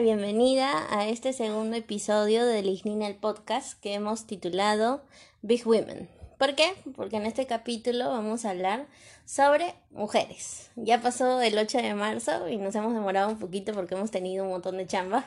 [0.00, 5.02] bienvenida a este segundo episodio de Lignina el podcast que hemos titulado
[5.42, 6.15] Big Women.
[6.38, 6.74] ¿Por qué?
[6.94, 8.86] Porque en este capítulo vamos a hablar
[9.24, 10.70] sobre mujeres.
[10.76, 14.44] Ya pasó el 8 de marzo y nos hemos demorado un poquito porque hemos tenido
[14.44, 15.24] un montón de chamba,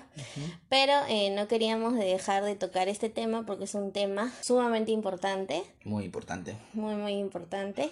[0.69, 5.63] pero eh, no queríamos dejar de tocar este tema porque es un tema sumamente importante,
[5.83, 6.55] Muy importante.
[6.73, 7.89] muy muy importante.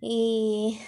[0.00, 0.80] Y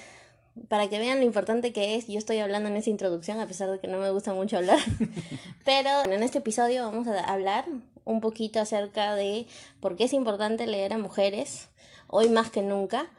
[0.68, 3.70] para que vean lo importante que es, yo estoy hablando en esa introducción a pesar
[3.70, 4.78] de que no me gusta mucho hablar,
[5.64, 7.66] pero en este episodio vamos a hablar
[8.06, 9.46] un poquito acerca de
[9.80, 11.68] por qué es importante leer a mujeres,
[12.06, 13.10] hoy más que nunca.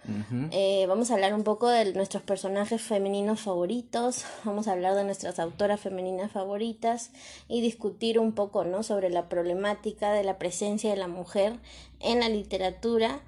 [0.52, 5.03] Eh, vamos a hablar un poco de nuestros personajes femeninos favoritos, vamos a hablar de
[5.03, 7.12] nuestras autoras femeninas favoritas
[7.47, 8.81] y discutir un poco ¿no?
[8.81, 11.59] sobre la problemática de la presencia de la mujer
[12.00, 13.22] en la literatura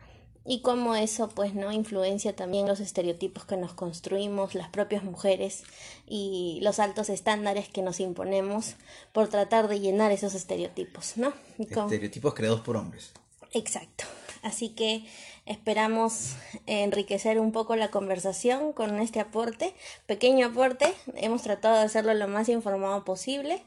[0.45, 5.63] y cómo eso pues no influencia también los estereotipos que nos construimos las propias mujeres
[6.07, 8.75] y los altos estándares que nos imponemos
[9.13, 11.33] por tratar de llenar esos estereotipos, ¿no?
[11.57, 13.13] Estereotipos creados por hombres.
[13.51, 14.05] Exacto.
[14.41, 15.05] Así que
[15.45, 19.73] esperamos enriquecer un poco la conversación con este aporte,
[20.05, 20.93] pequeño aporte.
[21.15, 23.61] Hemos tratado de hacerlo lo más informado posible,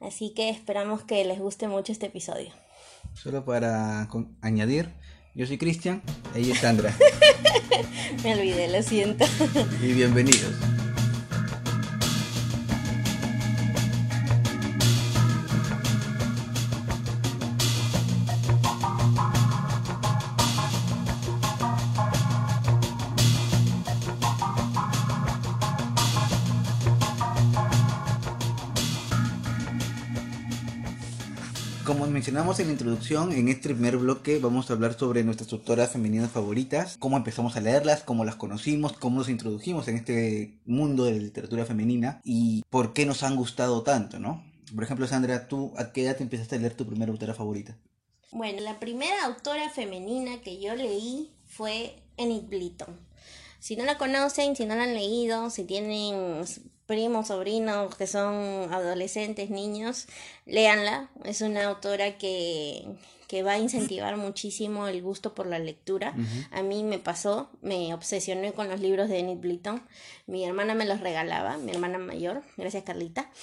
[0.00, 2.52] así que esperamos que les guste mucho este episodio.
[3.14, 4.08] Solo para
[4.40, 4.92] añadir,
[5.36, 6.00] yo soy Cristian,
[6.34, 6.96] ella es Sandra.
[8.24, 9.26] Me olvidé, lo siento.
[9.82, 10.54] y bienvenidos.
[32.36, 36.30] Mencionamos en la introducción, en este primer bloque vamos a hablar sobre nuestras autoras femeninas
[36.30, 41.12] favoritas, cómo empezamos a leerlas, cómo las conocimos, cómo nos introdujimos en este mundo de
[41.12, 44.44] la literatura femenina y por qué nos han gustado tanto, ¿no?
[44.74, 47.78] Por ejemplo, Sandra, ¿tú a qué edad te empezaste a leer tu primera autora favorita?
[48.32, 53.00] Bueno, la primera autora femenina que yo leí fue Enid Blyton.
[53.60, 56.44] Si no la conocen, si no la han leído, si tienen
[56.86, 60.06] primos, sobrinos que son adolescentes, niños,
[60.46, 61.10] léanla.
[61.24, 62.84] Es una autora que,
[63.28, 66.14] que va a incentivar muchísimo el gusto por la lectura.
[66.50, 69.82] A mí me pasó, me obsesioné con los libros de Enid Blyton.
[70.26, 73.30] Mi hermana me los regalaba, mi hermana mayor, gracias Carlita.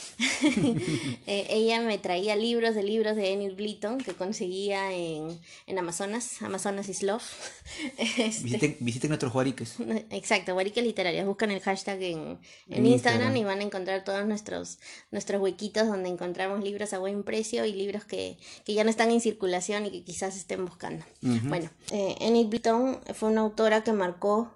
[1.25, 6.41] Eh, ella me traía libros de libros de Enid Blyton que conseguía en, en Amazonas,
[6.41, 7.23] Amazonas is Love.
[7.97, 9.75] Este, Visiten, visiten nuestros huariques.
[10.09, 11.25] Exacto, Guariques Literarias.
[11.25, 12.37] Buscan el hashtag en, en
[12.69, 13.37] En Instagram Instagram.
[13.37, 14.79] y van a encontrar todos nuestros,
[15.11, 19.11] nuestros huequitos donde encontramos libros a buen precio y libros que, que ya no están
[19.11, 21.05] en circulación y que quizás estén buscando.
[21.21, 24.53] Bueno, eh, Enid Blyton fue una autora que marcó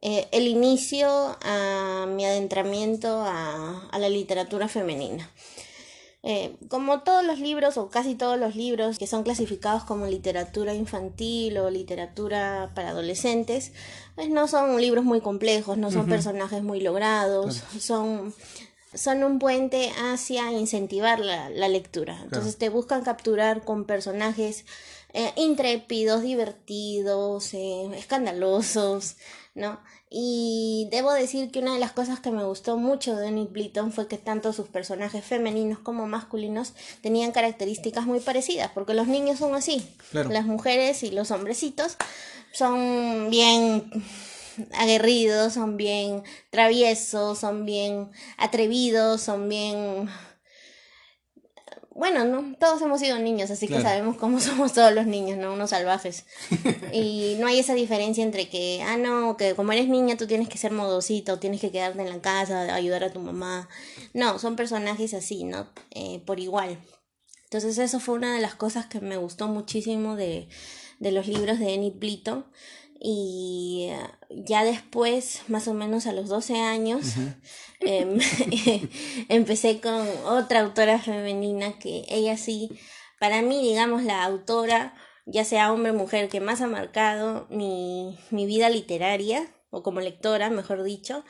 [0.00, 1.08] eh, el inicio
[1.42, 5.30] a mi adentramiento a, a la literatura femenina.
[6.24, 10.72] Eh, como todos los libros o casi todos los libros que son clasificados como literatura
[10.72, 13.72] infantil o literatura para adolescentes,
[14.14, 18.32] pues no son libros muy complejos, no son personajes muy logrados, son,
[18.94, 22.20] son un puente hacia incentivar la, la lectura.
[22.22, 24.64] Entonces te buscan capturar con personajes
[25.14, 29.16] eh, intrépidos, divertidos, eh, escandalosos,
[29.54, 29.78] ¿no?
[30.14, 33.92] Y debo decir que una de las cosas que me gustó mucho de Enid Blyton
[33.92, 39.38] fue que tanto sus personajes femeninos como masculinos tenían características muy parecidas, porque los niños
[39.38, 40.28] son así, Claro.
[40.30, 41.96] las mujeres y los hombrecitos
[42.52, 43.90] son bien
[44.72, 50.08] aguerridos, son bien traviesos, son bien atrevidos, son bien
[51.94, 52.56] bueno, ¿no?
[52.58, 53.82] Todos hemos sido niños, así Claro.
[53.82, 55.52] que sabemos cómo somos todos los niños, ¿no?
[55.52, 56.24] Unos salvajes.
[56.92, 60.48] y no hay esa diferencia entre que, ah, no, que como eres niña tú tienes
[60.48, 63.68] que ser modosito, tienes que quedarte en la casa, ayudar a tu mamá.
[64.14, 65.68] No, son personajes así, ¿no?
[65.90, 66.78] Eh, por igual.
[67.44, 70.48] Entonces eso fue una de las cosas que me gustó muchísimo de,
[70.98, 72.46] de los libros de Enid Blyton.
[73.04, 73.98] Y eh,
[74.30, 77.14] ya después, más o menos a los 12 años,
[77.80, 78.20] em,
[79.28, 82.70] empecé con otra autora femenina que ella sí,
[83.18, 84.94] para mí, digamos, la autora,
[85.26, 90.00] ya sea hombre o mujer, que más ha marcado mi, mi vida literaria, o como
[90.00, 91.24] lectora, mejor dicho,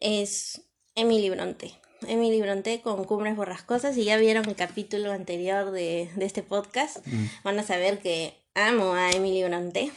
[0.00, 0.62] es
[0.94, 1.74] Emily Bronte.
[2.06, 3.96] Emily Bronte con Cumbres Borrascosas.
[3.96, 7.04] Si ya vieron el capítulo anterior de, de este podcast,
[7.42, 9.90] van a saber que amo a Emily Bronte.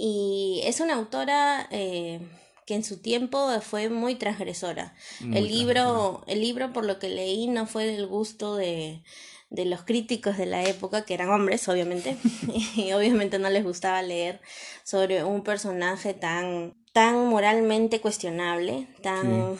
[0.00, 2.20] Y es una autora eh,
[2.66, 4.94] que en su tiempo fue muy transgresora.
[5.18, 9.02] Muy el libro, el libro por lo que leí no fue del gusto de,
[9.50, 12.16] de los críticos de la época, que eran hombres, obviamente,
[12.76, 14.40] y obviamente no les gustaba leer
[14.84, 19.58] sobre un personaje tan, tan moralmente cuestionable, tan,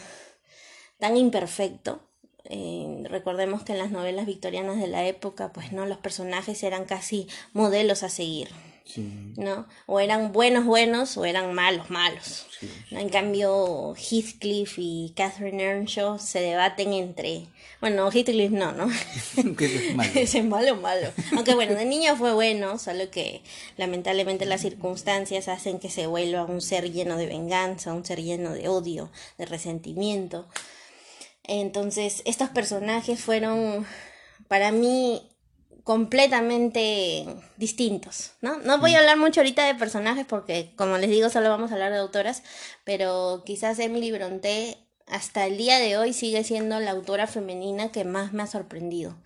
[0.99, 2.01] tan imperfecto.
[2.45, 6.85] Eh, recordemos que en las novelas victorianas de la época, pues no, los personajes eran
[6.85, 8.47] casi modelos a seguir.
[8.89, 9.33] Sí.
[9.37, 9.67] ¿no?
[9.85, 12.47] O eran buenos buenos o eran malos malos.
[12.59, 12.69] Sí.
[12.89, 17.45] En cambio, Heathcliff y Catherine Earnshaw se debaten entre...
[17.81, 18.89] Bueno, Heathcliff no, ¿no?
[19.37, 20.11] es malo.
[20.15, 21.11] Es malo malo.
[21.35, 23.43] Aunque bueno, de niño fue bueno, solo que
[23.77, 28.53] lamentablemente las circunstancias hacen que se vuelva un ser lleno de venganza, un ser lleno
[28.53, 30.47] de odio, de resentimiento.
[31.43, 33.85] Entonces, estos personajes fueron
[34.47, 35.29] para mí
[35.83, 37.25] completamente
[37.57, 38.59] distintos, ¿no?
[38.59, 41.75] No voy a hablar mucho ahorita de personajes porque, como les digo, solo vamos a
[41.75, 42.43] hablar de autoras,
[42.83, 44.77] pero quizás Emily Bronte
[45.07, 49.17] hasta el día de hoy sigue siendo la autora femenina que más me ha sorprendido.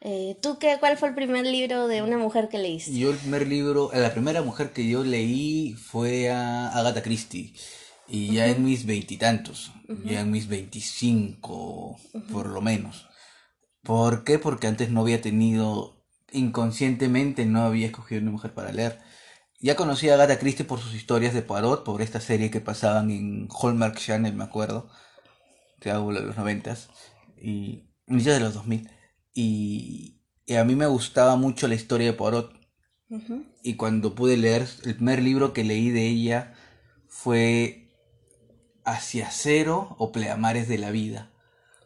[0.00, 2.98] Eh, ¿Tú qué, cuál fue el primer libro de una mujer que leíste?
[2.98, 7.54] Yo el primer libro, la primera mujer que yo leí fue a Agatha Christie.
[8.08, 9.70] Y ya en mis veintitantos,
[10.04, 11.98] ya en mis veinticinco,
[12.30, 13.06] por lo menos.
[13.82, 14.38] ¿Por qué?
[14.38, 19.00] Porque antes no había tenido, inconscientemente no había escogido una mujer para leer.
[19.60, 23.10] Ya conocí a Agatha Christie por sus historias de Poirot, por esta serie que pasaban
[23.10, 24.90] en Hallmark Channel, me acuerdo,
[25.80, 26.90] de los noventas,
[27.36, 28.90] y de los 2000.
[29.34, 32.52] Y, y a mí me gustaba mucho la historia de Poirot.
[33.62, 36.54] Y cuando pude leer, el primer libro que leí de ella
[37.08, 37.90] fue
[38.84, 41.31] Hacia Cero o Pleamares de la Vida.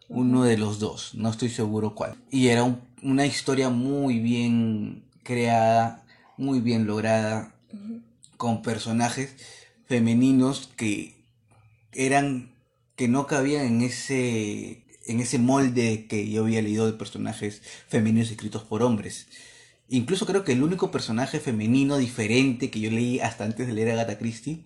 [0.09, 2.15] Uno de los dos, no estoy seguro cuál.
[2.31, 6.05] Y era un- una historia muy bien creada,
[6.37, 7.53] muy bien lograda,
[8.37, 9.35] con personajes
[9.87, 11.17] femeninos que
[11.93, 12.51] eran,
[12.97, 18.31] que no cabían en ese, en ese molde que yo había leído de personajes femeninos
[18.31, 19.27] escritos por hombres.
[19.89, 23.91] Incluso creo que el único personaje femenino diferente que yo leí hasta antes de leer
[23.91, 24.65] a Agatha Christie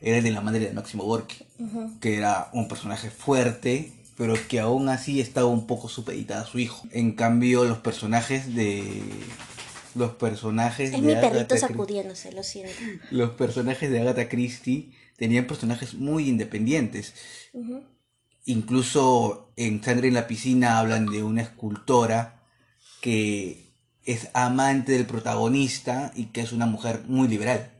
[0.00, 1.98] era el de la madre de Máximo Gorki, Ujú.
[2.00, 6.58] que era un personaje fuerte, pero que aún así estaba un poco supeditada a su
[6.58, 6.86] hijo.
[6.90, 9.02] En cambio, los personajes de
[9.94, 12.74] los personajes Es de mi perrito sacudiéndose, lo siento.
[13.10, 17.14] los personajes de Agatha Christie tenían personajes muy independientes.
[18.44, 22.42] Incluso en Sangre en la piscina hablan de una escultora
[23.00, 23.72] que
[24.04, 27.70] es amante del protagonista y que es una mujer muy liberal.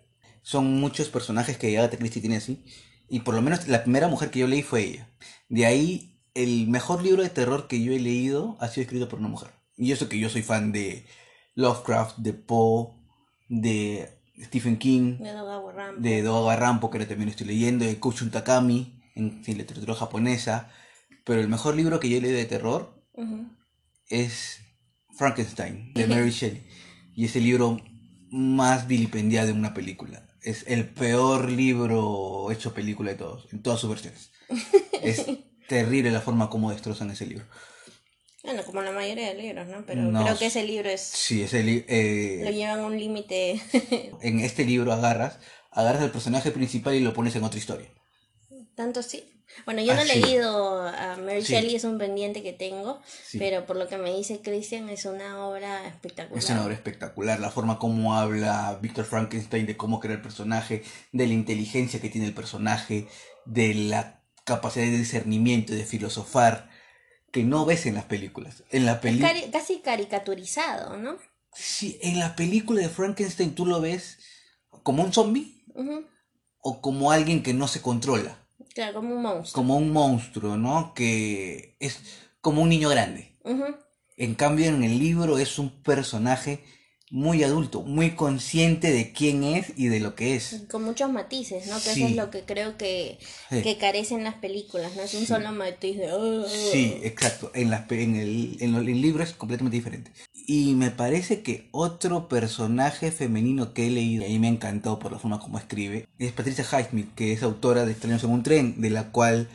[0.42, 2.64] Son muchos personajes que Agatha Christie tiene así.
[3.08, 5.08] Y por lo menos la primera mujer que yo leí fue ella.
[5.48, 9.18] De ahí, el mejor libro de terror que yo he leído ha sido escrito por
[9.18, 9.50] una mujer.
[9.76, 11.06] Y eso que yo soy fan de
[11.54, 12.94] Lovecraft, de Poe,
[13.48, 14.08] de
[14.44, 16.00] Stephen King, De Dogawa Rampo.
[16.00, 20.70] de Doga Rampo, que ahora también estoy leyendo, de Kouchun Takami, en, en literatura japonesa.
[21.24, 23.02] Pero el mejor libro que yo he leído de terror
[24.08, 24.60] es
[25.16, 26.62] Frankenstein, de Mary Shelley.
[27.14, 27.80] Y es el libro
[28.30, 30.26] más vilipendiado de una película.
[30.40, 34.32] Es el peor libro hecho película de todos, en todas sus versiones.
[35.02, 35.26] Es
[35.72, 37.46] terrible la forma como destrozan ese libro.
[38.44, 39.84] Bueno, como la mayoría de libros, ¿no?
[39.86, 41.00] Pero No, creo que ese libro es...
[41.00, 43.60] Sí, ese li- eh, Lo llevan a un límite...
[44.20, 45.38] en este libro agarras,
[45.70, 47.88] agarras al personaje principal y lo pones en otra historia.
[48.74, 49.28] Tanto sí.
[49.66, 51.52] Bueno, yo no he leído a Mary Sí.
[51.52, 53.38] Shelley, es un pendiente que tengo, Sí.
[53.38, 56.38] pero por lo que me dice Christian es una obra espectacular.
[56.42, 60.82] Es una obra espectacular, la forma como habla Víctor Frankenstein de cómo crear el personaje,
[61.12, 63.06] de la inteligencia que tiene el personaje,
[63.44, 66.70] de la capacidad de discernimiento, de filosofar,
[67.30, 68.62] que no ves en las películas.
[68.70, 71.16] En la cari- casi caricaturizado, ¿no?
[71.54, 74.18] Sí, en la película de Frankenstein tú lo ves
[74.82, 75.64] como un zombie
[76.60, 78.38] o como alguien que no se controla,
[78.74, 79.54] Claro, como un monstruo.
[79.54, 80.94] como un monstruo, ¿no?
[80.94, 82.00] Que es
[82.40, 83.36] como un niño grande.
[84.16, 86.64] En cambio, en el libro es un personaje
[87.14, 90.64] muy adulto, muy consciente de quién es y de lo que es.
[90.70, 91.74] Con muchos matices, ¿no?
[91.82, 93.18] Que eso es lo que creo que,
[93.50, 93.60] Sí.
[93.60, 95.26] que carecen las películas, no es un Sí.
[95.26, 96.08] solo matiz de...
[96.08, 96.44] "Ah".
[96.72, 97.50] Sí, exacto.
[97.54, 100.10] En, las en, el, en lo- el libro es completamente diferente.
[100.46, 104.50] Y me parece que otro personaje femenino que he leído, y a mí me ha
[104.50, 108.30] encantado por la forma como escribe, es Patricia Highsmith, que es autora de Extraños en
[108.30, 109.48] un tren, de la cual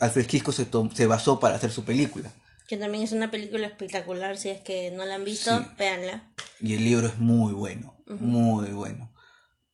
[0.00, 2.32] Alfred Hitchcock se, se basó para hacer su película.
[2.68, 5.64] Que también es una película espectacular, si es que no la han visto, Sí.
[5.78, 6.30] véanla.
[6.60, 9.12] Y el libro es muy bueno, muy bueno.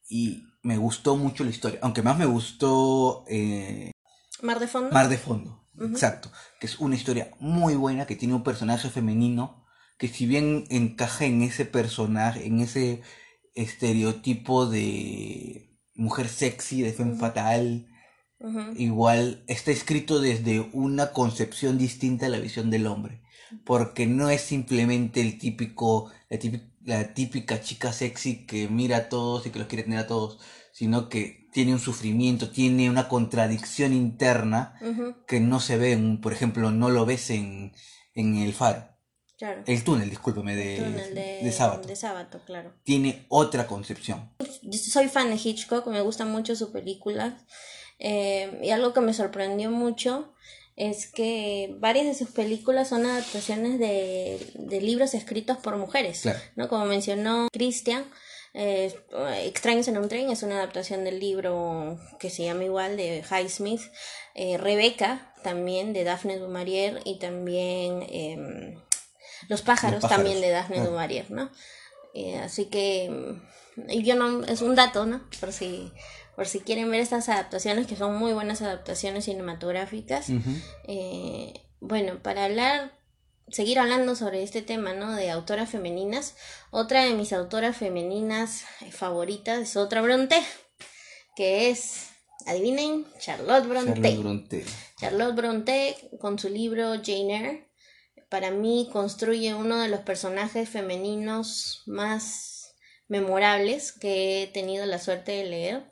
[0.09, 3.91] Y me gustó mucho la historia, aunque más me gustó eh,
[4.43, 4.91] Mar de fondo.
[4.91, 9.67] Mar de Fondo, exacto, que es una historia muy buena, que tiene un personaje femenino,
[9.99, 13.03] que si bien encaja en ese personaje, en ese
[13.55, 17.87] estereotipo de mujer sexy, de femme fatal,
[18.77, 23.23] igual está escrito desde una concepción distinta a la visión del hombre.
[23.65, 26.11] Porque no es simplemente el típico,
[26.85, 30.39] la típica, chica sexy que mira a todos y que los quiere tener a todos,
[30.73, 34.75] sino que tiene un sufrimiento, tiene una contradicción interna
[35.29, 37.73] que no se ve, por ejemplo, no lo ves en,
[38.15, 38.95] en el faro.
[39.67, 41.83] El túnel, discúlpeme, de, de, sábado.
[41.83, 42.73] De sábado, claro.
[42.85, 44.31] Tiene otra concepción.
[44.73, 47.35] soy fan de Hitchcock, me gustan mucho sus películas.
[47.99, 50.35] Eh, y algo que me sorprendió mucho
[50.77, 56.29] es que varias de sus películas son adaptaciones de, de libros escritos por mujeres.
[56.57, 56.69] ¿no?
[56.69, 58.05] Como mencionó Christian,
[58.57, 58.95] eh,
[59.43, 63.83] Extraños en un tren es una adaptación del libro que se llama igual de Highsmith.
[64.35, 68.81] Eh, Rebeca, también de Daphne du Maurier, y también em,
[69.49, 71.51] los pájaros, también de Daphne du Maurier, ¿no?
[72.15, 73.11] Eh, así que
[73.77, 75.29] yo no, es un dato, ¿no?
[75.41, 75.93] Por si,
[76.37, 80.27] por si quieren ver estas adaptaciones, que son muy buenas adaptaciones cinematográficas.
[80.87, 82.93] Eh, bueno, para hablar,
[83.49, 85.15] seguir hablando sobre este tema, ¿no?
[85.15, 86.37] De autoras femeninas,
[86.71, 90.43] otra de mis autoras femeninas favoritas es otra Bronte,
[91.37, 92.09] que es,
[92.47, 94.01] adivinen, Charlotte Bronte.
[94.01, 94.65] Charlotte Bronte.
[94.99, 97.75] Charlotte Bronte con su libro Jane Eyre
[98.35, 102.75] para mí construye uno de los personajes femeninos más
[103.07, 105.91] memorables que he tenido la suerte de leer.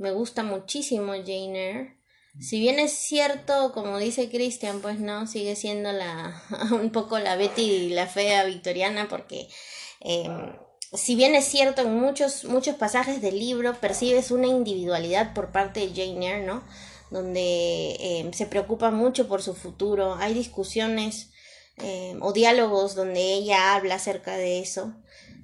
[0.00, 1.96] Me gusta muchísimo Jane Eyre.
[2.40, 6.42] Si bien es cierto, como dice Christian, pues no, sigue siendo la
[6.72, 9.46] un poco la Betty y la fea victoriana, porque
[10.00, 10.56] em,
[10.94, 15.80] si bien es cierto, en muchos, muchos pasajes del libro percibes una individualidad por parte
[15.80, 16.64] de Jane Eyre, ¿no?
[17.10, 21.28] Donde em, se preocupa mucho por su futuro, hay discusiones
[21.76, 24.94] eh, o diálogos donde ella habla acerca de eso,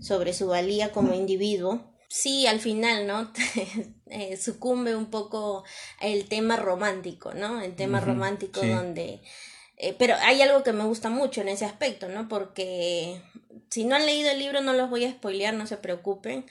[0.00, 1.94] sobre su valía como individuo.
[2.08, 3.32] Sí, al final, ¿no?
[4.08, 5.64] Eh, sucumbe un poco
[6.00, 7.60] el tema romántico, ¿no?
[7.60, 9.20] El tema romántico donde...
[9.78, 12.28] Eh, pero hay algo que me gusta mucho en ese aspecto, ¿no?
[12.28, 13.20] Porque
[13.68, 16.46] si no han leído el libro no los voy a spoilear, no se preocupen.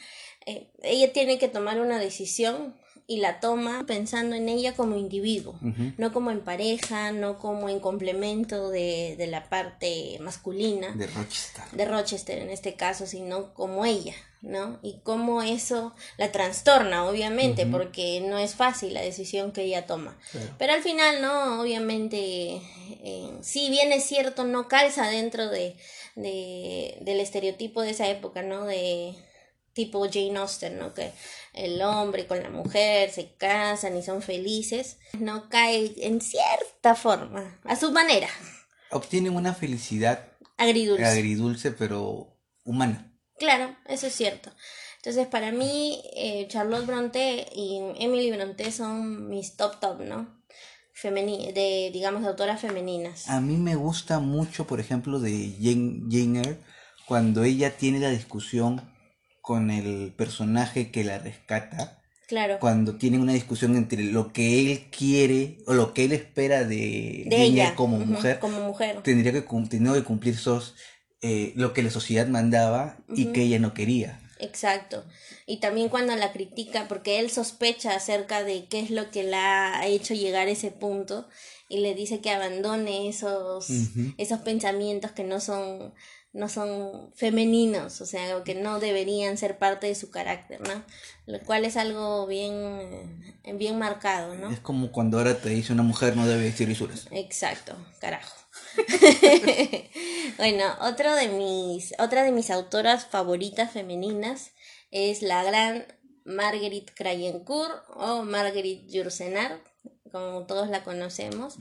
[0.84, 2.76] ella tiene que tomar una decisión
[3.08, 5.60] y la toma pensando en ella como individuo,
[5.98, 10.92] no como en pareja, no como en complemento de, de, la parte masculina.
[10.94, 11.64] De Rochester.
[11.72, 14.80] De Rochester en este caso, sino como ella, ¿no?
[14.82, 20.18] Y cómo eso la trastorna, obviamente, porque no es fácil la decisión que ella toma.
[20.58, 21.62] Pero al final, ¿no?
[21.62, 22.60] Obviamente,
[23.04, 25.76] eh, si bien es cierto, no calza dentro de,
[26.16, 28.66] de, del estereotipo de esa época, ¿no?
[28.66, 29.14] De
[29.76, 30.94] tipo Jane Austen, ¿no?
[30.94, 31.12] Que
[31.54, 37.60] el hombre con la mujer se casan y son felices, no cae en cierta forma,
[37.66, 38.30] a su manera.
[38.90, 43.12] Obtienen una felicidad agridulce, agridulce pero humana.
[43.38, 44.50] Claro, eso es cierto.
[44.98, 50.42] Entonces, para mí, eh, Charlotte Bronte y Emily Bronte son mis top top, ¿no?
[50.94, 53.30] Femeni de, digamos, de autoras femeninas.
[53.30, 56.60] A mí me gusta mucho, por ejemplo, de Jane, Jane Eyre,
[57.06, 58.95] cuando ella tiene la discusión
[59.46, 62.02] con el personaje que la rescata.
[62.28, 62.58] Claro.
[62.60, 67.28] Cuando tienen una discusión entre lo que él quiere o lo que él espera de,
[67.30, 68.40] ella como mujer.
[68.40, 69.04] Como mujer.
[69.04, 70.74] Tendría que, tendría que cumplir esos,
[71.22, 74.20] eh, lo que la sociedad mandaba y que ella no quería.
[74.40, 75.06] Exacto.
[75.46, 79.78] Y también cuando la critica, porque él sospecha acerca de qué es lo que la
[79.78, 81.28] ha hecho llegar a ese punto
[81.70, 83.68] y le dice que abandone esos,
[84.18, 85.94] esos pensamientos que no son
[86.36, 90.84] no son femeninos, o sea, que no deberían ser parte de su carácter, ¿no?
[91.28, 94.52] Lo cual es algo bien, eh, bien marcado, ¿no?
[94.52, 97.08] Es como cuando ahora te dice una mujer no debe decir lisuras.
[97.12, 98.36] Exacto, carajo.
[100.38, 104.52] bueno, otro de mis, otra de mis autoras favoritas femeninas
[104.92, 105.86] es la gran
[106.26, 109.62] Marguerite Crayencourt o Marguerite Yourcenar,
[110.12, 111.56] como todos la conocemos.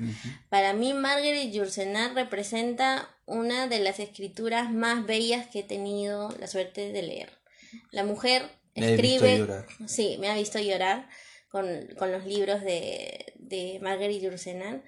[0.49, 6.47] Para mí, Marguerite Yourcenar representa una de las escrituras más bellas que he tenido la
[6.47, 7.31] suerte de leer.
[7.91, 8.43] La mujer
[8.75, 9.65] escribe.
[9.87, 11.09] Sí, me ha visto llorar
[11.49, 14.83] con, los libros de, de Marguerite Yourcenar.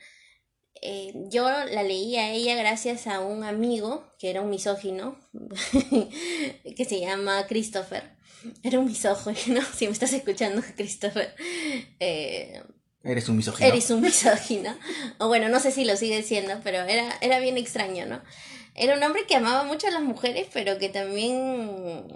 [0.82, 5.18] Eh, yo la leí a ella gracias a un amigo que era un misógino,
[6.76, 8.16] que se llama Christopher.
[8.62, 11.34] Era un misógino, si me estás escuchando, Christopher.
[11.98, 12.62] Eh,
[13.06, 13.68] Eres un misógino.
[13.68, 14.76] Eres un misógino.
[15.18, 18.20] o bueno, no sé si lo sigue siendo, pero era, era bien extraño, ¿no?
[18.74, 22.06] Era un hombre que amaba mucho a las mujeres, pero que también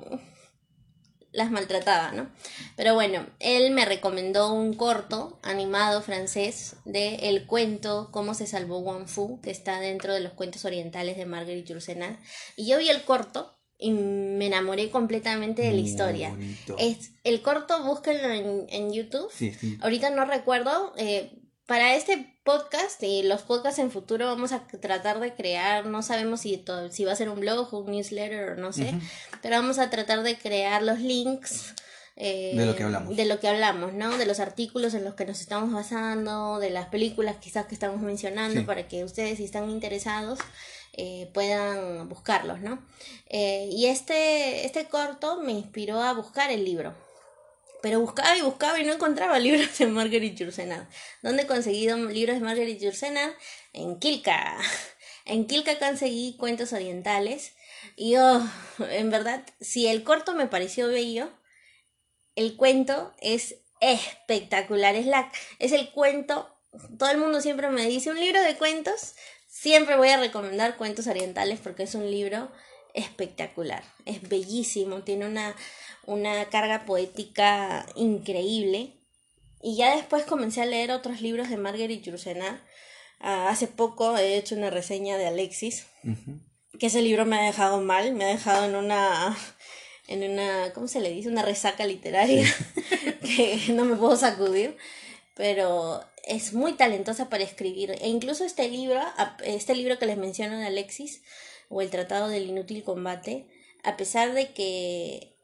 [1.33, 2.29] las maltrataba, ¿no?
[2.77, 8.81] Pero bueno, él me recomendó un corto animado francés de el cuento Cómo se salvó
[8.81, 12.19] Wang Fu, que está dentro de los cuentos orientales de Marguerite Yourcenar.
[12.57, 16.31] Y yo vi el corto y me enamoré completamente de la historia.
[16.31, 16.77] bonito.
[16.79, 19.31] Es, el corto, búsquenlo en, en YouTube.
[19.33, 19.79] Sí, sí.
[19.81, 20.93] Ahorita no recuerdo.
[20.97, 26.03] eh, para este podcast y los podcasts en futuro vamos a tratar de crear, no
[26.03, 28.93] sabemos si, to- si va a ser un blog un newsletter o no sé,
[29.41, 31.73] pero vamos a tratar de crear los links.
[32.17, 33.17] eh, De lo que hablamos.
[33.17, 34.19] De lo que hablamos, ¿no?
[34.19, 38.01] De los artículos en los que nos estamos basando, de las películas quizás que estamos
[38.03, 38.67] mencionando, Sí.
[38.67, 40.41] para que ustedes, si están interesados,
[41.03, 42.85] eh, puedan buscarlos, ¿no?
[43.31, 46.95] Eh, y este, este corto me inspiró a buscar el libro.
[47.81, 50.91] Pero buscaba y buscaba y no encontraba libros de Marguerite Yourcenar.
[51.23, 53.33] ¿Dónde he conseguido libros de Marguerite Yourcenar?
[53.73, 54.59] En Kilka.
[55.25, 57.53] En Kilka conseguí cuentos orientales.
[57.97, 58.43] Y oh,
[58.79, 61.31] en verdad, si el corto me pareció bello,
[62.35, 64.97] el cuento es espectacular.
[64.97, 66.55] Es, la, es el cuento,
[66.99, 69.15] todo el mundo siempre me dice, un libro de cuentos.
[69.61, 72.51] Siempre voy a recomendar Cuentos Orientales porque es un libro
[72.95, 73.85] espectacular.
[74.07, 75.55] Es bellísimo, tiene una,
[76.07, 78.95] una carga poética increíble.
[79.61, 82.59] Y ya después comencé a leer otros libros de Marguerite Yourcenar.
[83.19, 85.85] Ah, hace poco he hecho una reseña de Alexis,
[86.79, 89.37] que ese libro me ha dejado mal, me ha dejado en una,
[90.09, 91.29] en una, ¿cómo se le dice?
[91.29, 92.47] Una resaca literaria
[93.21, 94.79] que no me puedo sacudir,
[95.35, 97.93] pero es muy talentosa para escribir.
[98.01, 99.01] E incluso este libro,
[99.45, 101.23] este libro que les menciono de Alexis,
[101.69, 103.47] o el Tratado del Inútil Combate,
[103.85, 105.37] a pesar de que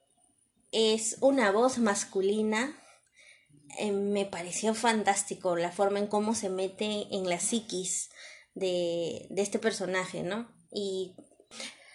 [0.73, 2.77] es una voz masculina,
[3.79, 8.11] eh, me pareció fantástico la forma en cómo se mete en la psiquis
[8.55, 10.49] de, de este personaje, ¿no?
[10.73, 11.15] Y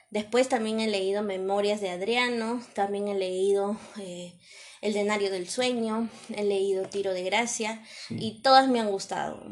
[0.09, 4.39] después también he leído Memorias de Adriano, también he leído eh,
[4.81, 9.43] El Denario del Sueño, he leído Tiro de Gracia y todas me han gustado.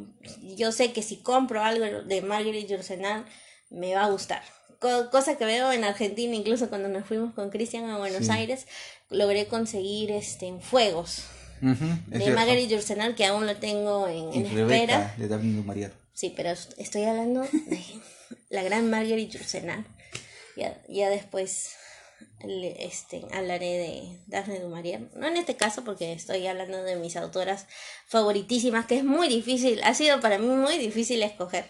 [0.58, 3.26] Yo sé que si compro algo de Marguerite Yourcenar
[3.70, 4.42] me va a gustar.
[4.80, 8.32] Co- cosa que veo en Argentina, incluso cuando nos fuimos con Cristian a Buenos Sí.
[8.32, 8.66] Aires,
[9.10, 11.24] logré conseguir este fuegos
[11.62, 12.32] Ujú, es de.
[12.32, 15.16] Marguerite Yourcenar que aún lo tengo en, en Rebeca, espera.
[15.18, 15.92] de du Maurier.
[16.14, 17.84] Sí, pero est- estoy hablando de
[18.50, 19.84] la gran Marguerite Yourcenar.
[20.56, 21.72] Ya, ya después
[22.42, 25.10] este, hablaré de Daphne du Maurier.
[25.16, 27.68] No en este caso porque estoy hablando de mis autoras
[28.08, 31.66] favoritísimas, que es muy difícil, ha sido para mí muy difícil escoger.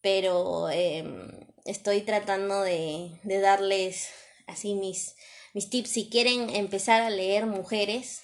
[0.00, 1.30] Pero em,
[1.64, 4.08] estoy tratando de, de darles
[4.46, 5.14] así mis,
[5.54, 5.90] mis tips.
[5.90, 8.22] Si quieren empezar a leer mujeres,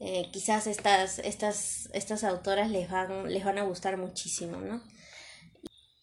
[0.00, 4.82] eh, quizás estas, estas, estas autoras les van, les van a gustar muchísimo, ¿no?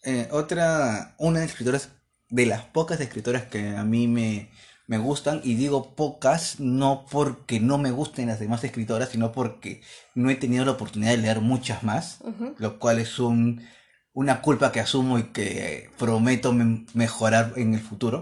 [0.04, 1.90] Eh, otra, una de las escritoras,
[2.30, 4.50] de las pocas escritoras que a mí me,
[4.92, 9.82] me gustan, y digo pocas, no porque no me gusten las demás escritoras, sino porque
[10.16, 12.56] no he tenido la oportunidad de leer muchas más, Ujú.
[12.58, 13.66] lo cual es un,
[14.12, 18.18] una culpa que asumo y que prometo me- mejorar en el futuro,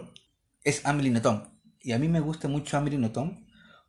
[0.63, 1.41] es Amelie Nothomb.
[1.81, 3.33] Y a mí me gusta mucho Amelie Nothomb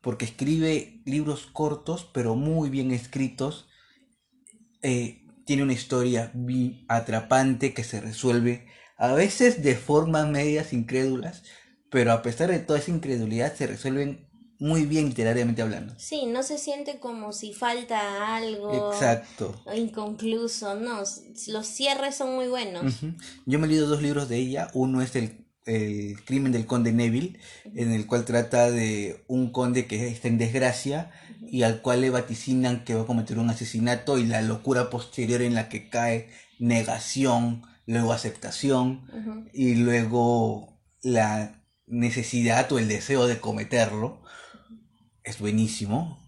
[0.00, 3.68] porque escribe libros cortos, pero muy bien escritos,
[4.82, 6.32] eh, tiene una historia
[6.88, 8.66] atrapante que se resuelve
[8.96, 11.42] a veces de formas medias incrédulas,
[11.90, 15.94] pero a pesar de toda esa incredulidad se resuelven muy bien literariamente hablando.
[15.96, 19.60] Sí, no se siente como si falta algo Exacto.
[19.64, 22.96] o inconcluso, no, los cierres son muy buenos.
[23.46, 24.70] Yo me he leído dos libros de ella.
[24.74, 27.38] Uno es el, el crimen del conde Neville,
[27.74, 32.10] en el cual trata de un conde que está en desgracia y al cual le
[32.10, 36.28] vaticinan que va a cometer un asesinato y la locura posterior en la que cae
[36.58, 39.08] negación, luego aceptación
[39.54, 41.59] y luego la
[41.90, 44.22] necesidad o el deseo de cometerlo.
[45.22, 46.18] Es buenísimo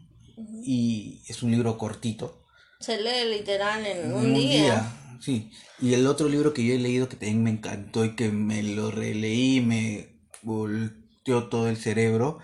[0.64, 2.46] y es un libro cortito.
[2.81, 4.92] Se lee literal en En un, día.
[5.20, 5.51] Sí.
[5.81, 8.62] Y el otro libro que yo he leído que también me encantó y que me
[8.62, 12.40] lo releí, me volteó todo el cerebro,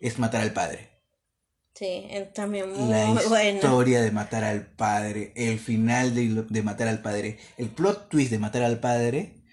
[0.00, 0.90] es Matar al Padre.
[1.74, 3.54] Sí, es también muy La bueno.
[3.56, 8.32] historia de Matar al Padre, el final de, de Matar al Padre, el plot twist
[8.32, 9.44] de Matar al Padre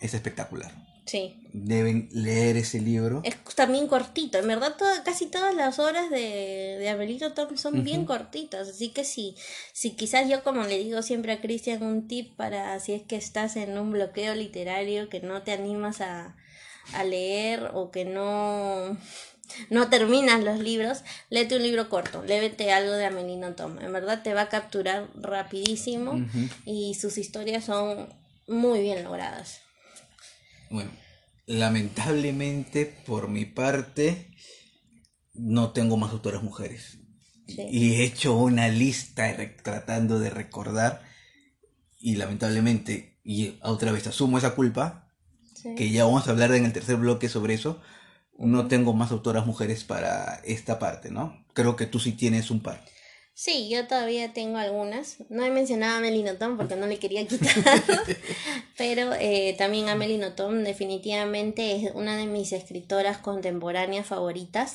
[0.00, 0.72] es espectacular.
[1.10, 1.34] Sí.
[1.52, 3.20] Deben leer ese libro.
[3.24, 7.82] Es también cortito, en verdad toda- casi todas las obras de, de Abelito Tom son
[7.82, 9.34] bien cortitas, así que si,
[9.72, 13.16] si quizás yo como le digo siempre a Cristian un tip para si es que
[13.16, 16.36] estás en un bloqueo literario que no te animas a,
[16.92, 18.96] a leer o que no,
[19.68, 24.22] no terminas los libros, léete un libro corto, léete algo de Amelino Tom, en verdad
[24.22, 26.24] te va a capturar rapidísimo
[26.64, 28.08] y sus historias son
[28.46, 29.62] muy bien logradas.
[30.70, 30.90] Bueno,
[31.46, 34.30] lamentablemente por mi parte
[35.34, 36.98] no tengo más autoras mujeres.
[37.46, 37.66] Sí.
[37.70, 41.02] Y he hecho una lista tratando de recordar
[41.98, 45.06] y lamentablemente, y otra vez asumo esa culpa,
[45.54, 45.74] Sí.
[45.76, 47.82] que ya vamos a hablar en el tercer bloque sobre eso.
[48.38, 51.44] No tengo más autoras mujeres para esta parte, ¿no?
[51.52, 52.82] Creo que tú sí tienes un par.
[53.34, 55.16] Sí, yo todavía tengo algunas.
[55.30, 57.54] No he mencionado a Melly Noton porque no le quería quitar.
[58.76, 64.74] Pero eh, también Amelie Nothomb definitivamente es una de mis escritoras contemporáneas favoritas.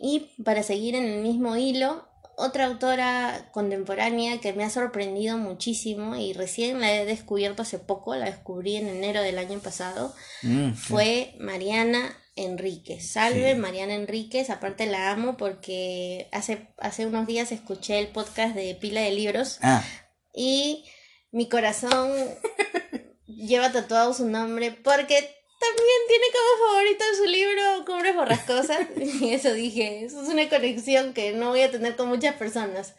[0.00, 6.16] Y para seguir en el mismo hilo, otra autora contemporánea que me ha sorprendido muchísimo
[6.16, 10.74] y recién la he descubierto hace poco, la descubrí en enero del año pasado, Mm,
[10.74, 13.12] fue Mariana Enríquez.
[13.12, 13.60] Salve Sí.
[13.60, 19.00] Mariana Enríquez, aparte la amo porque hace, hace unos días escuché el podcast de Pila
[19.02, 19.84] de Libros Ah,
[20.32, 20.84] y
[21.30, 22.12] mi corazón
[23.26, 25.14] lleva tatuado su nombre porque
[25.60, 28.86] también tiene como favorito su libro Cumbres Borrascosas.
[28.96, 32.94] Y eso dije, eso es una conexión que no voy a tener con muchas personas.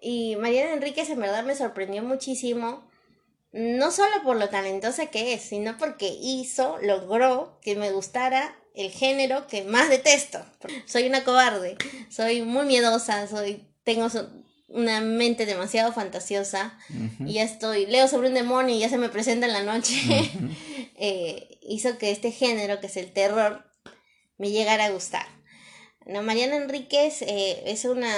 [0.00, 2.88] Y Mariana Enríquez en verdad me sorprendió muchísimo,
[3.50, 8.90] no solo por lo talentosa que es, sino porque hizo, logró que me gustara el
[8.90, 10.44] género que más detesto.
[10.86, 11.76] Soy una cobarde,
[12.10, 14.08] soy muy miedosa, soy tengo
[14.68, 16.78] una mente demasiado fantasiosa
[17.24, 19.94] y ya estoy, leo sobre un demonio y ya se me presenta en la noche.
[21.00, 23.64] Eh, hizo que este género, que es el terror,
[24.36, 25.26] me llegara a gustar.
[26.06, 28.12] No, Mariana Enríquez eh, es una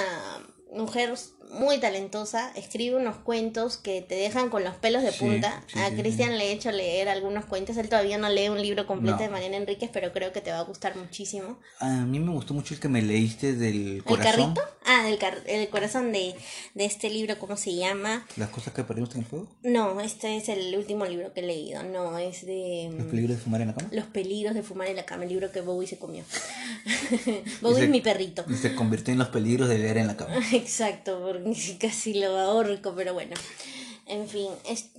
[0.73, 1.13] mujer
[1.51, 5.63] muy talentosa, escribe unos cuentos que te dejan con los pelos de punta.
[5.67, 8.61] sí, a sí, Cristian le he hecho leer algunos cuentos, él todavía no lee un
[8.61, 9.23] libro completo No.
[9.23, 11.59] de Mariana Enríquez, pero creo que te va a gustar muchísimo.
[11.79, 14.53] A mí me gustó mucho el que me leíste del ¿El corazón.
[14.55, 14.61] carrito?
[14.85, 16.33] Ah, del car- el corazón de,
[16.73, 18.25] de este libro, ¿cómo se llama?
[18.37, 19.47] Las cosas que perdimos en el fuego.
[19.63, 22.89] No, este es el último libro que he leído, no, es de...
[22.97, 23.89] Los peligros de fumar en la cama.
[23.91, 26.23] Los peligros de fumar en la cama, el libro que Bowie se comió.
[27.61, 28.43] Bowie es mi perrito.
[28.49, 30.33] Y se convirtió en los peligros de leer en la cama.
[30.53, 31.40] Exacto, porque
[31.79, 33.35] casi lo ahorco, pero bueno.
[34.07, 34.89] En fin, es-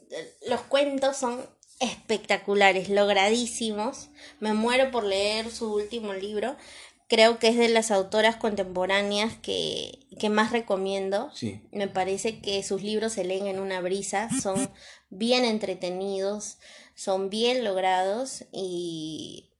[0.48, 1.44] los cuentos son
[1.80, 4.08] espectaculares, logradísimos.
[4.40, 6.56] Me muero por leer su último libro.
[7.08, 11.30] Creo que es de las autoras contemporáneas que, que más recomiendo.
[11.34, 11.60] Sí.
[11.70, 14.70] Me parece que sus libros se leen en una brisa, son
[15.10, 16.58] bien entretenidos,
[16.94, 19.50] son bien logrados y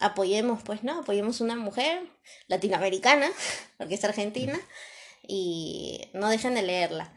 [0.00, 1.00] apoyemos, pues, ¿no?
[1.00, 2.02] Apoyemos una mujer
[2.48, 3.30] latinoamericana,
[3.78, 4.60] porque es argentina,
[5.26, 7.12] y no dejen de leerla.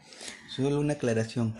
[0.54, 1.56] Solo una aclaración.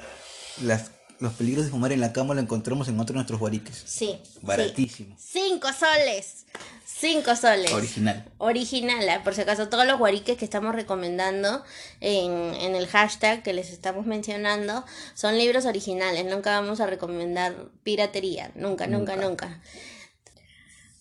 [0.63, 3.83] Las, los peligros de fumar en la cama lo encontramos en otro de nuestros guariques.
[3.87, 4.19] Sí.
[4.43, 5.15] Baratísimo.
[5.19, 5.41] sí.
[5.43, 6.47] Cinco soles.
[6.87, 7.73] Cinco soles.
[7.73, 8.25] Original.
[8.39, 11.63] Original, ah, por si acaso, todos los guariques que estamos recomendando
[12.01, 14.83] en, en el hashtag que les estamos mencionando
[15.15, 16.25] son libros originales.
[16.25, 18.51] Nunca vamos a recomendar piratería.
[18.55, 19.29] Nunca, nunca, Nunca.
[19.49, 19.61] nunca.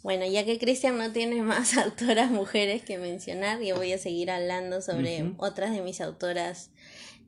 [0.05, 4.29] Bueno, ya que Cristian no tiene más autoras mujeres que mencionar, yo voy a seguir
[4.29, 6.69] hablando sobre otras de mis autoras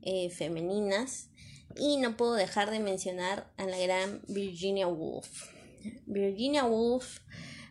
[0.02, 1.28] eh, femeninas.
[1.76, 5.28] Y no puedo dejar de mencionar a la gran Virginia Woolf.
[6.06, 7.18] Virginia Woolf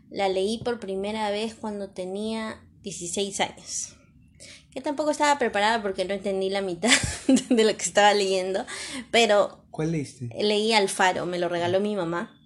[0.09, 3.95] la leí por primera vez cuando tenía 16 años.
[4.71, 6.91] Que tampoco estaba preparada porque no entendí la mitad
[7.49, 8.65] de lo que estaba leyendo.
[9.11, 10.27] Pero ¿Cuál leíste?
[10.37, 12.37] leí Alfaro, me lo regaló mi mamá.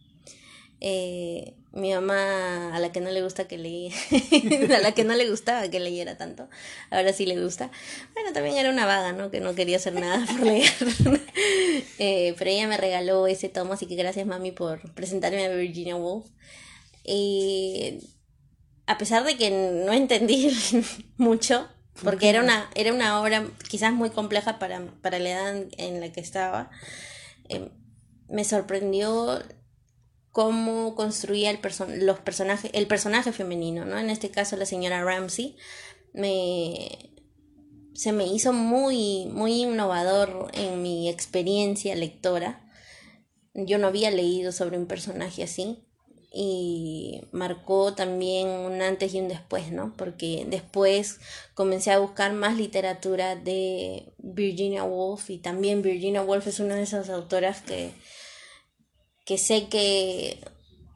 [0.79, 3.91] Eh, mi mamá, a la que no le gusta que leí,
[4.75, 6.49] a la que no le gustaba que leyera tanto,
[6.89, 7.71] ahora sí le gusta.
[8.13, 9.31] Bueno, también era una vaga, ¿no?
[9.31, 10.71] Que no quería hacer nada por leer.
[11.99, 15.95] Eh, pero ella me regaló ese tomo, así que gracias mami por presentarme a Virginia
[15.95, 16.25] Woolf.
[17.03, 17.99] Y
[18.87, 20.51] a pesar de que no entendí
[21.17, 21.67] mucho,
[22.03, 26.11] porque era una, era una obra quizás muy compleja para, para la edad en- la
[26.11, 26.69] que estaba,
[27.49, 27.69] eh,
[28.29, 29.41] me sorprendió
[30.31, 33.99] cómo construía el, person los personajes, el personaje femenino, ¿no?
[33.99, 35.57] En este caso la señora Ramsey.
[36.13, 37.11] Me,
[37.93, 42.69] se me hizo muy, muy innovador en mi experiencia lectora.
[43.53, 45.83] Yo no había leído sobre un personaje así
[46.33, 49.93] y marcó también un antes y un después, ¿no?
[49.97, 51.19] Porque después
[51.53, 56.83] comencé a buscar más literatura de Virginia Woolf y también Virginia Woolf es una de
[56.83, 57.91] esas autoras que,
[59.31, 60.43] que sé que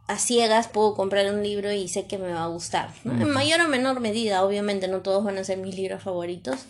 [0.10, 3.14] a ciegas puedo comprar un libro y sé que me va a gustar, ¿no?
[3.14, 6.66] En mayor o menor medida, obviamente no todos van a ser mis libros favoritos,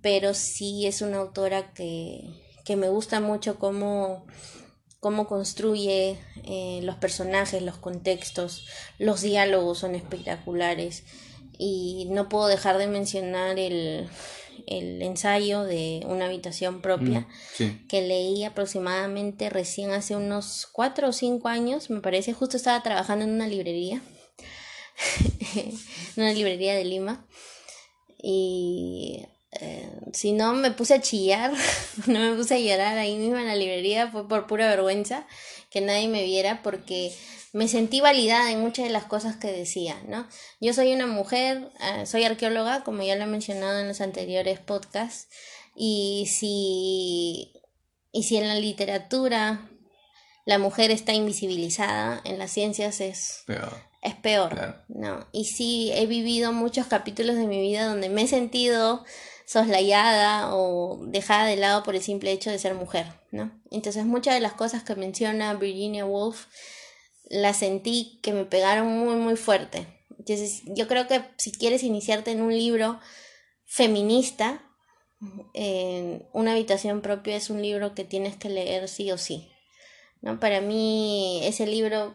[0.00, 2.22] pero sí es una autora que,
[2.64, 4.24] que me gusta mucho cómo,
[5.00, 8.66] cómo construye eh, los personajes, los contextos,
[8.98, 11.04] los diálogos son espectaculares
[11.58, 14.08] y no puedo dejar de mencionar el,
[14.66, 17.84] el ensayo de una habitación propia Sí.
[17.88, 23.24] que leí aproximadamente recién hace unos cuatro o cinco años, me parece, justo estaba trabajando
[23.24, 24.00] en una librería,
[25.54, 25.72] en
[26.16, 27.26] una librería de Lima,
[28.22, 29.24] y
[29.60, 31.52] eh, si no me puse a chillar,
[32.06, 35.26] no me puse a llorar ahí mismo en la librería, fue por pura vergüenza
[35.70, 37.12] que nadie me viera porque
[37.52, 40.26] me sentí validada en muchas de las cosas que decía, ¿no?
[40.60, 44.58] Yo soy una mujer, eh, soy arqueóloga, como ya lo he mencionado en los anteriores
[44.58, 45.28] podcasts,
[45.76, 47.52] y si,
[48.10, 49.68] y si en la literatura
[50.46, 53.72] la mujer está invisibilizada, en las ciencias es Peor.
[54.00, 55.26] es peor, ¿no?
[55.30, 59.04] Y sí, he vivido muchos capítulos de mi vida donde me he sentido
[59.44, 63.52] soslayada o dejada de lado por el simple hecho de ser mujer, ¿no?
[63.70, 66.46] Entonces muchas de las cosas que menciona Virginia Woolf
[67.24, 69.86] las sentí que me pegaron muy, muy fuerte.
[70.18, 73.00] Entonces yo creo que si quieres iniciarte en un libro
[73.64, 74.62] feminista,
[75.54, 79.52] eh, Una habitación propia es un libro que tienes que leer sí o sí.
[80.20, 80.40] ¿no?
[80.40, 82.14] Para mí ese libro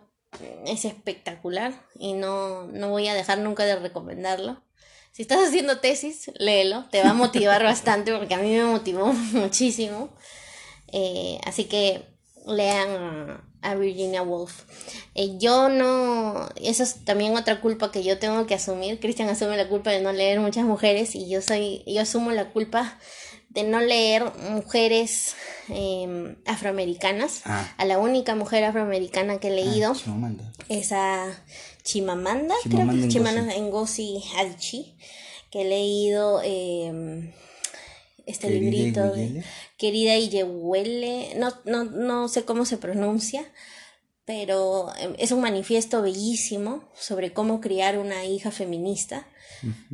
[0.65, 4.61] es espectacular y no, no voy a dejar nunca de recomendarlo.
[5.11, 9.07] Si estás haciendo tesis, léelo, te va a motivar bastante porque a mí me motivó
[9.33, 10.09] muchísimo.
[10.91, 12.05] Eh, así que
[12.45, 14.63] lean a Virginia Woolf.
[15.15, 18.99] Eh, yo no, eso es también otra culpa que yo tengo que asumir.
[18.99, 22.49] Christian asume la culpa de no leer muchas mujeres y yo soy, yo asumo la
[22.51, 22.97] culpa
[23.49, 25.35] de no leer mujeres
[25.69, 27.41] eh, afroamericanas.
[27.45, 27.73] Ah.
[27.77, 30.53] A la única mujer afroamericana que he leído Ah, Chimamanda.
[30.69, 31.27] es a
[31.83, 34.13] Chimamanda, Chimamanda creo, Chimamanda Ngozi.
[34.19, 34.95] Ngozi Adichie,
[35.49, 37.33] que he leído eh,
[38.27, 39.45] este Querida librito de Iguele.
[39.77, 43.51] Querida Iyehuele, no, no, no sé cómo se pronuncia,
[44.25, 49.27] pero eh, es un manifiesto bellísimo sobre cómo criar una hija feminista.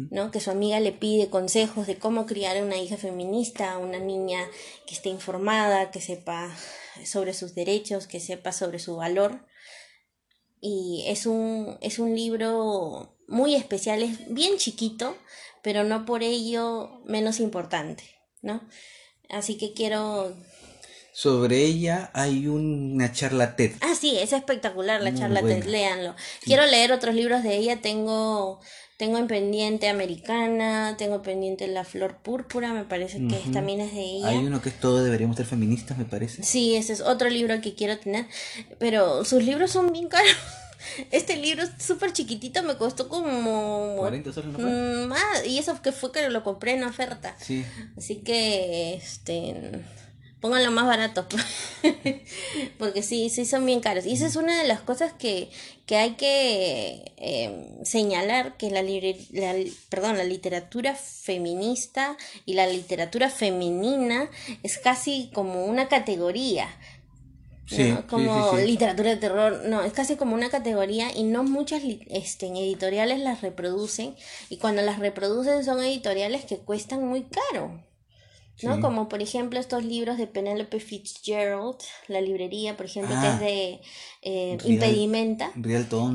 [0.10, 0.32] ¿no?
[0.32, 4.40] Que su amiga le pide consejos de cómo criar una hija feminista, una niña
[4.86, 6.54] que esté informada, que sepa
[7.06, 9.46] sobre sus derechos, que sepa sobre su valor.
[10.60, 15.16] Y es un, es un libro muy especial, es bien chiquito,
[15.62, 18.04] pero no por ello menos importante,
[18.44, 18.62] ¿no?
[19.30, 20.36] Así que quiero...
[21.16, 23.74] Sobre ella hay una charla TED.
[23.82, 25.64] Ah, sí, es espectacular la Muy charla, buena.
[25.66, 26.16] léanlo.
[26.44, 28.60] Quiero leer otros libros de ella, tengo...
[28.98, 33.52] Tengo en pendiente Americana, tengo pendiente La Flor Púrpura, me parece que Ujú.
[33.52, 34.30] también es de ella.
[34.30, 36.44] Hay uno que es todo deberíamos ser feministas, me parece.
[36.44, 38.28] Sí, ese es otro libro que quiero tener,
[38.78, 40.36] pero sus libros son bien caros.
[41.12, 43.96] Este libro es súper chiquitito, me costó como...
[43.98, 44.70] 40 soles no fue.
[44.70, 47.36] Mm, más, y eso que fue que lo compré en oferta.
[47.40, 47.66] Sí.
[47.98, 49.84] Así que, este,
[50.44, 51.26] pónganlo más barato.
[52.78, 54.06] Porque sí, sí son bien caros.
[54.06, 55.50] Y esa es una de las cosas que,
[55.86, 59.56] que hay que eh, señalar, que la, libre, la,
[59.88, 64.30] perdón, la literatura feminista y la literatura femenina
[64.64, 66.68] es casi como una categoría.
[68.10, 68.68] Como sí, sí.
[68.68, 73.42] literatura de terror, no, es casi como una categoría y no muchas este, editoriales las
[73.42, 74.16] reproducen
[74.50, 77.84] y cuando las reproducen son editoriales que cuestan muy caro.
[78.62, 78.80] ¿no?
[78.80, 83.34] Como por ejemplo estos libros de Penelope Fitzgerald, la librería, por ejemplo, que Ah.
[83.34, 83.82] es de
[84.26, 85.52] eh, Real- Impedimenta.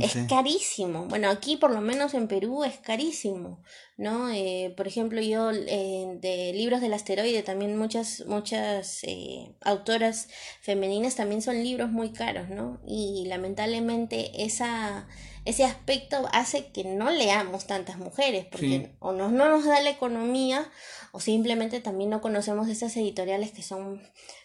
[0.03, 0.27] Es 11.
[0.29, 1.07] carísimo.
[1.07, 3.63] Bueno, aquí por lo menos en Perú es carísimo,
[3.97, 4.31] ¿no?
[4.31, 10.29] Eh, por ejemplo, yo eh, de libros del asteroide también muchas muchas eh, autoras
[10.63, 12.81] femeninas también son libros muy caros, ¿no?
[12.87, 15.07] Y lamentablemente esa
[15.45, 18.87] ese aspecto hace que no leamos tantas mujeres porque Sí.
[18.99, 20.71] o nos, no nos da la economía
[21.13, 24.03] o simplemente también no conocemos esas editoriales que son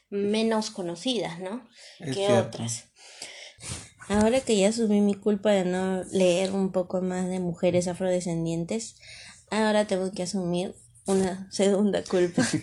[0.10, 1.68] menos conocidas, ¿no?
[2.00, 2.48] Es que cierto.
[2.58, 2.86] otras.
[4.10, 8.96] Ahora que ya asumí mi culpa de no leer un poco más de mujeres afrodescendientes,
[9.50, 12.44] ahora tengo que asumir una segunda culpa.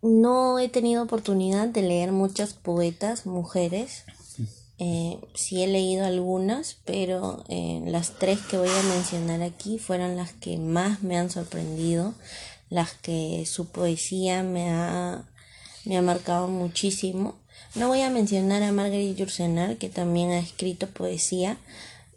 [0.00, 4.04] No he tenido oportunidad de leer muchas poetas mujeres.
[4.78, 10.16] Eh, sí he leído algunas, pero eh, las tres que voy a mencionar aquí fueron
[10.16, 12.14] las que más me han sorprendido,
[12.70, 15.28] las que su poesía me ha,
[15.84, 17.34] me ha marcado muchísimo.
[17.74, 21.58] No voy a mencionar a Marguerite Yourcenar, que también ha escrito poesía,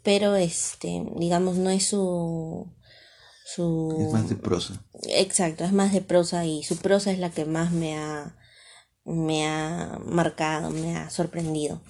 [0.02, 2.66] pero este, digamos, no es su
[3.44, 4.82] su Es más de prosa.
[5.08, 8.34] Exacto, es más de prosa y su prosa es la que más me ha,
[9.04, 11.80] me ha marcado, me ha sorprendido.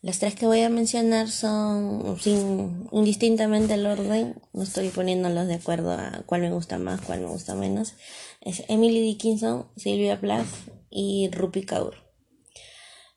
[0.00, 5.54] Las tres que voy a mencionar son sin indistintamente el orden, no estoy poniéndolos de
[5.54, 7.94] acuerdo a cuál me gusta más, cuál me gusta menos.
[8.42, 10.46] Es Emily Dickinson, Sylvia Plath
[10.90, 12.03] y Rupi Kaur.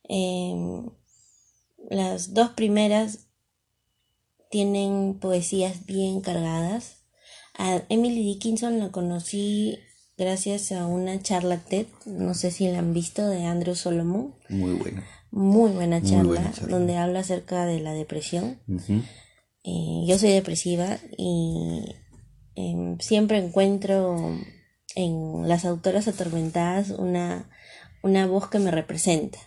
[0.08, 0.90] Em,
[1.90, 3.28] las dos primeras
[4.50, 7.04] tienen poesías bien cargadas.
[7.58, 9.80] A Emily Dickinson la conocí
[10.18, 14.34] gracias a una charla TED, no sé si la han visto, de Andrew Solomon.
[14.50, 15.04] Muy buena.
[15.32, 16.78] Muy buena Muy charla, buena charla.
[16.78, 18.60] donde habla acerca de la depresión.
[19.64, 21.96] Eh, yo soy depresiva y
[22.56, 24.16] em, siempre encuentro
[24.96, 27.50] en Las Autoras Atormentadas una,
[28.04, 29.38] una voz que me representa.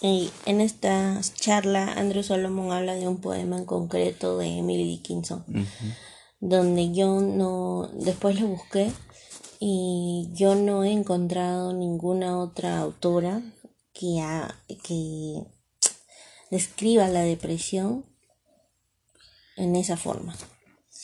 [0.00, 5.44] Y en esta charla, Andrew Solomon habla de un poema en concreto de Emily Dickinson,
[6.38, 8.92] donde yo no, después lo busqué
[9.58, 13.42] y yo no he encontrado ninguna otra autora
[13.94, 14.22] que,
[14.84, 15.42] que
[16.50, 18.04] describa la depresión
[19.56, 20.36] en esa forma.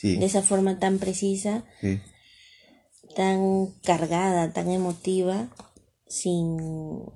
[0.03, 1.65] De esa forma tan precisa,
[3.15, 5.49] tan cargada, tan emotiva,
[6.09, 7.07] sin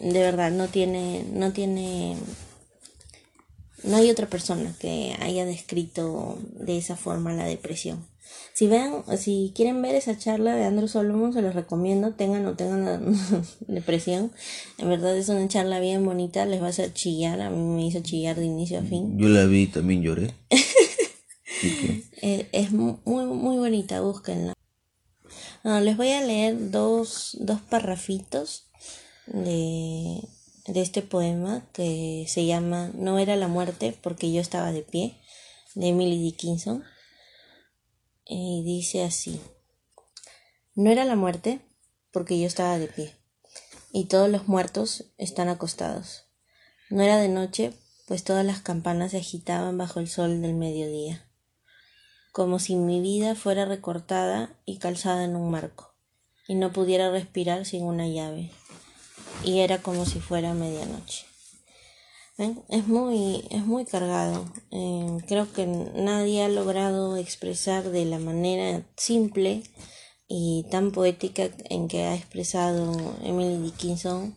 [0.00, 2.16] de verdad no tiene no tiene
[3.84, 8.06] no hay otra persona que haya descrito de esa forma la depresión.
[8.54, 12.54] Si vean, si quieren ver esa charla de Andrew Solomon, se los recomiendo, tengan o
[12.54, 13.16] tengan
[13.66, 14.30] depresión.
[14.78, 17.86] En verdad es una charla bien bonita, les va a hacer chillar, a mí me
[17.86, 19.18] hizo chillar de inicio a fin.
[19.18, 20.34] Yo la vi, también lloré.
[22.24, 24.52] Eh, es, muy, muy bonita, búsquenla.
[25.64, 28.71] les voy a leer dos, dos parrafitos
[29.26, 30.20] de,
[30.66, 35.20] de este poema que se llama No era la muerte porque yo estaba de pie,
[35.74, 36.84] de Emily Dickinson.
[38.24, 39.40] Y dice así,
[40.74, 41.60] no era la muerte
[42.12, 43.14] porque yo estaba de pie,
[43.92, 46.24] y todos los muertos están acostados.
[46.88, 47.72] No era de noche,
[48.06, 51.28] pues todas las campanas se agitaban bajo el sol del mediodía,
[52.32, 55.94] como si mi vida fuera recortada y calzada en un marco,
[56.46, 58.50] y no pudiera respirar sin una llave
[59.44, 61.26] y era como si fuera medianoche.
[62.68, 64.44] Es muy, es muy cargado.
[64.70, 69.62] Eh, creo que nadie ha logrado expresar de la manera simple
[70.26, 74.34] y tan poética en que ha expresado Emily Dickinson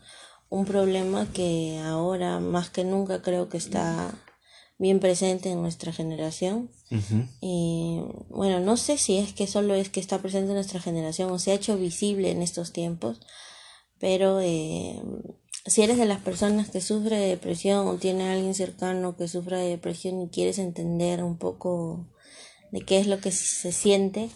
[0.49, 4.13] un problema que ahora más que nunca creo que está
[4.77, 6.69] bien presente en nuestra generación.
[7.41, 11.31] Y bueno, no sé si es que solo es que está presente en nuestra generación
[11.31, 13.19] o se ha hecho visible en estos tiempos,
[13.99, 15.01] pero eh,
[15.65, 19.27] si eres de las personas que sufre de depresión o tiene a alguien cercano que
[19.27, 22.07] sufra de depresión y quieres entender un poco
[22.71, 24.29] de qué es lo que se siente,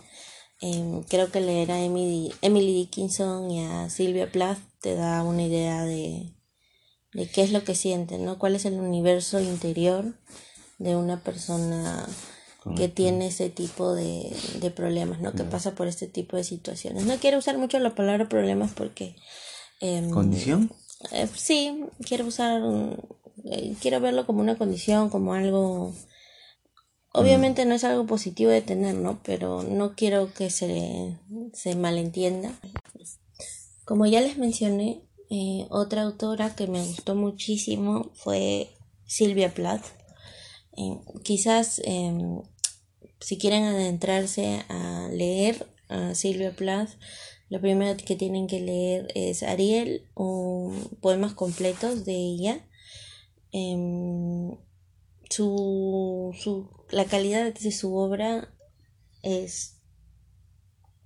[0.61, 5.43] em, creo que leer a Emily, Emily Dickinson y a Sylvia Plath te da una
[5.43, 6.33] idea de,
[7.13, 8.39] de qué es lo que siente, ¿no?
[8.39, 10.15] Cuál es el universo interior
[10.79, 12.07] de una persona
[12.75, 15.33] que tiene ese tipo de, de problemas, ¿no?
[15.33, 17.05] Que pasa por este tipo de situaciones.
[17.05, 19.15] No quiero usar mucho la palabra problemas porque
[19.79, 20.71] Em, ¿Condición?
[21.11, 22.61] Eh, sí, quiero usar,
[23.45, 25.93] eh, quiero verlo como una condición, como algo...
[27.11, 29.19] Obviamente no es algo positivo de tener, ¿no?
[29.23, 31.17] Pero no quiero que se,
[31.53, 32.53] se malentienda.
[33.83, 38.69] Como ya les mencioné, eh, otra autora que me gustó muchísimo fue
[39.05, 39.85] Silvia Plath.
[41.23, 42.41] quizás em,
[43.19, 46.91] si quieren adentrarse a leer a Silvia Plath,
[47.49, 50.03] lo primero que tienen que leer es Ariel,
[51.01, 52.65] poemas completos de ella.
[53.51, 54.55] Em,
[55.29, 58.53] su, su, la calidad de su obra
[59.23, 59.77] es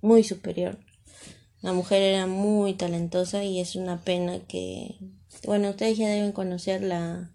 [0.02, 0.78] muy superior.
[1.62, 4.96] La mujer era muy talentosa y es una pena que,
[5.46, 7.34] bueno, ustedes ya deben conocer la,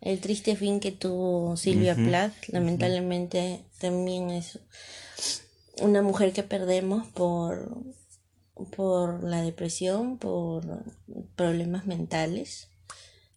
[0.00, 2.34] el triste fin que tuvo Silvia Plath.
[2.48, 4.60] Lamentablemente también es
[5.82, 7.82] una mujer que perdemos por
[8.76, 10.84] por la depresión, por
[11.36, 12.68] problemas mentales,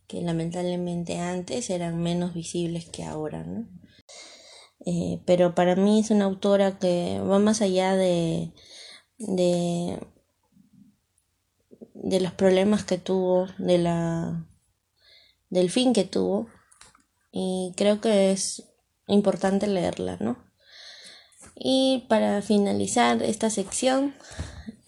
[0.08, 3.68] que lamentablemente antes eran menos visibles que ahora, ¿no?
[4.86, 8.54] Eh, pero para mí es una autora que va más allá de,
[9.18, 10.00] de,
[11.94, 14.48] de los problemas que tuvo, de la,
[15.50, 16.48] del fin que tuvo,
[17.32, 18.64] y creo que es
[19.08, 20.38] importante leerla, ¿no?
[21.56, 24.14] Y para finalizar esta sección,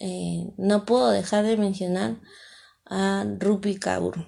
[0.00, 2.16] eh, no puedo dejar de mencionar
[2.86, 4.26] a Rupi Kaur.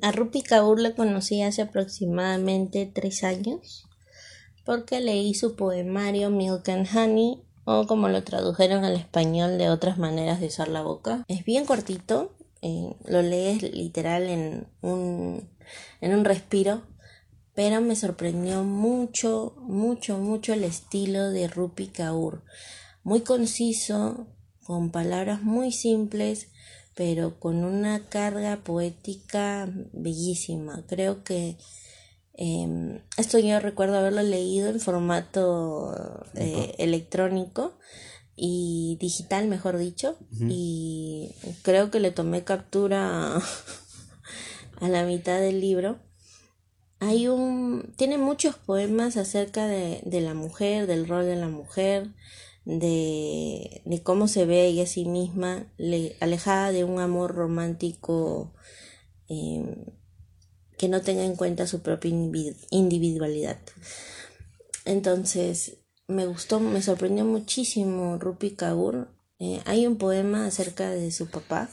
[0.00, 3.86] A Rupi Kaur la conocí hace aproximadamente tres años
[4.64, 9.98] porque leí su poemario Milk and Honey o como lo tradujeron al español de otras
[9.98, 11.24] maneras de usar la boca.
[11.28, 15.48] Es bien cortito, eh, lo lees literal en un,
[16.00, 16.82] en un respiro,
[17.54, 22.42] pero me sorprendió mucho, mucho, mucho el estilo de Rupi Kaur.
[23.04, 24.26] Muy conciso,
[24.72, 26.48] con palabras muy simples,
[26.94, 30.82] pero con una carga poética bellísima.
[30.88, 31.58] Creo que
[32.32, 37.74] em, esto yo recuerdo haberlo leído en formato eh, electrónico
[38.34, 40.16] y digital, mejor dicho,
[40.48, 43.36] y creo que le tomé captura
[44.80, 45.98] a la mitad del libro.
[46.98, 52.08] Hay un, tiene muchos poemas acerca de, de la mujer, del rol de la mujer,
[52.64, 58.52] de, de cómo se ve ella a sí misma, le, alejada de un amor romántico
[59.28, 59.84] em,
[60.78, 62.10] que no tenga en cuenta su propia
[62.70, 63.58] individualidad.
[64.84, 69.08] Entonces, me gustó, me sorprendió muchísimo Rupi Kaur.
[69.38, 71.68] Eh, hay un poema acerca de su papá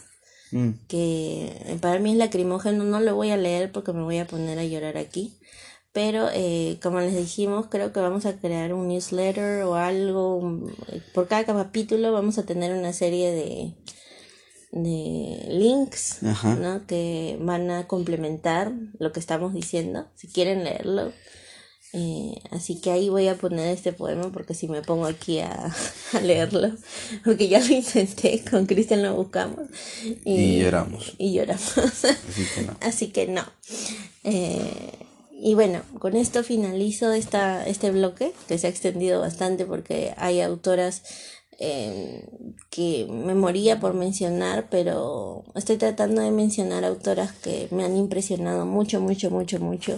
[0.51, 0.69] mm.
[0.87, 4.57] que para mí es lacrimógeno, no lo voy a leer porque me voy a poner
[4.57, 5.38] a llorar aquí.
[5.91, 10.69] Pero eh, como les dijimos, creo que vamos a crear un newsletter o algo.
[11.13, 13.73] Por cada capítulo vamos a tener una serie de,
[14.71, 16.85] de links ¿no?
[16.85, 21.11] que van a complementar lo que estamos diciendo, si quieren leerlo.
[21.91, 25.73] Eh, así que ahí voy a poner este poema porque si me pongo aquí a,
[26.23, 26.71] leerlo,
[27.25, 29.67] porque ya lo intenté, con Cristian lo buscamos.
[30.23, 31.15] Y, lloramos.
[31.17, 31.77] Y lloramos.
[31.79, 32.77] Así que no.
[32.81, 33.43] Así que no.
[34.23, 35.08] Eh,
[35.41, 40.41] y bueno, con esto finalizo esta, este bloque que se ha extendido bastante porque hay
[40.41, 41.03] autoras
[41.59, 42.25] eh,
[42.69, 48.65] que me moría por mencionar, pero estoy tratando de mencionar autoras que me han impresionado
[48.65, 49.97] mucho, mucho, mucho, mucho,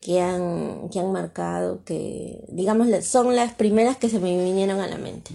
[0.00, 4.86] que han, que han marcado, que digamos son las primeras que se me vinieron a
[4.86, 5.32] la mente.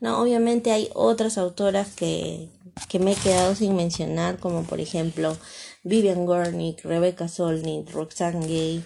[0.00, 2.48] No, obviamente hay otras autoras que,
[2.88, 5.36] que me he quedado sin mencionar, como por ejemplo
[5.82, 8.84] Vivian Gornick, Rebecca Solnit, Roxane Gay.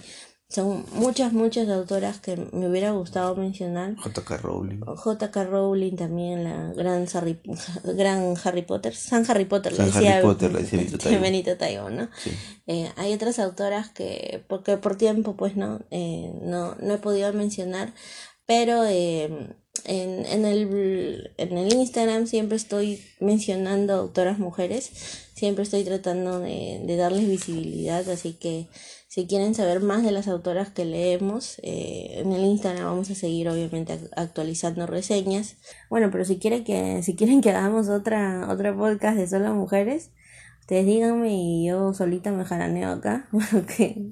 [0.48, 3.96] Son muchas, muchas autoras que me hubiera gustado mencionar.
[3.96, 4.36] J.K.
[4.36, 4.80] Rowling.
[4.80, 5.44] J.K.
[5.44, 7.40] Rowling también, la gran Harry,
[7.84, 8.94] gran Harry Potter.
[8.94, 11.90] San Harry Potter, San decía, Harry Potter, le decía Benito Taibo.
[11.90, 12.08] ¿no?
[12.68, 17.32] Eh, hay otras autoras que, porque por tiempo, pues no, eh, no, no he podido
[17.32, 17.92] mencionar,
[18.46, 19.56] pero eh,
[19.86, 24.90] en, en, el, en el Instagram siempre estoy mencionando autoras mujeres,
[25.34, 28.68] siempre estoy tratando de, de darles visibilidad, así que
[29.16, 33.14] si quieren saber más de las autoras que leemos, eh, en el Instagram vamos a
[33.14, 35.56] seguir obviamente actualizando reseñas.
[35.88, 40.10] Bueno, pero si quieren que, si quieren que hagamos otra, otra podcast de solo mujeres,
[40.66, 44.10] ustedes díganme y yo solita me jaraneo acá, porque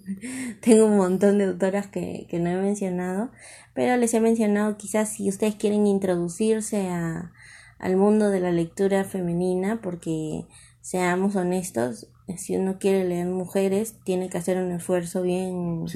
[0.61, 3.33] tengo un montón de autoras que, que no he mencionado,
[3.75, 7.33] pero les he mencionado quizás si ustedes quieren introducirse a,
[7.81, 10.47] al mundo de la lectura femenina, porque
[10.81, 15.87] seamos honestos, si uno quiere leer mujeres, tiene que hacer un esfuerzo bien,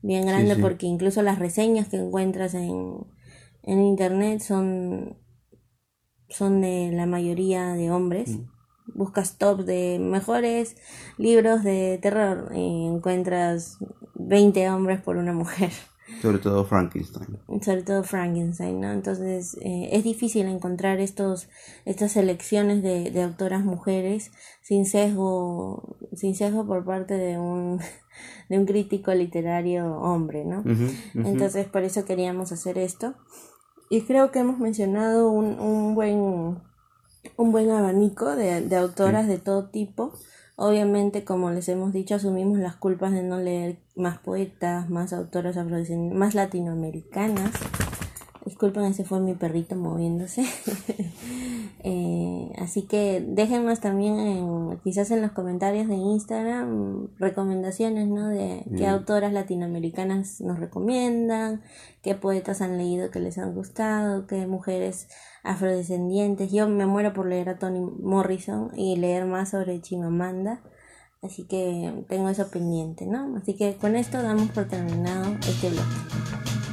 [0.00, 3.06] bien grande, porque incluso las reseñas que encuentras en,
[3.62, 5.18] en internet son,
[6.30, 8.38] son de la mayoría de hombres.
[8.38, 8.57] Mm.
[8.98, 10.76] Buscas top de mejores
[11.18, 13.78] libros de terror y encuentras
[14.16, 15.70] 20 hombres por una mujer.
[16.22, 17.38] Sobre todo Frankenstein.
[17.62, 18.90] Sobre todo Frankenstein, ¿no?
[18.90, 21.48] Entonces eh, es difícil encontrar estos,
[21.84, 24.32] estas selecciones de, de autoras mujeres
[24.62, 27.78] sin sesgo, sin sesgo por parte de un,
[28.48, 30.64] de un crítico literario hombre, ¿no?
[31.14, 33.14] Entonces por eso queríamos hacer esto.
[33.90, 36.58] Y creo que hemos mencionado un, un buen
[37.36, 40.12] un buen abanico de, de autoras de todo tipo
[40.60, 45.56] Obviamente, como les hemos dicho, asumimos las culpas de no leer más poetas, más autoras
[45.56, 47.52] afrodescendientes, más latinoamericanas.
[48.44, 50.44] Disculpen, ese fue mi perrito moviéndose.
[51.84, 58.26] Eh, así que déjennos también en, quizás en los comentarios de Instagram recomendaciones, ¿no?
[58.28, 61.62] De qué autoras latinoamericanas nos recomiendan,
[62.02, 65.06] qué poetas han leído que les han gustado, qué mujeres
[65.48, 66.52] afrodescendientes.
[66.52, 70.60] Yo me muero por leer a Toni Morrison y leer más sobre Chimamanda.
[71.22, 73.36] Así que tengo eso pendiente, ¿no?
[73.36, 76.67] Así que con esto damos por terminado este blog.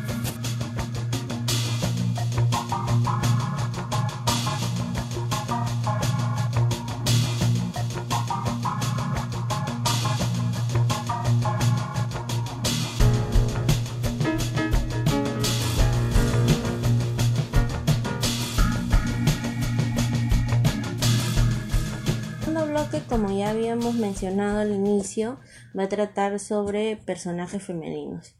[23.76, 25.38] Habíamos mencionado al inicio,
[25.78, 28.36] va a tratar sobre personajes femeninos.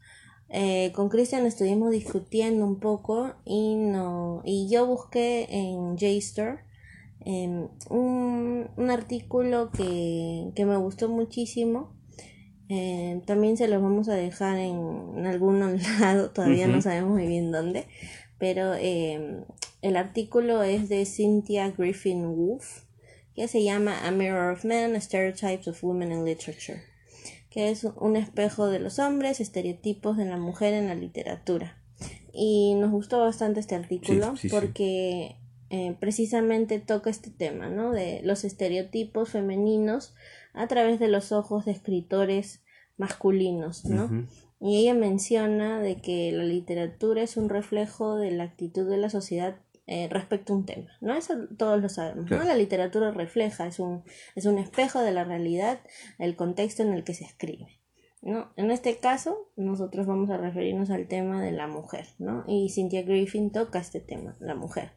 [0.48, 6.60] Eh, con Christian estuvimos discutiendo un poco y no y yo busqué en JSTOR
[7.24, 11.92] em, un, artículo que, me gustó muchísimo.
[12.68, 15.60] Eh, también se los vamos a dejar en, algún
[16.00, 17.86] lado, todavía no sabemos muy bien dónde,
[18.38, 19.44] pero em,
[19.82, 22.86] el artículo es de Cynthia Griffin Wolf
[23.36, 26.82] que se llama A Mirror of Men, Stereotypes of Women in Literature,
[27.50, 31.76] que es un espejo de los hombres, estereotipos de la mujer en la literatura.
[32.32, 35.36] Y nos gustó bastante este artículo porque
[35.68, 37.92] eh, precisamente toca este tema, ¿no?
[37.92, 40.14] De los estereotipos femeninos
[40.54, 42.62] a través de los ojos de escritores
[42.96, 44.26] masculinos, ¿no?
[44.60, 49.10] Y ella menciona de que la literatura es un reflejo de la actitud de la
[49.10, 51.14] sociedad eh, respecto a un tema, ¿no?
[51.14, 52.42] Eso todos lo sabemos, ¿no?
[52.42, 55.80] La literatura refleja, es un, es un espejo de la realidad,
[56.18, 57.80] el contexto en el que se escribe.
[58.22, 58.52] ¿no?
[58.56, 62.42] En este caso, nosotros vamos a referirnos al tema de la mujer, ¿no?
[62.48, 64.92] Y Cynthia Griffin toca este tema, la mujer.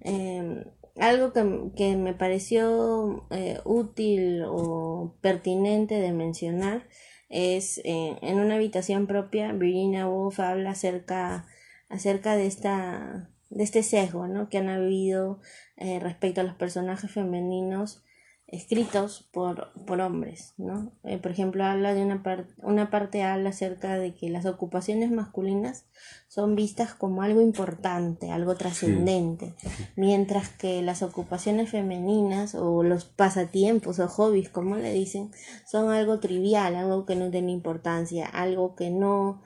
[0.00, 0.64] Em,
[0.98, 6.86] algo que, me pareció eh, útil o pertinente de mencionar
[7.30, 11.46] es eh, en una habitación propia, Virginia Woolf habla acerca,
[11.88, 14.48] acerca de esta de este sesgo ¿no?
[14.48, 15.40] que han habido
[15.76, 18.02] eh, respecto a los personajes femeninos
[18.50, 20.92] escritos por, por hombres, ¿no?
[21.04, 25.12] Eh, por ejemplo, habla de una, parte una parte habla acerca de que las ocupaciones
[25.12, 25.86] masculinas
[26.26, 29.54] son vistas como algo importante, algo trascendente,
[29.94, 35.30] mientras que las ocupaciones femeninas o los pasatiempos o hobbies, como le dicen,
[35.64, 39.42] son algo trivial, algo que no tiene importancia, algo que no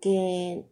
[0.00, 0.66] que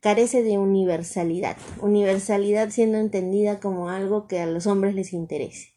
[0.00, 5.74] carece de universalidad, universalidad siendo entendida como algo que a los hombres les interese.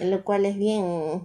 [0.00, 1.22] Lo cual es bien...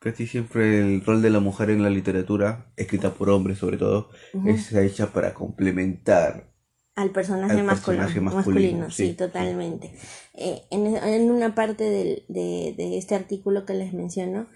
[0.00, 4.10] Casi siempre el rol de la mujer en la literatura, escrita por hombres sobre todo,
[4.46, 6.54] es hecha para complementar
[6.96, 9.92] al personaje, masculino, sí, totalmente.
[10.32, 14.46] Eh, en, una parte de, de, este artículo que les menciono,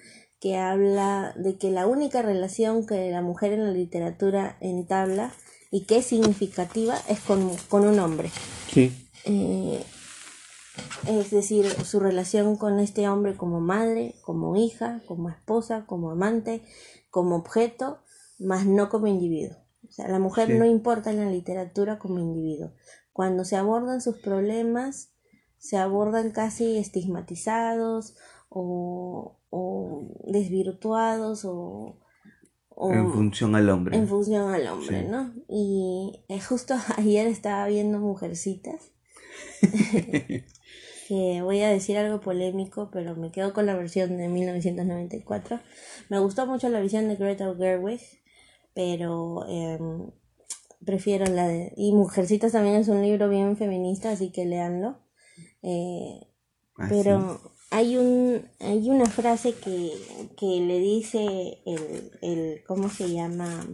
[0.41, 5.35] que habla de que la única relación que la mujer en la literatura entabla
[5.71, 8.31] y que es significativa es con, con un hombre.
[8.73, 8.93] Sí.
[9.25, 9.85] Eh,
[11.07, 16.63] es decir, su relación con este hombre como madre, como hija, como esposa, como amante,
[17.11, 17.99] como objeto,
[18.39, 19.57] más no como individuo.
[19.89, 22.73] O sea, la mujer no importa en la literatura como individuo.
[23.13, 25.11] Cuando se abordan sus problemas,
[25.59, 28.17] se abordan casi estigmatizados
[28.49, 29.37] o,
[30.27, 32.00] desvirtuados o,
[32.89, 33.97] en función al hombre.
[33.97, 35.33] En función al hombre, ¿no?
[35.49, 38.93] Y eh, justo ayer estaba viendo Mujercitas
[41.09, 45.61] que voy a decir algo polémico, pero me quedo con la versión de 1994.
[46.09, 48.01] Me gustó mucho la visión de Greta Gerwig,
[48.75, 50.11] pero em,
[50.85, 51.73] prefiero la de...
[51.77, 55.01] Y Mujercitas también es un libro bien feminista, así que leanlo.
[55.63, 56.21] Eh,
[56.89, 57.41] pero
[57.71, 59.93] hay un hay una frase que,
[60.37, 63.67] que le dice el, el ¿cómo se llama?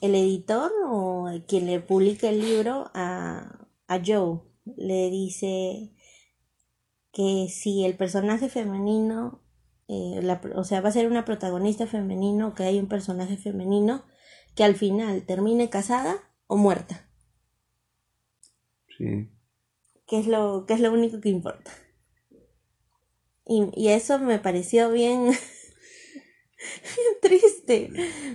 [0.00, 4.40] el editor o quien le publica el libro a, a Joe
[4.76, 5.90] le dice
[7.12, 9.42] que si el personaje femenino,
[9.88, 10.20] eh,
[10.54, 14.04] o sea, va a ser una protagonista femenino, que hay un personaje femenino,
[14.54, 16.16] que al final termine casada
[16.46, 17.08] o muerta.
[18.96, 19.30] Sí.
[20.06, 21.72] Que es lo, que es lo único que importa.
[23.48, 25.32] Y, y eso me pareció bien,
[27.22, 27.90] triste,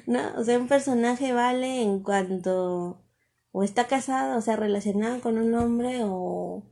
[0.08, 0.20] ¿no?
[0.38, 3.00] O sea, un personaje vale en cuanto
[3.54, 6.66] o está casada o sea relacionada con un hombre o,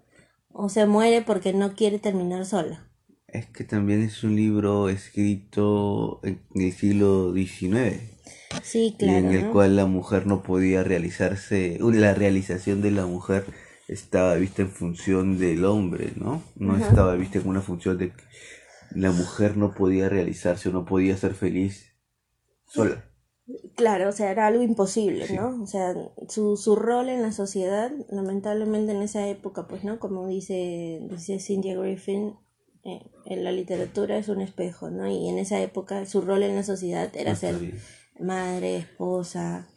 [0.49, 2.89] o se muere porque no quiere terminar sola.
[3.27, 8.01] Es que también es un libro escrito en el siglo XIX.
[8.63, 9.29] Sí, claro.
[9.29, 13.45] en el cual la mujer no podía realizarse, la realización de la mujer
[13.91, 16.41] estaba vista en función del hombre, ¿no?
[16.55, 18.23] No estaba vista en una función de que
[18.95, 21.93] la mujer no podía realizarse o no podía ser feliz
[22.65, 23.03] sola.
[23.75, 25.61] Claro, o sea, era algo imposible, ¿no?
[25.61, 25.93] O sea,
[26.29, 29.99] su, su rol en la sociedad, lamentablemente en esa época, pues, ¿no?
[29.99, 32.35] Como dice, dice Cynthia Griffin,
[32.85, 35.05] eh, en la literatura es un espejo, ¿no?
[35.05, 37.55] Y en esa época su rol en la sociedad era ser
[38.19, 39.67] madre, esposa,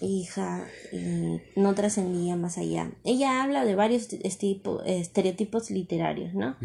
[0.00, 2.92] hija, y no trascendía más allá.
[3.04, 6.56] Ella habla de varios estereotipos literarios, ¿no?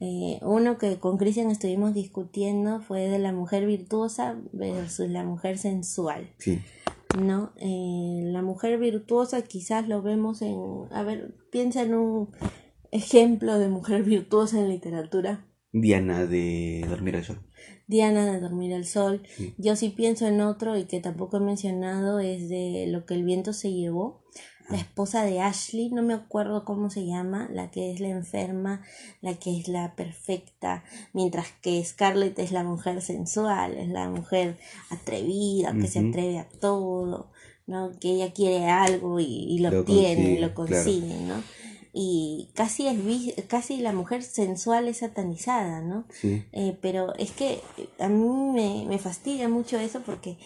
[0.00, 5.58] Eh, uno que con Cristian estuvimos discutiendo fue de la mujer virtuosa versus la mujer
[5.58, 6.30] sensual.
[6.38, 6.60] Sí.
[7.18, 7.52] ¿No?
[7.56, 10.58] Eh, la mujer virtuosa quizás lo vemos en...
[10.90, 12.30] A ver, piensa en un
[12.90, 15.46] ejemplo de mujer virtuosa en literatura.
[15.72, 17.47] Diana de Dormir al Sol.
[17.88, 19.22] Diana de Dormir al Sol.
[19.56, 23.24] Yo sí pienso en otro y que tampoco he mencionado es de Lo que el
[23.24, 24.22] viento se llevó.
[24.68, 28.82] La esposa de Ashley, no me acuerdo cómo se llama, la que es la enferma,
[29.22, 30.84] la que es la perfecta,
[31.14, 34.58] mientras que Scarlett es la mujer sensual, es la mujer
[34.90, 37.30] atrevida, que se atreve a todo,
[37.66, 37.92] ¿no?
[37.98, 41.42] Que ella quiere algo y, lo, obtiene, y lo consigue, ¿no?
[42.00, 46.04] Y casi es casi la mujer sensual es satanizada, ¿no?
[46.10, 46.44] Sí.
[46.52, 47.60] Eh, pero es que
[47.98, 50.38] a mí me, me, fastidia mucho eso porque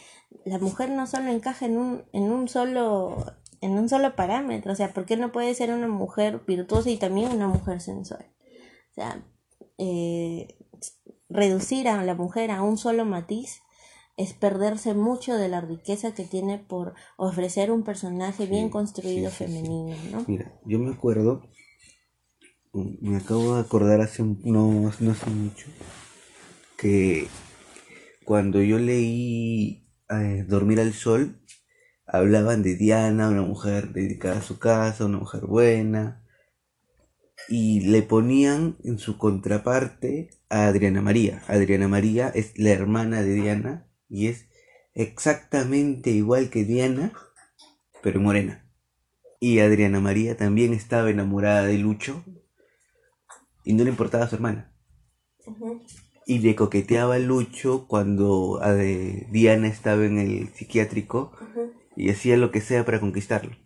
[0.46, 3.26] la mujer no solo encaja en un, en un solo
[3.61, 6.96] en un solo parámetro, o sea, ¿por qué no puede ser una mujer virtuosa y
[6.96, 8.24] también una mujer sensual?
[8.92, 9.22] O sea,
[9.76, 10.57] eh,
[11.28, 13.61] reducir a la mujer a un solo matiz
[14.16, 19.96] es perderse mucho de la riqueza que tiene por ofrecer un personaje bien construido femenino,
[20.10, 20.24] ¿no?
[20.28, 21.42] Mira, yo me acuerdo,
[22.72, 25.66] me acabo de acordar hace un, no, no hace mucho,
[26.76, 27.26] que
[28.24, 31.40] cuando yo leí eh, Dormir al Sol,
[32.06, 36.22] hablaban de Diana, una mujer dedicada a su casa, una mujer buena,
[37.48, 41.42] y le ponían en su contraparte a Adriana María.
[41.48, 44.46] Adriana María es la hermana de Diana y es
[44.92, 47.12] exactamente igual que Diana,
[48.02, 48.70] pero morena.
[49.40, 52.22] Y Adriana María también estaba enamorada de Lucho
[53.64, 54.70] y no le importaba a su hermana.
[56.26, 61.32] Y le coqueteaba a Lucho cuando eh, Diana estaba en el psiquiátrico
[61.96, 63.56] y hacía lo que sea para conquistarlo.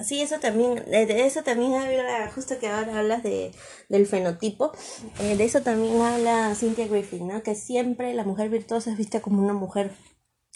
[0.00, 3.52] Sí, eso también, de eso también habla, justo que ahora hablas de,
[3.88, 4.72] del fenotipo,
[5.20, 7.42] eh, de eso también habla Cynthia Griffin, ¿no?
[7.42, 9.92] Que siempre la mujer virtuosa es vista como una mujer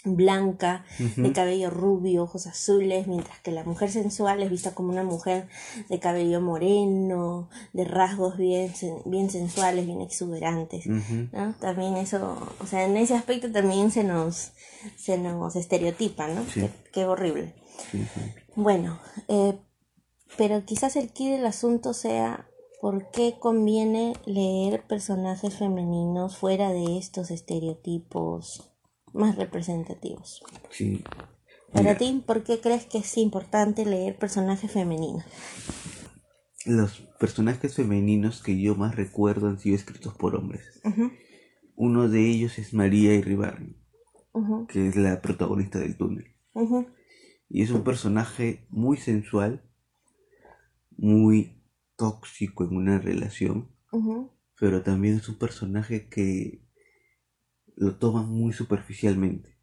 [0.05, 0.83] blanca,
[1.15, 5.47] de cabello rubio, ojos azules, mientras que la mujer sensual es vista como una mujer
[5.89, 8.71] de cabello moreno, de rasgos bien,
[9.05, 11.53] bien sensuales, bien exuberantes, ¿no?
[11.59, 14.51] También eso, o sea, en ese aspecto también se nos,
[14.97, 16.43] se nos estereotipa, ¿no?
[16.91, 17.53] Qué, horrible.
[18.55, 19.57] Bueno, eh,
[20.37, 22.47] pero quizás el key del asunto sea
[22.81, 28.73] por qué conviene leer personajes femeninos fuera de estos estereotipos
[29.13, 30.43] más representativos.
[30.69, 31.03] Sí.
[31.71, 35.23] Para ti, ¿por qué crees que es importante leer personajes femeninos?
[36.65, 40.81] Los personajes femeninos que yo más recuerdo han sido escritos por hombres.
[41.75, 43.77] Uno de ellos es María Iribarren,
[44.67, 46.35] que es la protagonista del túnel.
[47.53, 49.61] Y es un personaje muy sensual,
[50.97, 51.61] muy
[51.95, 53.69] tóxico en una relación,
[54.59, 56.65] pero también es un personaje que
[57.75, 59.55] lo toma muy superficialmente.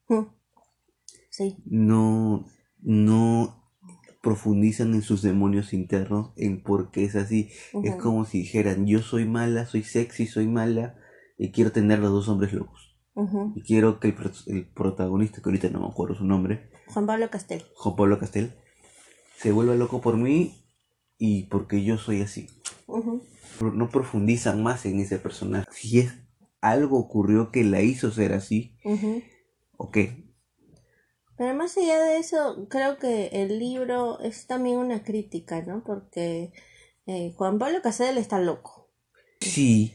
[1.30, 1.56] Sí.
[1.66, 2.46] No,
[2.80, 3.72] no
[4.22, 7.50] profundizan en sus demonios internos, en por qué es así.
[7.82, 10.94] Es como si dijeran, yo soy mala, soy sexy, soy mala,
[11.36, 12.96] y quiero tener a los dos hombres locos.
[13.56, 14.14] Y quiero que
[14.46, 17.64] el, protagonista, que ahorita no me acuerdo su nombre, Juan Pablo Castel.
[17.74, 18.52] Juan Pablo Castel,
[19.36, 20.64] se vuelva loco por mí
[21.18, 22.48] y porque yo soy así.
[23.60, 25.66] No profundizan más en ese personaje.
[25.72, 26.12] Si es
[26.60, 28.76] algo ocurrió que la hizo ser así,
[29.76, 30.30] ¿o qué?
[31.36, 35.82] Pero más allá de eso, creo que el libro es también una crítica, ¿no?
[35.84, 36.52] Porque
[37.06, 38.90] eh, Juan Pablo Castel está loco.
[39.40, 39.94] Sí.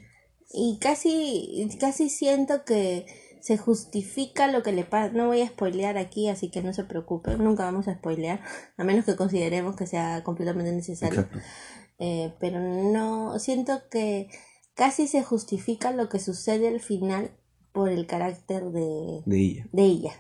[0.52, 3.06] Y casi, casi siento que
[3.46, 5.14] se justifica lo que le pasa.
[5.14, 7.44] No voy a spoilear aquí, así que no se preocupen.
[7.44, 8.42] Nunca vamos a spoilear,
[8.76, 11.30] a menos que consideremos que sea completamente necesario.
[12.00, 14.30] Eh, pero no, siento que
[14.74, 17.38] casi se justifica lo que sucede al final
[17.72, 19.68] por el carácter de, de ella.
[19.72, 20.14] De ella.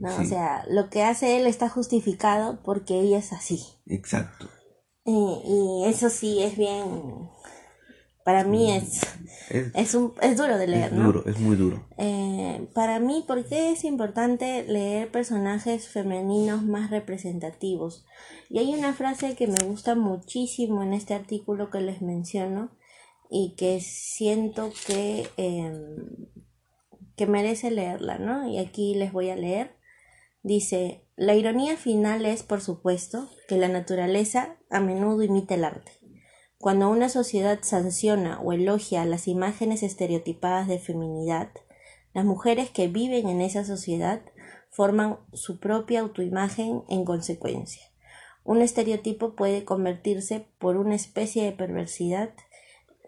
[0.00, 0.16] ¿no?
[0.16, 3.62] O sea, lo que hace él está justificado porque ella es así.
[3.86, 4.50] Exacto.
[5.04, 7.30] y eso sí es bien
[8.30, 9.00] para mí es,
[9.74, 11.84] es, un, es duro de leer, es Duro, es muy duro.
[11.98, 18.06] Eh, para mí, ¿por qué es importante leer personajes femeninos más representativos?
[18.48, 22.70] Y hay una frase que me gusta muchísimo en este artículo que les menciono
[23.28, 26.28] y que siento que, em,
[27.16, 28.48] que merece leerla, ¿no?
[28.48, 29.74] Y aquí les voy a leer.
[30.44, 35.99] Dice, la ironía final es, por supuesto, que la naturaleza a menudo imita el arte.
[36.60, 41.48] Cuando una sociedad sanciona o elogia las imágenes estereotipadas de feminidad,
[42.12, 44.20] las mujeres que viven en esa sociedad
[44.68, 47.82] forman su propia autoimagen en consecuencia.
[48.44, 52.34] Un estereotipo puede convertirse por una especie de perversidad,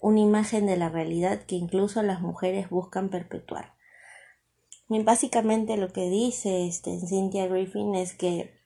[0.00, 3.74] una imagen de la realidad que incluso las mujeres buscan perpetuar.
[4.88, 8.61] Básicamente lo que dice este, Cynthia Griffin es que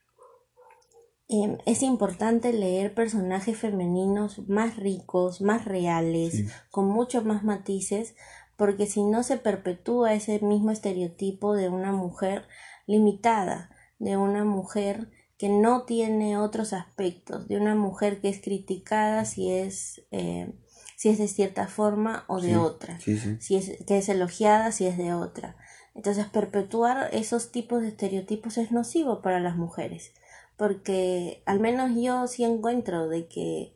[1.29, 8.15] Em, es importante leer personajes femeninos más ricos, más reales, con muchos más matices,
[8.57, 12.47] porque si no se perpetúa ese mismo estereotipo de una mujer
[12.87, 19.25] limitada, de una mujer que no tiene otros aspectos, de una mujer que es criticada
[19.25, 20.53] si es, eh,
[20.97, 24.97] si es de cierta forma o de otra, si es, que es elogiada si es
[24.97, 25.57] de otra.
[25.95, 30.13] Entonces perpetuar esos tipos de estereotipos es nocivo para las mujeres
[30.57, 33.75] porque al menos yo sí encuentro de que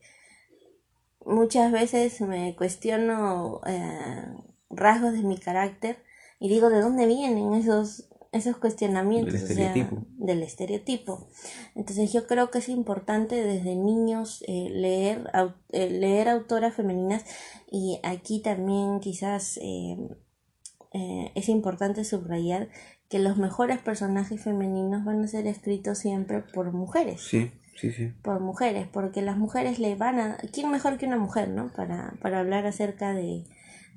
[1.24, 4.24] muchas veces me cuestiono eh,
[4.70, 6.02] rasgos de mi carácter
[6.38, 10.06] y digo de dónde vienen esos esos cuestionamientos del estereotipo.
[10.16, 11.26] del estereotipo.
[11.74, 15.28] Entonces yo creo que es importante desde niños eh, leer,
[15.70, 17.24] eh, leer autoras femeninas
[17.68, 19.58] y aquí también quizás
[20.92, 22.68] es importante subrayar
[23.10, 27.20] que los mejores personajes femeninos van a ser escritos siempre por mujeres.
[27.20, 28.12] Sí, sí, sí.
[28.22, 30.38] Por mujeres, porque las mujeres le van a...
[30.52, 31.72] ¿Quién mejor que una mujer, no?
[31.72, 33.44] Para, para hablar acerca de,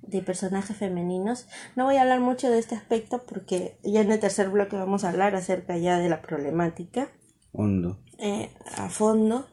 [0.01, 1.47] de personajes femeninos.
[1.75, 5.03] No voy a hablar mucho de este aspecto porque ya en el tercer bloque vamos
[5.03, 7.09] a hablar acerca ya de la problemática.
[7.51, 7.99] Hondo.
[8.17, 9.45] Eh, a fondo.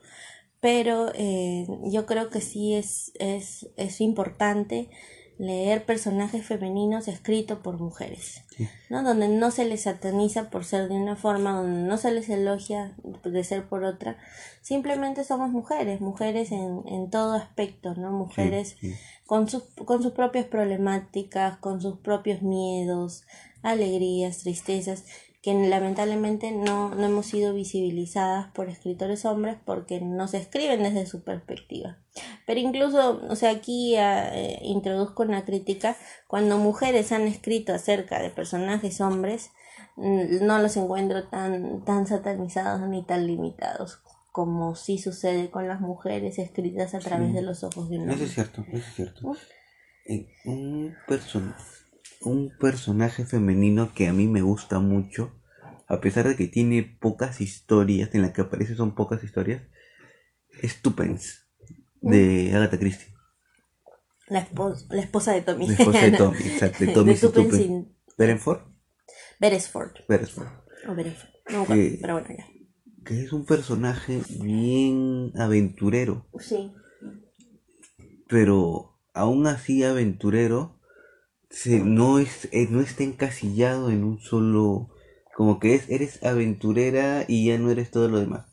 [0.61, 4.88] Pero eh, yo creo que sí es, es, es importante
[5.41, 8.43] leer personajes femeninos escritos por mujeres,
[8.91, 9.03] ¿no?
[9.03, 12.95] Donde no se les sataniza por ser de una forma, donde no se les elogia
[13.24, 14.18] de ser por otra.
[14.61, 18.12] Simplemente somos mujeres, mujeres en, en todo aspecto, ¿no?
[18.12, 18.76] Mujeres
[19.24, 23.24] Con, sus, con sus propias problemáticas, con sus propios miedos,
[23.62, 25.05] alegrías, tristezas
[25.43, 31.07] que lamentablemente no, no hemos sido visibilizadas por escritores hombres porque no se escriben desde
[31.07, 31.97] su perspectiva.
[32.47, 38.28] Pero incluso, o sea, aquí eh, introduzco una crítica, cuando mujeres han escrito acerca de
[38.28, 39.51] personajes hombres,
[39.97, 45.80] mm, no los encuentro tan, tan satanizados ni tan limitados como sí sucede con las
[45.80, 48.16] mujeres escritas a través de los ojos de un hombre.
[48.16, 49.32] Eso es cierto, eso es cierto.
[50.45, 51.80] un personaje
[52.21, 55.33] un personaje femenino que a mí me gusta mucho,
[55.87, 59.62] a pesar de que tiene pocas historias, en la que aparece son pocas historias,
[60.62, 61.41] es Tupence,
[62.01, 63.14] de Agatha Christie.
[64.29, 65.66] La, esposa, la esposa de Tommy.
[65.66, 67.87] La esposa de Tommy, exacto, de Tommy.
[68.16, 68.61] ¿Beresford?
[69.41, 69.93] Beresford.
[70.07, 70.49] Beresford.
[70.89, 71.31] O Beresford.
[71.51, 72.47] No, que, pero bueno, ya.
[73.05, 76.29] Que es un personaje bien aventurero.
[76.39, 76.73] Sí.
[78.29, 80.80] Pero aún así aventurero,
[81.84, 84.88] no, es, eh, no está encasillado en un solo,
[85.34, 88.46] como que es, eres aventurera y ya no eres todo lo demás,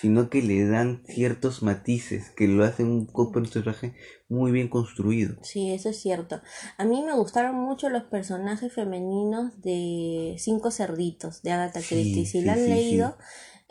[0.00, 3.94] sino que le dan ciertos matices que lo hacen un, personaje
[4.28, 5.36] muy bien construido.
[5.42, 6.40] Sí, eso es cierto.
[6.78, 12.26] A mí me gustaron mucho los personajes femeninos de Cinco Cerditos de Agatha Christie.
[12.26, 13.16] si la han leído,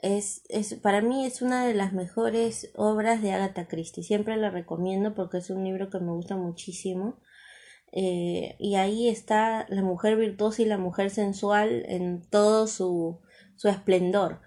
[0.01, 4.03] es, es, para mí es una de las mejores obras de Agatha Christie.
[4.03, 7.19] Siempre la recomiendo porque es un libro que me gusta muchísimo.
[7.91, 13.19] Eh, y ahí está la mujer virtuosa y la mujer sensual en todo su,
[13.55, 14.39] su esplendor.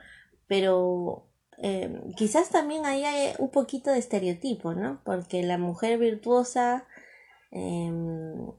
[0.47, 1.29] Pero
[1.59, 5.01] eh, quizás también ahí hay un poquito de estereotipo, ¿no?
[5.05, 6.87] Porque la mujer virtuosa,
[7.51, 8.51] em,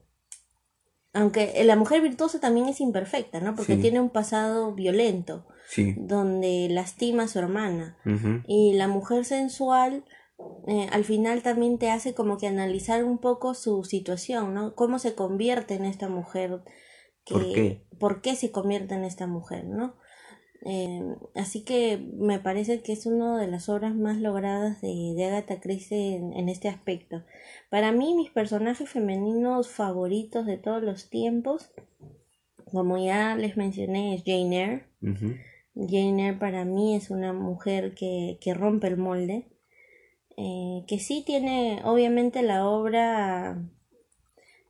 [1.12, 3.54] aunque la mujer virtuosa también es imperfecta, ¿no?
[3.54, 5.46] Porque tiene un pasado violento,
[5.96, 7.96] donde lastima a su hermana.
[8.46, 10.04] Y la mujer sensual
[10.66, 14.74] eh, al final también te hace como que analizar un poco su situación, ¿no?
[14.74, 16.62] Cómo se convierte en esta mujer.
[17.24, 18.36] Que, ¿Por qué?
[18.36, 19.96] se convierte en esta mujer, ¿no?
[20.64, 21.02] Eh,
[21.34, 25.60] así que me parece que es una de las obras más logradas de, de Agatha
[25.60, 27.24] Christie en, este aspecto.
[27.70, 31.70] Para mí, mis personajes femeninos favoritos de todos los tiempos,
[32.64, 34.86] como ya les mencioné, es Jane Eyre.
[35.74, 39.48] Jane Eyre para mí es una mujer que, que rompe el molde
[40.36, 43.58] eh, que sí tiene, obviamente la obra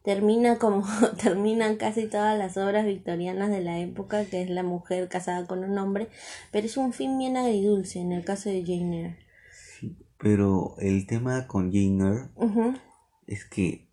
[0.06, 0.84] termina como
[1.22, 5.64] terminan casi todas las obras victorianas de la época, que es la mujer casada con
[5.64, 6.08] un hombre,
[6.52, 9.18] pero es un fin bien agridulce en el caso de Jane Eyre.
[9.52, 12.80] Sí, pero el tema con Jane Eyre
[13.26, 13.88] es que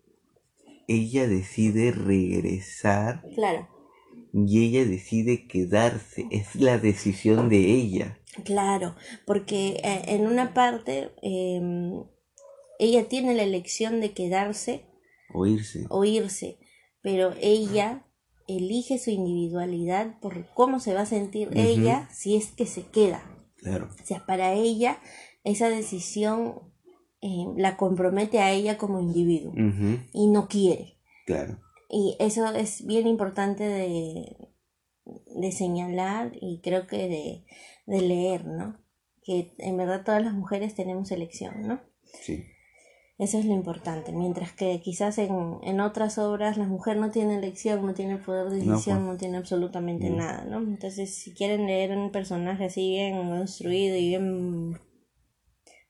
[0.86, 3.24] ella decide regresar.
[3.34, 3.68] Claro.
[4.32, 8.18] Y ella decide quedarse, es la decisión de ella.
[8.42, 12.04] Claro, porque eh, en una parte em,
[12.78, 14.86] ella tiene la elección de quedarse
[15.32, 15.86] o irse.
[15.88, 16.58] o irse,
[17.00, 18.06] pero ella
[18.48, 23.22] elige su individualidad por cómo se va a sentir ella si es que se queda.
[23.56, 23.88] Claro.
[24.02, 24.98] O sea, para ella
[25.44, 26.72] esa decisión
[27.20, 29.52] em, la compromete a ella como individuo
[30.12, 30.98] y no quiere.
[31.26, 31.60] Claro.
[31.88, 34.53] Y eso es bien importante de,
[35.04, 37.44] de señalar y creo que de,
[37.86, 38.78] de leer, ¿no?
[39.22, 41.80] Que en verdad todas las mujeres tenemos elección, ¿no?
[42.22, 42.44] Sí.
[43.16, 44.12] Eso es lo importante.
[44.12, 48.50] Mientras que quizás en, en otras obras la mujer no tiene elección, no tiene poder
[48.50, 49.18] de decisión, no, pues.
[49.20, 50.58] tiene absolutamente nada, ¿no?
[50.58, 54.80] Entonces, si quieren leer un personaje así bien construido y bien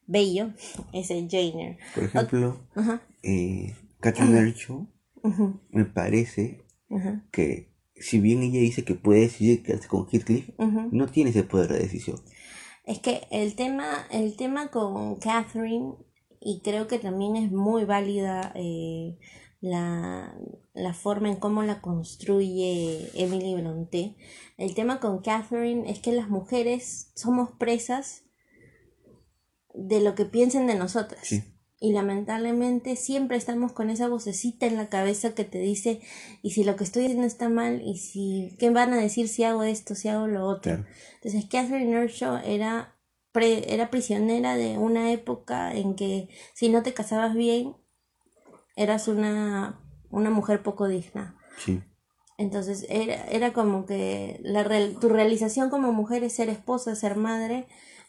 [0.06, 0.50] bello,
[0.92, 2.60] es el Jane Por ejemplo,
[3.22, 4.52] eh, Catherine
[5.70, 6.62] me parece
[7.30, 11.72] que si bien ella dice que puede decidir quedarse con Heathcliff, no tiene ese poder
[11.72, 12.20] de decisión.
[12.84, 15.94] Es que el tema, el tema con Catherine,
[16.40, 19.16] y creo que también es muy válida eh,
[19.60, 20.36] la,
[20.74, 24.16] la, forma en cómo la construye Emily Bronte,
[24.58, 28.24] el tema con Catherine es que las mujeres somos presas
[29.72, 31.26] de lo que piensen de nosotras.
[31.84, 36.00] Y lamentablemente siempre estamos con esa vocecita en la cabeza que te dice,
[36.40, 39.44] y si lo que estoy haciendo está mal, y si, ¿qué van a decir si
[39.44, 40.86] hago esto, si hago lo otro?
[41.16, 42.96] Entonces, Catherine Earnshaw era,
[43.34, 47.76] era prisionera de una época en que si no te casabas bien,
[48.76, 49.78] eras una,
[50.08, 51.36] una mujer poco digna.
[51.58, 51.82] Sí.
[52.38, 54.66] Entonces era, era como que la
[54.98, 57.66] tu realización como mujer es ser esposa, ser madre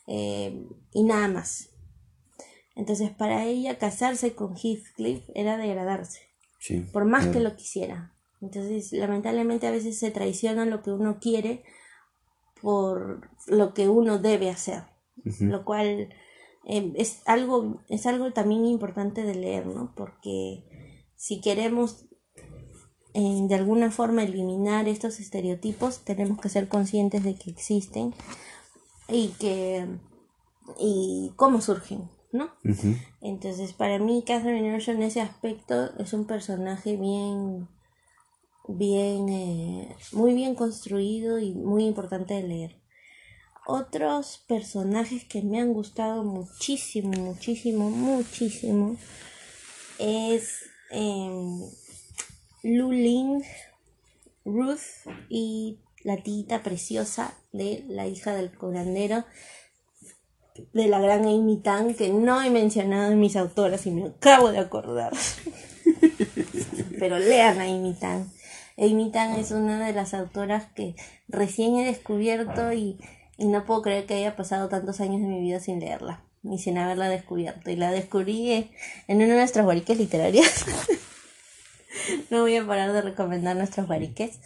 [0.07, 1.74] eh, y nada más.
[2.75, 6.21] Entonces para ella casarse con Heathcliff era degradarse,
[6.59, 8.13] sí, por más que lo quisiera.
[8.41, 11.63] Entonces lamentablemente a veces se traiciona lo que uno quiere
[12.61, 14.83] por lo que uno debe hacer,
[15.39, 16.09] lo cual
[16.67, 19.93] eh, es, algo, es algo también importante de leer, ¿no?
[19.95, 20.63] Porque
[21.15, 22.05] si queremos
[23.13, 28.13] de alguna forma eliminar estos estereotipos, tenemos que ser conscientes de que existen
[29.07, 29.87] y que
[30.77, 32.51] y cómo surgen, ¿no?
[33.21, 37.67] Entonces, para mí, Catherine Earnshaw en ese aspecto es un personaje bien,
[38.67, 42.75] bien, eh, muy bien construido y muy importante de leer.
[43.67, 48.95] Otros personajes que me han gustado muchísimo, muchísimo, muchísimo
[49.97, 51.61] es em,
[52.61, 53.43] Luling,
[54.45, 59.25] Ruth y la tita preciosa de la hija del curandero
[60.73, 64.51] de la gran Amy Tan que no he mencionado en mis autoras y me acabo
[64.51, 65.13] de acordar.
[66.99, 68.31] Pero lean a Amy Tan.
[68.77, 70.95] Amy Tan es una de las autoras que
[71.27, 72.99] recién he descubierto y,
[73.37, 76.57] y no puedo creer que haya pasado tantos años de mi vida sin leerla, ni
[76.57, 77.69] sin haberla descubierto.
[77.69, 78.71] Y la descubrí
[79.07, 80.65] en una de nuestras bariques literarias.
[82.29, 84.39] no voy a parar de recomendar nuestros bariques.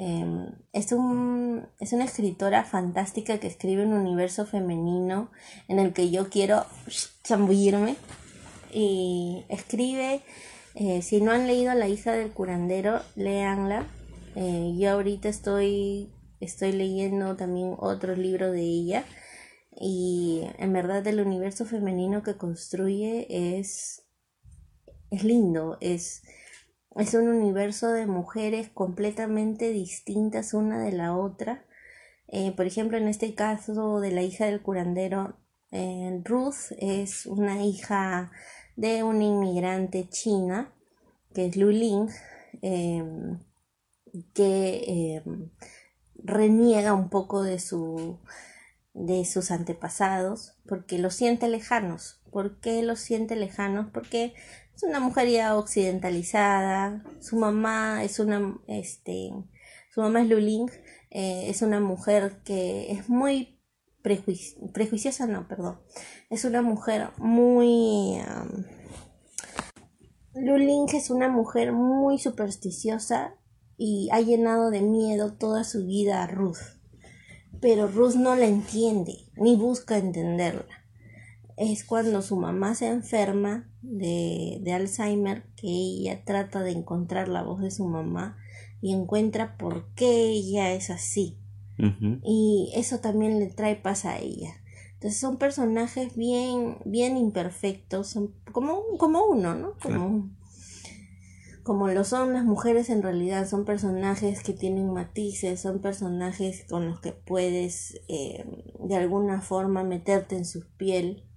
[0.00, 5.32] Em, es, un, es una escritora fantástica que escribe un universo femenino
[5.66, 6.64] en el que yo quiero
[7.26, 7.96] zambullirme.
[8.72, 10.22] Y escribe,
[10.76, 13.88] eh, si no han leído La hija del curandero, léanla.
[14.36, 19.04] Eh, yo ahorita estoy, estoy leyendo también otro libro de ella.
[19.80, 23.26] Y en verdad el universo femenino que construye
[23.58, 24.04] es,
[25.10, 26.22] es lindo, es,
[26.96, 31.64] es un universo de mujeres completamente distintas una de la otra.
[32.28, 35.36] Eh, por ejemplo, en este caso de la hija del curandero,
[35.70, 38.30] eh, Ruth es una hija
[38.76, 40.72] de una inmigrante china,
[41.34, 42.08] que es Lu Ling,
[42.62, 43.38] em,
[44.34, 45.22] que
[46.16, 48.18] reniega un poco de, su,
[48.94, 52.20] de sus antepasados, porque los siente lejanos.
[52.30, 53.88] ¿Por qué los siente lejanos?
[53.92, 54.34] Porque
[54.78, 59.32] es una mujer ya occidentalizada, su mamá es una, este,
[59.92, 60.70] su mamá es Luling,
[61.10, 63.60] eh, es una mujer que es muy
[64.02, 65.80] prejuiciosa, no, perdón,
[66.30, 68.20] es una mujer muy...
[70.34, 73.34] Luling es una mujer muy supersticiosa
[73.76, 76.78] y ha llenado de miedo toda su vida a Ruth.
[77.60, 80.77] Pero Ruth no la entiende, ni busca entenderla
[81.58, 87.60] es cuando su mamá se enferma de, Alzheimer que ella trata de encontrar la voz
[87.60, 88.36] de su mamá
[88.80, 91.36] y encuentra por qué ella es así.
[92.24, 94.50] Y eso también le trae paz a ella.
[94.94, 99.74] Entonces son personajes bien, bien imperfectos, son como, como uno, ¿no?
[99.80, 100.28] Como,
[101.62, 106.88] como lo son las mujeres en realidad, son personajes que tienen matices, son personajes con
[106.88, 108.44] los que puedes eh,
[108.80, 111.27] de alguna forma meterte en su piel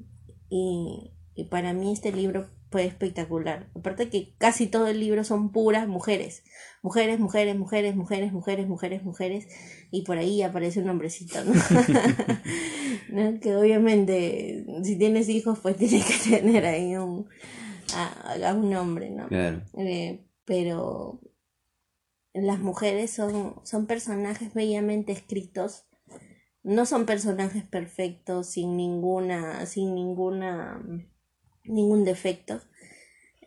[0.52, 1.14] y,
[1.50, 3.70] para mí este libro fue espectacular.
[3.74, 6.44] Aparte que casi todo el libro son puras mujeres.
[6.84, 9.48] Mujeres, mujeres, mujeres, mujeres, mujeres, mujeres, mujeres.
[9.92, 11.54] Y por ahí aparece un hombrecito, ¿no?
[13.42, 17.28] Que obviamente, si tienes hijos, pues tienes que tener ahí un,
[17.94, 19.28] a, un hombre, ¿no?
[19.28, 19.64] Claro.
[19.78, 21.22] Eh, pero
[22.34, 25.86] las mujeres son, son personajes bellamente escritos
[26.64, 30.82] no son personajes perfectos sin ninguna sin ninguna
[31.64, 32.62] ningún defecto.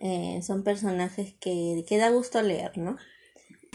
[0.01, 2.97] Eh, son personajes que, que da gusto leer no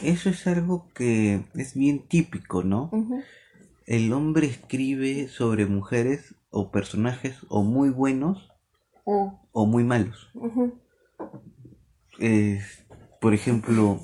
[0.03, 2.91] eso es algo que es bien típico no
[3.89, 8.51] el hombre escribe sobre mujeres o personajes o muy buenos
[9.03, 9.65] o.
[9.65, 10.29] muy malos.
[13.19, 13.99] Por ejemplo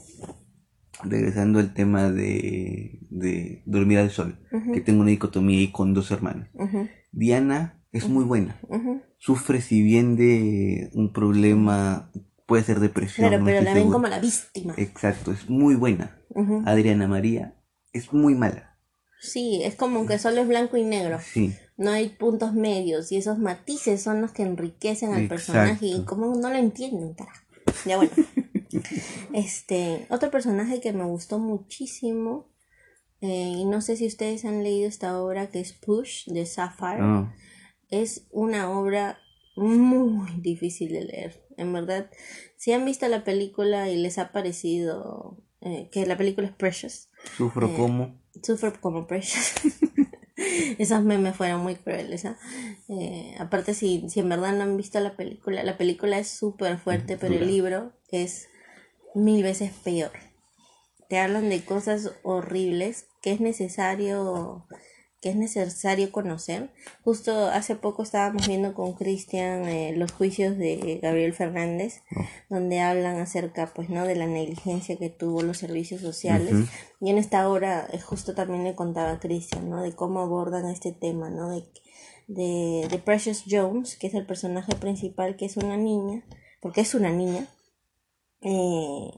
[1.03, 4.39] regresando al tema de, de Dormir al Sol,
[4.73, 6.49] que tengo una dicotomía ahí con dos hermanas.
[7.11, 8.59] Diana es muy buena.
[9.17, 12.11] Sufre si bien de un problema,
[12.45, 13.29] puede ser depresión.
[13.29, 14.73] Claro, pero la ven como la víctima.
[14.77, 16.19] Exacto, es muy buena.
[16.65, 17.55] Adriana María
[17.93, 18.77] es muy mala.
[19.19, 21.19] Sí, es como que solo es blanco y negro.
[21.19, 21.55] Sí.
[21.77, 26.35] no hay puntos medios y esos matices son los que enriquecen al personaje y como
[26.35, 27.41] no lo entienden, carajo.
[27.85, 28.11] Ya bueno.
[29.33, 32.49] este, otro personaje que me gustó muchísimo
[33.21, 36.99] eh, y no sé si ustedes han leído esta obra que es Push de Sapphire.
[36.99, 37.33] Ah.
[37.89, 39.19] Es una obra
[39.55, 41.45] muy difícil de leer.
[41.57, 42.09] En verdad,
[42.57, 47.09] si han visto la película y les ha parecido eh, que la película es Precious.
[47.37, 48.21] Sufro eh, como.
[48.43, 49.53] Sufro como Precious.
[50.77, 52.25] Esos memes fueron muy crueles.
[52.25, 52.37] ¿ah?
[52.89, 56.77] Eh, aparte, si, si en verdad no han visto la película, la película es súper
[56.77, 58.49] fuerte, pero el libro es
[59.15, 60.11] mil veces peor.
[61.09, 64.67] Te hablan de cosas horribles que es necesario
[65.25, 66.69] que es necesario conocer.
[67.03, 72.21] Justo hace poco estábamos viendo con Cristian eh, los juicios de Gabriel Fernández, oh.
[72.47, 76.53] donde hablan acerca pues no de la negligencia que tuvo los servicios sociales.
[77.01, 79.81] Y en esta hora eh, justo también le contaba a Cristian, ¿no?
[79.81, 81.49] De cómo abordan este tema, ¿no?
[81.49, 81.63] De,
[82.27, 86.23] de, de Precious Jones, que es el personaje principal, que es una niña,
[86.61, 87.47] porque es una niña,
[88.45, 89.09] eh,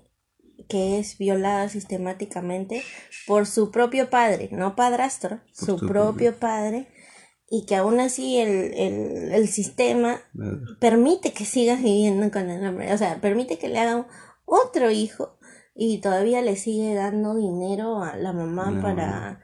[0.69, 2.81] que es violada sistemáticamente
[3.27, 6.87] por su propio padre, no padrastro, su propio padre,
[7.49, 10.21] y que aún así el, el, el sistema
[10.79, 14.07] permite que sigas viviendo con el hombre, o sea, permite que le hagan
[14.45, 15.37] otro hijo
[15.75, 19.41] y todavía le sigue dando dinero a la mamá para,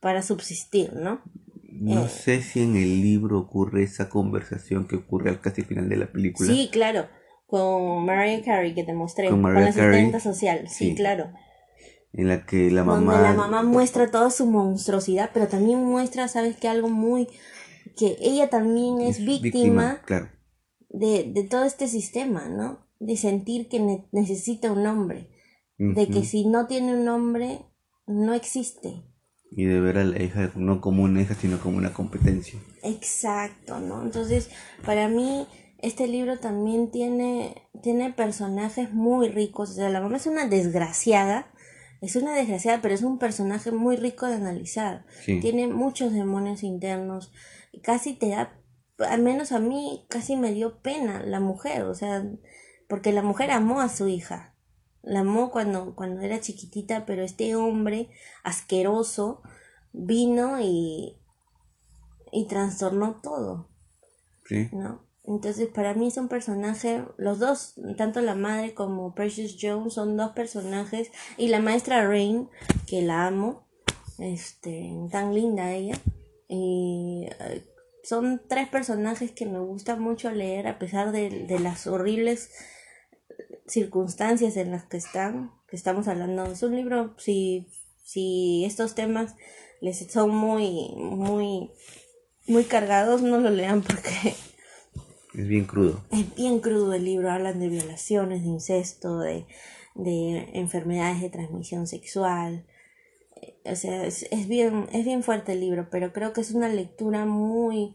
[0.00, 1.22] para subsistir, ¿no?
[1.70, 5.88] No eh, sé si en el libro ocurre esa conversación que ocurre al casi final
[5.90, 6.50] de la película.
[6.50, 7.06] Sí, claro
[7.48, 11.32] con Mariah Carey que te mostré, con, la asistente social, sí, claro.
[12.12, 13.14] En la que la mamá...
[13.14, 16.68] Donde la mamá muestra toda su monstruosidad, pero también muestra, ¿sabes qué?
[16.68, 17.26] Algo muy...
[17.96, 20.02] que ella también es, víctima,
[20.90, 22.86] de, de todo este sistema, ¿no?
[23.00, 25.30] De sentir que necesita un hombre,
[25.78, 27.60] de que si no tiene un hombre,
[28.06, 29.04] no existe.
[29.50, 32.60] Y de ver a la hija no como una hija, sino como una competencia.
[32.82, 34.02] Exacto, ¿no?
[34.02, 34.50] Entonces,
[34.84, 35.46] para mí
[35.78, 39.70] este libro también tiene, tiene personajes muy ricos.
[39.70, 41.52] O sea, la mamá es una desgraciada.
[42.00, 45.04] Es una desgraciada, pero es un personaje muy rico de analizar.
[45.24, 47.32] Tiene muchos demonios internos.
[47.82, 48.56] Casi te da,
[48.98, 51.82] al menos a mí, casi me dio pena la mujer.
[51.82, 52.24] O sea,
[52.88, 54.54] porque la mujer amó a su hija.
[55.02, 58.10] La amó cuando, cuando era chiquitita, pero este hombre
[58.42, 59.42] asqueroso
[59.92, 61.18] vino y,
[62.32, 63.68] y trastornó todo.
[64.44, 64.68] Sí.
[64.72, 65.07] ¿No?
[65.28, 70.16] Entonces, para mí es un personaje, los dos, tanto la madre como Precious Jones, son
[70.16, 71.10] dos personajes.
[71.36, 72.48] Y la maestra Rain,
[72.86, 73.66] que la amo,
[74.18, 75.96] este, tan linda ella.
[76.48, 77.62] Y eh,
[78.02, 82.50] son tres personajes que me gusta mucho leer a pesar de, de las horribles
[83.66, 86.46] circunstancias en las que están, que estamos hablando.
[86.46, 87.68] Es un libro, si,
[88.02, 89.34] si estos temas
[89.82, 91.70] les son muy, muy,
[92.46, 94.34] muy cargados, no lo lean porque
[95.38, 96.00] es bien crudo.
[96.10, 97.30] Es bien crudo el libro.
[97.30, 99.46] Hablan de violaciones, de incesto, de,
[99.94, 102.66] de enfermedades de transmisión sexual.
[103.64, 106.68] O sea, es, es, bien, es bien fuerte el libro, pero creo que es una
[106.68, 107.94] lectura muy,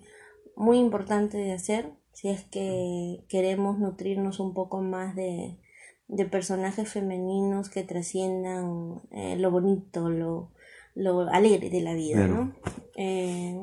[0.55, 5.57] muy importante de hacer si es que queremos nutrirnos un poco más de,
[6.07, 10.51] de personajes femeninos que trasciendan eh, lo bonito, lo,
[10.95, 12.55] lo alegre de la vida, ¿no?
[12.95, 13.57] Eh,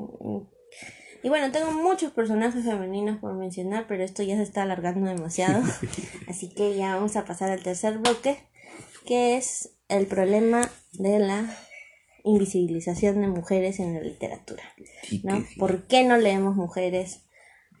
[1.23, 5.63] y bueno, tengo muchos personajes femeninos por mencionar, pero esto ya se está alargando demasiado.
[6.27, 8.37] Así que ya vamos a pasar al tercer bloque,
[9.05, 11.57] que es el problema de la
[12.23, 14.63] invisibilización de mujeres en la literatura.
[15.23, 15.45] ¿no?
[15.57, 17.25] ¿Por qué no leemos mujeres?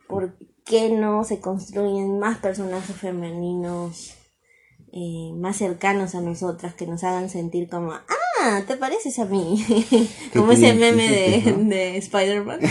[0.07, 4.17] ¿Por qué no se construyen más personajes femeninos
[4.93, 8.05] eh, más cercanos a nosotras que nos hagan sentir como, ah,
[8.67, 9.65] te pareces a mí,
[10.33, 12.59] como ese meme de, de Spider-Man.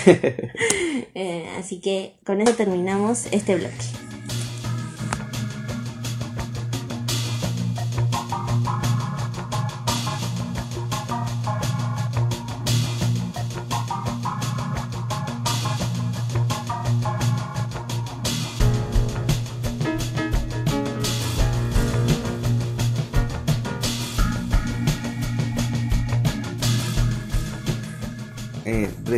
[1.12, 4.09] Eh, así que con eso terminamos este bloque.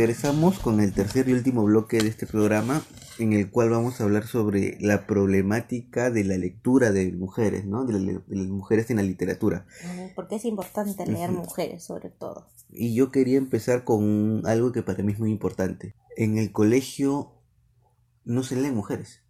[0.03, 2.83] Regresamos con el tercer y último bloque de este programa
[3.19, 7.85] en el cual vamos a hablar sobre la problemática de la lectura de mujeres, ¿no?
[7.85, 9.65] De, las mujeres en la literatura.
[10.13, 12.47] Porque es importante leer mujeres, sobre todo.
[12.69, 15.95] Y yo quería empezar con algo que para mí es muy importante.
[16.17, 17.31] En el colegio
[18.25, 19.21] no se leen mujeres.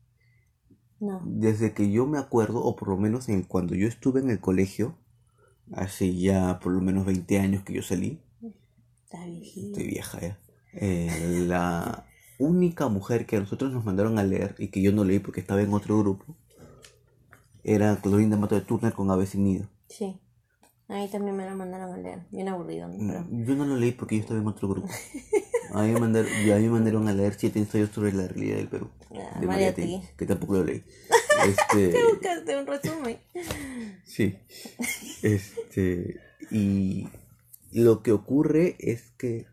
[0.99, 1.21] No.
[1.23, 4.39] Desde que yo me acuerdo, o por lo menos en cuando yo estuve en el
[4.39, 4.97] colegio,
[5.71, 8.23] hace ya por lo menos 20 años que yo salí.
[9.03, 10.39] Está Estoy vieja ya.
[10.75, 12.05] Eh, la
[12.39, 15.39] única mujer que a nosotros nos mandaron a leer y que yo no leí porque
[15.39, 16.35] estaba en otro grupo
[17.63, 19.69] era Clorinda Mato de Turner con Aves sin Nido.
[19.87, 20.19] Sí.
[20.89, 22.19] Ahí también me la mandaron a leer.
[22.31, 22.87] Bien aburrido.
[22.89, 24.89] Mm, Yo no lo leí porque yo estaba en otro grupo.
[25.73, 28.57] A mí me mandaron, a mí me mandaron a leer siete ensayos sobre la realidad
[28.57, 28.89] del Perú.
[29.15, 30.01] Ah, de María Tegui.
[30.17, 30.83] que tampoco lo leí.
[31.47, 33.17] Este, Te buscaste un resumen.
[34.05, 34.35] sí.
[35.23, 36.19] Este,
[36.51, 37.07] y
[37.71, 39.47] lo que ocurre es que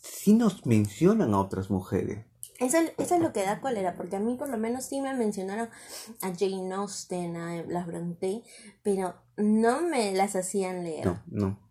[0.00, 2.26] sí nos mencionan a otras mujeres.
[2.58, 5.00] Eso, es- eso es lo que da cólera, porque a mí por lo menos sí
[5.00, 5.68] me mencionaron
[6.20, 8.42] a Jane Austen, a las Bronte,
[8.82, 11.06] pero no me las hacían leer.
[11.06, 11.70] No, no.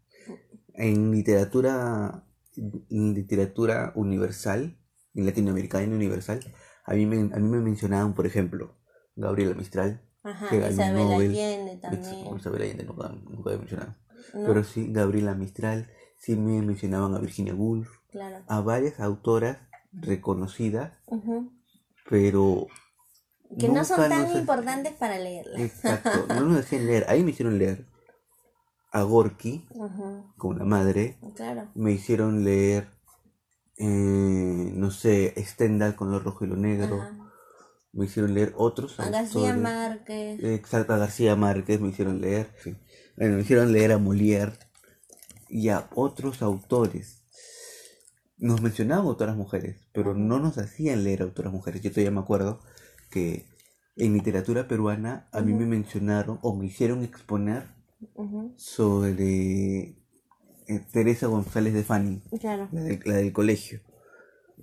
[0.73, 2.23] En literatura,
[2.55, 4.80] en literatura universal,
[5.13, 6.39] en latinoamericana universal,
[6.86, 8.75] a mí me, a mí me mencionaban, por ejemplo,
[9.15, 11.32] Gabriela Mistral, Ajá, que Isabel Nobel.
[11.32, 12.36] Allende también.
[12.38, 13.95] Isabel Allende nunca, nunca había mencionado.
[14.34, 14.45] ¿no?
[14.47, 18.43] Pero sí, Gabriela Mistral, sí me mencionaban a Virginia Woolf, Claro.
[18.47, 19.57] a varias autoras
[19.91, 21.51] reconocidas, Ujú.
[22.10, 22.68] pero...
[23.57, 25.60] Que no son tan nos- importantes para leerlas.
[25.60, 27.05] Exacto, no nos hacían leer.
[27.10, 27.88] Ahí me hicieron leer
[28.91, 31.68] a Gorky, Ujú, con la madre, Claro.
[31.76, 32.89] me hicieron leer,
[33.78, 37.32] eh, no sé, Stendhal con lo rojo y lo negro, Ajá.
[37.93, 39.55] me hicieron leer otros A García.
[39.55, 40.43] Márquez.
[40.43, 42.76] Exacto, a García Márquez me hicieron leer, sí.
[43.18, 44.53] Bueno, me hicieron leer a Molière
[45.49, 47.18] y a otros autores.
[48.40, 51.82] Nos mencionaban autoras mujeres, pero no nos hacían leer autoras mujeres.
[51.82, 52.60] Yo todavía me acuerdo
[53.12, 53.46] que
[53.98, 57.68] en literatura peruana a mí me mencionaron o me hicieron exponer
[58.56, 59.80] sobre
[60.68, 62.70] eh, Teresa González de Fanny, Claro.
[62.72, 63.80] la del, la del colegio.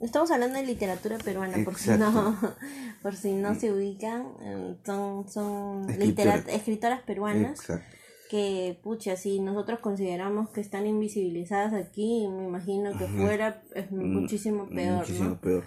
[0.01, 2.37] Estamos hablando de literatura peruana, por si no,
[3.03, 6.37] por si no se ubican, eh, son, son Escritora.
[6.37, 7.96] litera- escritoras peruanas Exacto.
[8.29, 13.17] Que, pucha, si nosotros consideramos que están invisibilizadas aquí, me imagino que Ajá.
[13.17, 15.41] fuera es muchísimo peor, Muchísimo ¿no?
[15.41, 15.65] peor.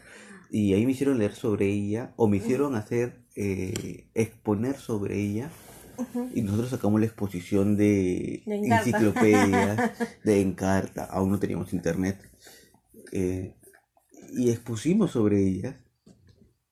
[0.51, 5.51] Y ahí me hicieron leer sobre ella, o me hicieron hacer, eh, exponer sobre ella,
[6.33, 9.91] y nosotros sacamos la exposición de, enciclopedias,
[10.23, 12.17] de Encarta, aún no teníamos internet,
[13.11, 13.55] eh,
[14.31, 15.75] y expusimos sobre ellas,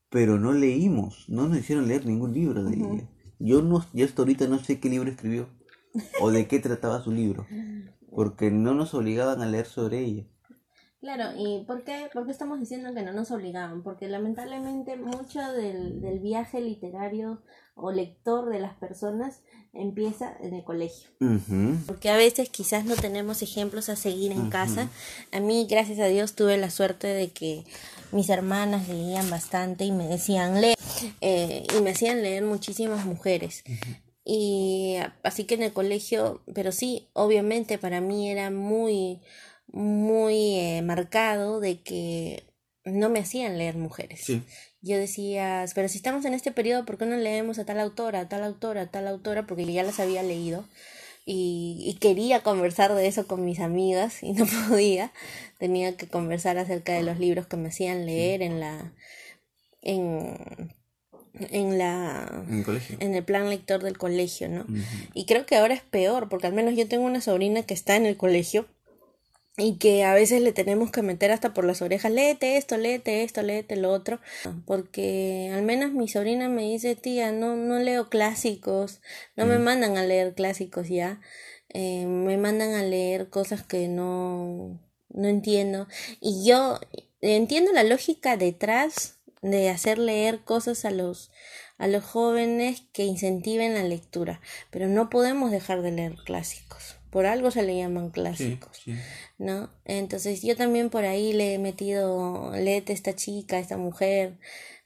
[0.10, 3.10] pero no leímos, no nos hicieron leer ningún libro de ella.
[3.40, 5.50] Yo, no, yo hasta ahorita no sé qué libro escribió,
[6.22, 7.46] o de qué trataba su libro,
[8.12, 10.24] porque no nos obligaban a leer sobre ella.
[11.00, 13.84] Claro, ¿y por qué, por qué estamos diciendo que no nos obligaban?
[13.84, 17.44] Porque lamentablemente mucho del, del viaje literario
[17.76, 19.44] o lector de las personas
[19.74, 21.12] empieza en el colegio.
[21.86, 24.90] Porque a veces quizás no tenemos ejemplos a seguir en casa.
[25.32, 27.64] A mí, gracias a Dios, tuve la suerte de que
[28.12, 30.78] mis hermanas leían bastante y me decían leer.
[31.22, 33.64] eh, y me hacían leer muchísimas mujeres.
[34.30, 39.22] Y así que en el colegio, pero sí, obviamente para mí era muy,
[39.68, 42.44] muy eh, marcado de que
[42.84, 44.20] no me hacían leer mujeres.
[44.26, 44.44] Sí.
[44.82, 48.20] Yo decía, pero si estamos en este periodo, ¿por qué no leemos a tal autora,
[48.20, 49.48] a tal autora, a tal autora?
[49.48, 50.68] Porque ya las había leído
[51.26, 55.14] y, y quería conversar de eso con mis amigas y no podía.
[55.58, 58.92] Tenía que conversar acerca de los libros que me hacían leer en la
[59.82, 60.74] en,
[61.52, 62.98] en la En el colegio.
[63.00, 64.66] en el plan lector del colegio, ¿no?
[65.14, 67.96] Y creo que ahora es peor, porque al menos yo tengo una sobrina que está
[67.96, 68.68] en el colegio
[69.58, 73.24] y que a veces le tenemos que meter hasta por las orejas, léete esto, léete
[73.24, 74.20] esto, léete lo otro,
[74.66, 79.02] porque al menos mi sobrina me dice, tía, no, no leo clásicos,
[79.36, 81.22] no me mandan a leer clásicos ya,
[81.70, 84.80] eh, me mandan a leer cosas que no,
[85.10, 85.88] no entiendo.
[86.22, 86.80] Y yo
[87.22, 89.17] entiendo la lógica detrás
[89.52, 91.32] de hacer leer cosas a los
[91.78, 94.42] a los jóvenes que incentiven la lectura,
[94.72, 96.96] pero no podemos dejar de leer clásicos.
[97.12, 98.96] Por algo se le llaman clásicos, sí.
[99.38, 99.70] ¿no?
[99.86, 104.38] Entonces yo también por ahí le he metido, léete esta chica, esta mujer,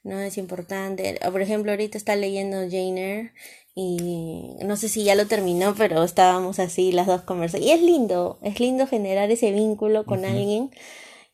[0.04, 0.20] ¿no?
[0.20, 1.18] Es importante.
[1.30, 3.32] Por ejemplo, ahorita está leyendo Jane Eyre
[3.74, 7.66] y no sé si ya lo terminó, pero estábamos así las dos conversando.
[7.66, 10.70] Y es lindo, es lindo generar ese vínculo con alguien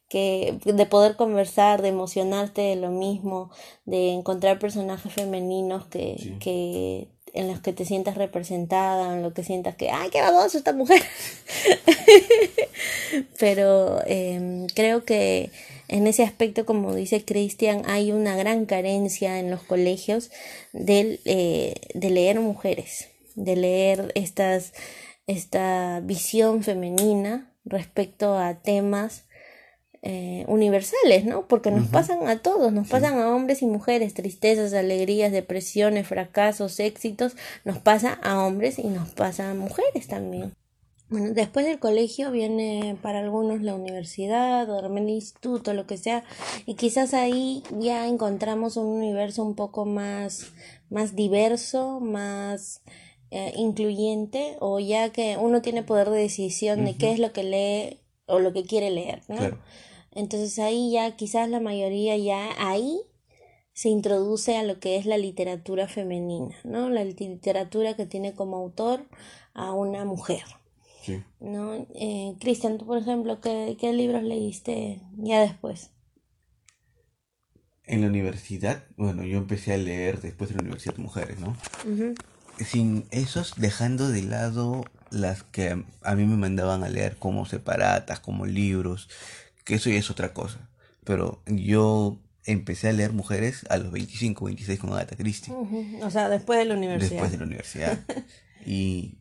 [0.09, 3.51] que de poder conversar, de emocionarte de lo mismo,
[3.85, 6.37] de encontrar personajes femeninos que, Sí.
[6.41, 10.57] que en los que te sientas representada, en lo que sientas que, ay, qué baboso
[10.59, 11.03] esta mujer.
[13.39, 15.51] Pero em, creo que
[15.89, 20.31] en ese aspecto, como dice Cristian, hay una gran carencia en los colegios
[20.73, 24.73] del, eh, de leer mujeres, de leer estas,
[25.27, 29.25] esta visión femenina respecto a temas
[30.03, 31.47] eh, universales, ¿no?
[31.49, 36.79] Porque nos pasan a todos, nos pasan a hombres y mujeres, tristezas, alegrías, depresiones, fracasos,
[36.79, 40.53] éxitos, nos pasa a hombres y nos pasa a mujeres también.
[41.11, 46.23] Bueno, después del colegio viene para algunos la universidad o el instituto, lo que sea,
[46.67, 50.53] y quizás ahí ya encontramos un universo un poco más,
[50.91, 52.83] más diverso, más
[53.31, 57.43] eh, incluyente, o ya que uno tiene poder de decisión de qué es lo que
[57.43, 59.59] lee o lo que quiere leer, ¿no?
[60.19, 63.01] Entonces ahí ya quizás la mayoría ya ahí
[63.73, 66.91] se introduce a lo que es la literatura femenina, ¿no?
[66.91, 69.07] La literatura que tiene como autor
[69.55, 70.43] a una mujer.
[71.41, 71.87] ¿No?
[71.95, 75.93] Eh, Cristian, tú por ejemplo, ¿qué, ¿qué libros leíste ya después?
[77.85, 81.57] En la universidad, bueno, yo empecé a leer después de la universidad mujeres, ¿no?
[82.59, 88.21] Sin esos, dejando de lado las que a mí me mandaban a leer como separatas,
[88.21, 89.09] como libros,
[89.69, 90.71] que eso ya es otra cosa.
[91.05, 95.53] Pero yo empecé a leer mujeres a los 25, 26 con Agatha Christie.
[96.03, 97.11] O sea, después de la universidad.
[97.11, 97.99] Después de la universidad.
[98.67, 99.19] y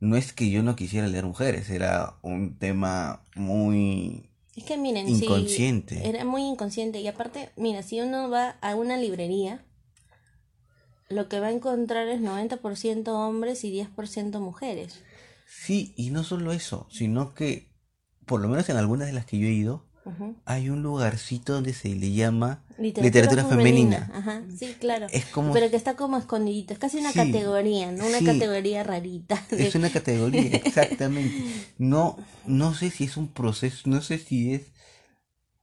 [0.00, 5.08] no es que yo no quisiera leer mujeres, era un tema muy es que miren,
[5.08, 6.06] inconsciente.
[6.06, 7.00] era muy inconsciente.
[7.00, 9.64] Y aparte, mira, si uno va a una librería,
[11.08, 15.00] lo que va a encontrar es 90% hombres y 10% mujeres.
[15.46, 17.73] Sí, y no solo eso, sino que,
[18.26, 19.84] por lo menos en algunas de las que yo he ido,
[20.44, 24.10] hay un lugarcito donde se le llama literatura, femenina.
[24.12, 25.06] Ajá, sí, claro.
[25.10, 25.52] Es como...
[25.52, 26.74] Pero que está como escondidito.
[26.74, 28.06] Es casi una categoría, ¿no?
[28.06, 29.42] Una categoría rarita.
[29.50, 31.42] Es una categoría, exactamente.
[31.78, 34.72] No, no sé si es un proceso, no sé si es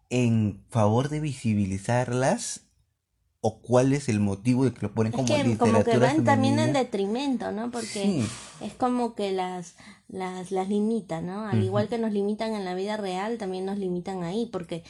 [0.09, 2.61] en favor de visibilizarlas
[3.41, 6.23] o cuál es el motivo de que lo ponen como es que, como que van
[6.23, 7.71] también en detrimento, ¿no?
[7.71, 8.23] Porque
[8.61, 9.75] es como que las
[10.11, 11.47] las, las limitan, ¿no?
[11.47, 14.83] Al igual que nos limitan en la vida real, también nos limitan ahí, porque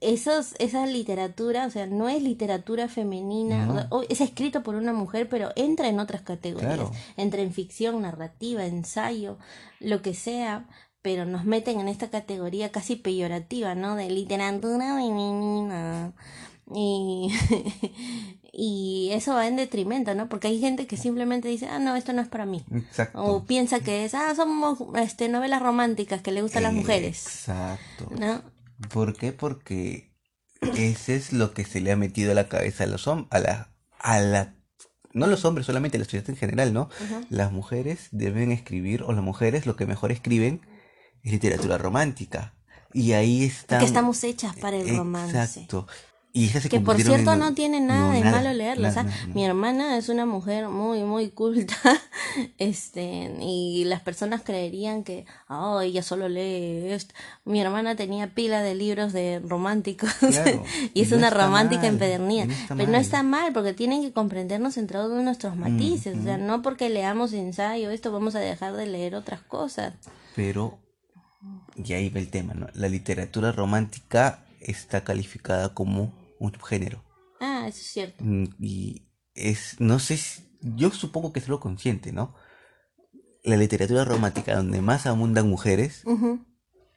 [0.00, 5.50] esos, esa literatura, o sea, no es literatura femenina, es escrito por una mujer, pero
[5.54, 9.38] entra en otras categorías, entra en ficción, narrativa, ensayo,
[9.78, 10.66] lo que sea,
[11.00, 13.94] pero nos meten en esta categoría casi peyorativa, ¿no?
[13.94, 16.12] De literatura femenina.
[16.74, 17.32] Y,
[18.52, 20.28] y eso va en detrimento, ¿no?
[20.28, 22.64] Porque hay gente que simplemente dice, ah, no, esto no es para mí.
[22.72, 23.22] Exacto.
[23.22, 27.24] O piensa que es, ah, somos este, novelas románticas que le gustan a las mujeres.
[27.26, 28.08] Exacto.
[28.18, 28.42] ¿No?
[28.92, 29.32] ¿Por qué?
[29.32, 30.12] Porque
[30.76, 33.38] ese es lo que se le ha metido a la cabeza a los hombres, a
[33.38, 34.54] la, a la,
[35.12, 36.90] no los hombres, solamente a la sociedad en general, ¿no?
[37.30, 40.60] Las mujeres deben escribir, o las mujeres lo que mejor escriben
[41.22, 42.54] es literatura romántica.
[42.92, 43.80] Y ahí están.
[43.80, 45.38] Que estamos hechas para el romance.
[45.38, 45.86] Exacto
[46.68, 48.88] que por cierto no tiene nada de malo leerlo.
[48.88, 51.76] o sea, mi hermana es una mujer muy, muy culta.
[52.58, 57.14] este, y las personas creerían que, oh, ella solo lee esto.
[57.44, 60.10] Mi hermana tenía pila de libros de románticos.
[60.94, 62.46] y es una romántica empedernida.
[62.68, 66.18] Pero no está mal, porque tienen que comprendernos en todos nuestros matices.
[66.18, 69.94] O sea, no porque leamos ensayo, esto vamos a dejar de leer otras cosas.
[70.34, 70.78] Pero,
[71.82, 72.66] y ahí va el tema, ¿no?
[72.74, 77.02] La literatura romántica está calificada como un subgénero.
[77.40, 78.24] Ah, eso es cierto.
[78.24, 80.18] Mm, y es, no sé,
[80.60, 82.34] yo supongo que es lo consciente, ¿no?
[83.42, 86.04] La literatura romántica donde más abundan mujeres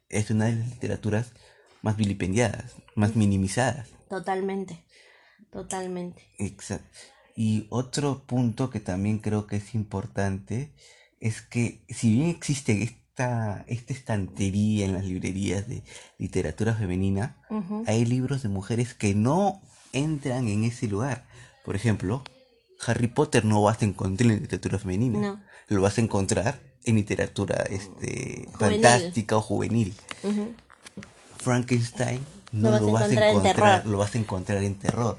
[0.10, 1.34] es una de las literaturas
[1.82, 3.90] más vilipendiadas, más minimizadas.
[4.10, 4.84] Totalmente,
[5.52, 6.24] totalmente.
[6.40, 6.98] Exacto.
[7.36, 10.74] Y otro punto que también creo que es importante
[11.20, 15.83] es que si bien existe esta, estantería en las librerías de
[16.17, 17.35] literatura femenina,
[17.85, 21.25] hay libros de mujeres que no entran en ese lugar.
[21.65, 22.23] Por ejemplo,
[22.85, 25.43] Harry Potter no vas a encontrar en literatura femenina.
[25.67, 29.93] Lo vas a encontrar en literatura este, fantástica o juvenil.
[31.37, 32.19] Frankenstein
[32.51, 35.17] no lo, vas, a encontrar, lo vas a encontrar en terror.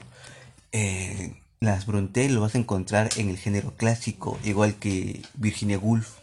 [0.73, 6.17] Eh, las Bronte lo vas a encontrar en el género clásico, igual que Virginia Woolf.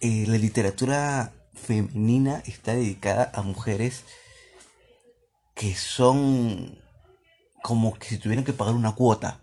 [0.00, 4.04] Eh, la literatura femenina está dedicada a mujeres
[5.54, 6.78] que son
[7.62, 9.40] como que si tuvieran que pagar una cuota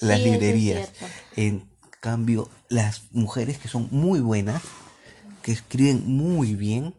[0.00, 0.90] las librerías.
[1.36, 1.68] En
[2.00, 4.62] cambio, las mujeres que son muy buenas,
[5.42, 6.94] que escriben muy bien,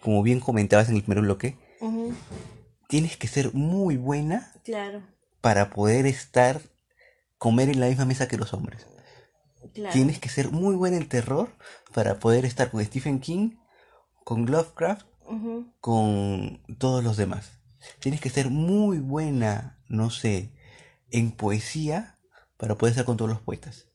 [0.00, 1.56] como bien comentabas en el primer bloque,
[2.88, 5.02] tienes que ser muy buena claro.
[5.40, 6.60] para poder estar,
[7.38, 8.86] comer en la misma mesa que los hombres.
[9.92, 11.50] Tienes que ser muy buena en terror
[11.92, 13.56] para poder estar con Stephen King,
[14.24, 15.06] con Lovecraft,
[15.80, 17.58] con todos los demás.
[18.00, 20.52] Tienes que ser muy buena, no sé,
[21.10, 22.18] en poesía
[22.56, 23.86] para poder estar con todos los poetas.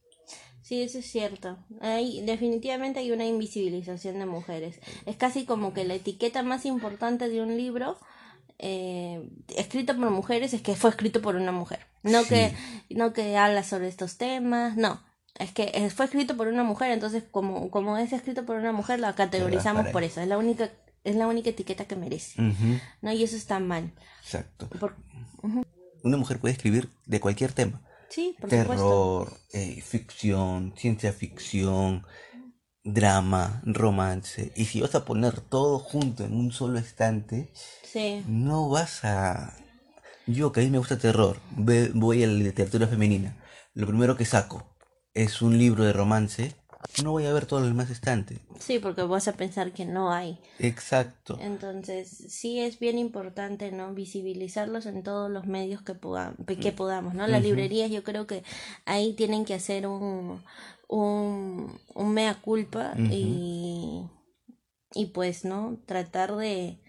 [0.62, 1.58] Sí, eso es cierto.
[1.82, 4.80] Hay, definitivamente hay una invisibilización de mujeres.
[5.06, 7.98] Es casi como que la etiqueta más importante de un libro
[8.58, 11.80] eh, escrito por mujeres es que fue escrito por una mujer.
[12.04, 12.54] No, que,
[12.90, 15.02] no que habla sobre estos temas, no
[15.42, 18.72] Es que eh, fue escrito por una mujer, entonces como, como es escrito por una
[18.72, 20.22] mujer, la categorizamos por eso.
[20.22, 20.70] Es la única,
[21.04, 22.42] es la única etiqueta que merece.
[23.02, 23.12] ¿No?
[23.12, 23.92] Y eso está mal.
[24.24, 24.70] Exacto.
[24.80, 24.96] Por-
[26.04, 27.82] Una mujer puede escribir de cualquier tema.
[28.10, 28.50] sí, por.
[28.50, 32.06] Terror, eh, ficción, ciencia ficción,
[32.84, 34.52] drama, romance.
[34.56, 37.52] Y si vas a poner todo junto en un solo estante,
[37.84, 38.24] Sí.
[38.28, 39.56] no vas a...
[40.28, 41.40] Yo que a mí me gusta terror,
[41.94, 43.38] voy a la literatura femenina.
[43.74, 44.71] Lo primero que saco
[45.14, 46.56] es un libro de romance.
[47.04, 48.40] No voy a ver todo el demás estante.
[48.60, 50.40] Sí, porque vas a pensar que no hay.
[50.60, 51.38] Exacto.
[51.40, 53.94] Entonces, sí es bien importante, ¿no?
[53.94, 57.28] Visibilizarlos en todos los medios que, poda- que podamos, ¿no?
[57.28, 58.44] Las librerías yo creo que
[58.86, 60.44] ahí tienen que hacer un,
[60.88, 64.04] un, un mea culpa y,
[64.94, 65.78] y pues, ¿no?
[65.86, 66.80] Tratar de,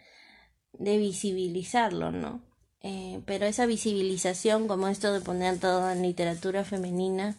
[0.72, 2.42] de visibilizarlo, ¿no?
[2.82, 7.36] Eh, pero esa visibilización, como esto de poner todo en literatura femenina,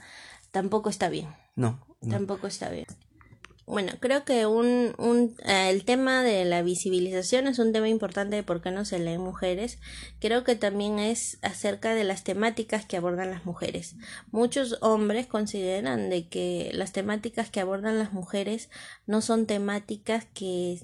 [0.53, 1.27] tampoco está bien.
[1.55, 1.85] No.
[2.01, 2.09] no.
[2.09, 2.85] Tampoco está bien.
[3.65, 8.35] Bueno, creo que un, un, eh, el tema de la visibilización es un tema importante
[8.35, 9.79] de por qué no se leen mujeres.
[10.19, 13.95] Creo que también es acerca de las temáticas que abordan las mujeres.
[14.31, 18.69] Muchos hombres consideran de que las temáticas que abordan las mujeres
[19.07, 20.81] no son temáticas que,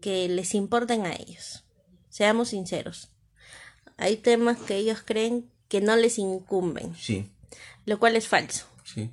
[0.00, 1.64] que les importen a ellos.
[2.08, 3.10] Seamos sinceros.
[3.98, 7.30] Hay temas que ellos creen que no les incumben, Sí,
[7.84, 8.71] lo cual es falso.
[8.84, 9.10] Sí.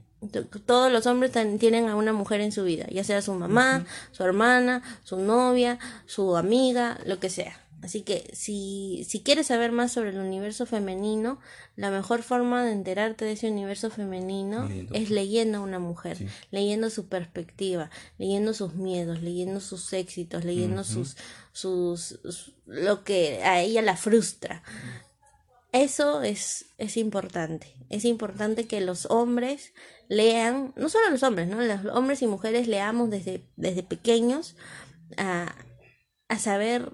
[0.66, 4.24] Todos los hombres tienen a una mujer en su vida, ya sea su mamá, su
[4.24, 7.58] hermana, su novia, su amiga, lo que sea.
[7.82, 11.40] Así que si, si quieres saber más sobre el universo femenino,
[11.78, 14.94] la mejor forma de enterarte de ese universo femenino Leyendo.
[14.94, 16.28] es leyendo a una mujer, Sí.
[16.52, 21.16] leyendo su perspectiva, leyendo sus miedos, leyendo sus éxitos, leyendo sus,
[21.54, 24.62] sus, sus- lo que a ella la frustra.
[25.72, 27.76] Eso es, es importante.
[27.90, 29.74] Es importante que los hombres
[30.08, 31.62] lean, no solo los hombres, ¿no?
[31.62, 34.56] Los hombres y mujeres leamos desde, desde pequeños
[35.18, 35.56] a,
[36.28, 36.92] a saber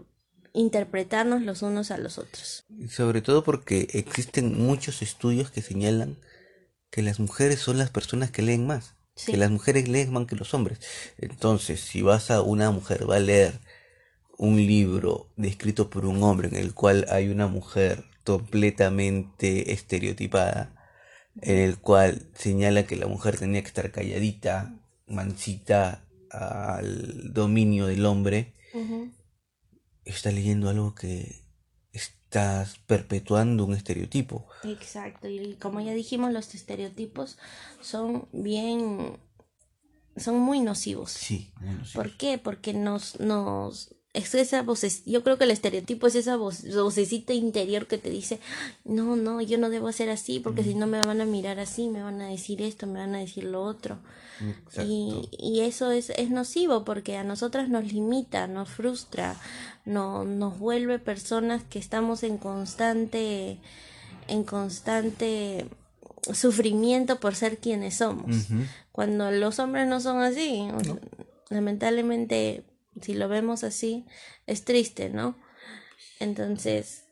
[0.54, 2.66] interpretarnos los unos a los otros.
[2.90, 6.18] Sobre todo porque existen muchos estudios que señalan
[6.90, 8.96] que las mujeres son las personas que leen más.
[9.16, 9.32] Sí.
[9.32, 10.80] Que las mujeres leen más que los hombres.
[11.18, 13.60] Entonces, si vas a una mujer, va a leer
[14.38, 20.76] un libro escrito por un hombre en el cual hay una mujer completamente estereotipada,
[21.42, 28.06] en el cual señala que la mujer tenía que estar calladita, mansita al dominio del
[28.06, 28.54] hombre,
[30.04, 31.44] estás leyendo algo que
[31.92, 34.48] estás perpetuando un estereotipo.
[34.64, 37.38] Exacto, y como ya dijimos, los estereotipos
[37.80, 39.18] son bien,
[40.18, 41.12] son muy nocivos.
[41.12, 41.54] Sí,
[41.84, 41.94] sí.
[41.94, 42.38] ¿Por qué?
[42.38, 47.34] Porque nos, nos, es esa voces, yo creo que el estereotipo es esa voz, vocecita
[47.34, 48.40] interior que te dice,
[48.84, 51.90] no, no, yo no debo hacer así, porque si no me van a mirar así,
[51.90, 54.00] me van a decir esto, me van a decir lo otro.
[54.84, 59.36] Y, y eso es, es nocivo porque a nosotras nos limita, nos frustra,
[59.86, 63.60] no, nos vuelve personas que estamos en constante,
[64.28, 65.68] en constante
[66.34, 68.48] sufrimiento por ser quienes somos.
[68.92, 70.68] Cuando los hombres no son así,
[71.50, 72.64] lamentablemente,
[73.02, 74.06] si lo vemos así,
[74.48, 75.36] es triste, ¿no?
[76.20, 77.04] Entonces,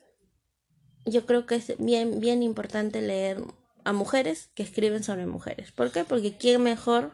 [1.06, 3.44] yo creo que es bien, bien importante leer
[3.84, 5.72] a mujeres que escriben sobre mujeres.
[5.72, 6.06] ¿Por qué?
[6.06, 7.12] Porque quién mejor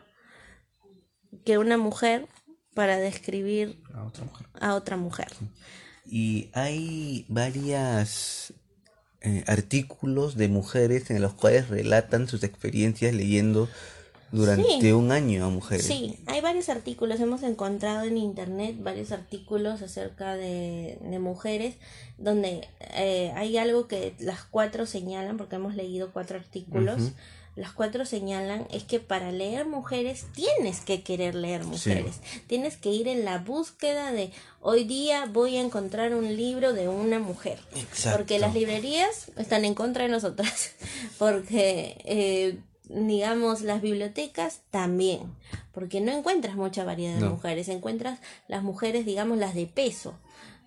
[1.46, 2.28] que una mujer
[2.74, 4.48] para describir A otra mujer.
[4.60, 5.28] a otra mujer.
[6.06, 8.54] Y hay varias
[9.22, 13.68] eh, artículos de mujeres en los cuales relatan sus experiencias leyendo
[14.32, 14.92] durante Sí.
[14.92, 15.86] un año a mujeres.
[15.86, 21.76] Sí, hay varios artículos, hemos encontrado en internet varios artículos acerca de, de mujeres
[22.18, 27.12] donde eh, hay algo que las cuatro señalan, porque hemos leído cuatro artículos, Ujú.
[27.56, 32.90] las cuatro señalan es que para leer mujeres tienes que querer leer mujeres, tienes que
[32.92, 34.32] ir en la búsqueda de
[34.62, 37.60] hoy día voy a encontrar un libro de una mujer.
[37.76, 38.18] Exacto.
[38.18, 40.72] Porque las librerías están en contra de nosotras.
[41.18, 42.60] Porque, eh,
[42.90, 45.22] digamos, las bibliotecas también.
[45.74, 47.30] Porque no encuentras mucha variedad de No.
[47.32, 47.70] mujeres.
[47.70, 50.16] Encuentras las mujeres, digamos, las de peso,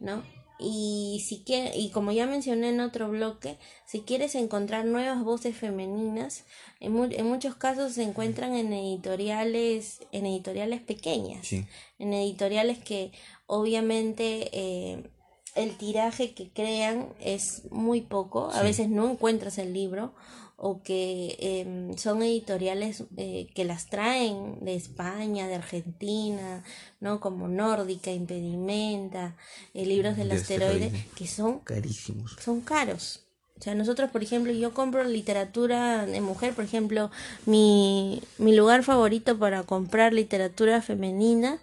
[0.00, 0.22] ¿no?
[0.64, 5.56] Y, si quie- y como ya mencioné en otro bloque, si quieres encontrar nuevas voces
[5.56, 6.44] femeninas,
[6.78, 11.66] en, mu- en muchos casos se encuentran en editoriales, en editoriales pequeñas Sí.
[11.98, 13.10] en editoriales que
[13.46, 15.10] obviamente eh,
[15.56, 18.62] el tiraje que crean es muy poco, a Sí.
[18.64, 20.14] veces no encuentras el libro
[20.56, 26.62] o que em, son editoriales eh, que las traen de España, de Argentina,
[27.00, 27.20] ¿no?
[27.20, 29.36] Como Nórdica, Impedimenta,
[29.74, 31.08] eh, libros del De asteroide, asteroide.
[31.16, 32.36] que son, Carísimos.
[32.38, 33.20] son caros,
[33.58, 37.10] O sea, nosotros, por ejemplo, yo compro literatura de mujer, por ejemplo,
[37.46, 41.60] mi, mi lugar favorito para comprar literatura femenina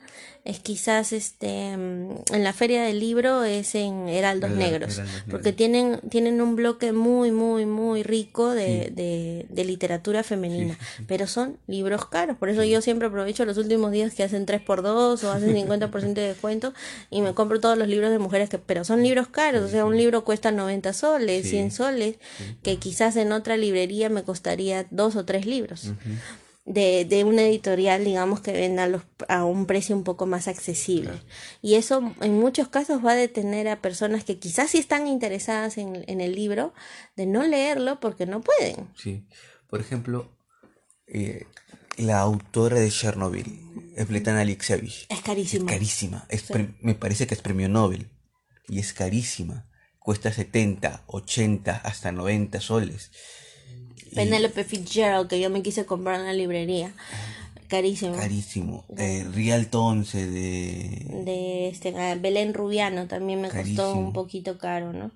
[0.49, 4.99] es quizás este mm, en la feria del libro es en Heraldos Negros,
[5.29, 10.77] porque tienen, tienen un bloque muy, muy, muy rico de, de, literatura femenina,
[11.07, 15.23] pero son libros caros, por eso yo siempre aprovecho los últimos días que hacen 3x2
[15.23, 16.73] o hacen 50% de descuento
[17.11, 19.85] y me compro todos los libros de mujeres, que pero son libros caros, o sea,
[19.85, 22.15] un libro cuesta 90 soles, 100 soles,
[22.63, 25.93] que quizás en otra librería me costaría dos o tres libros
[26.69, 31.11] de, de una editorial, digamos, que venda los, a un precio un poco más accesible.
[31.63, 35.79] Y eso en muchos casos va a detener a personas que quizás sí están interesadas
[35.79, 36.73] en, en el libro
[37.15, 38.87] de no leerlo porque no pueden.
[38.95, 39.25] Sí,
[39.67, 40.29] por ejemplo,
[41.07, 41.47] eh,
[41.97, 45.07] la autora de Chernobyl, Svetlana Alexievich.
[45.09, 45.71] Es carísima.
[45.71, 46.27] Es carísima.
[46.81, 48.11] Me parece que es premio Nobel.
[48.67, 49.67] Y es carísima.
[49.97, 53.11] Cuesta 70, 80, hasta 90 soles.
[54.13, 56.93] Penelope Fitzgerald, que yo me quise comprar en la librería.
[57.67, 58.15] Carísimo.
[58.15, 58.83] Carísimo.
[58.97, 61.05] Eh, Rialto 11 de...
[61.23, 65.11] De este, Belén Rubiano también me costó un poquito caro, ¿no?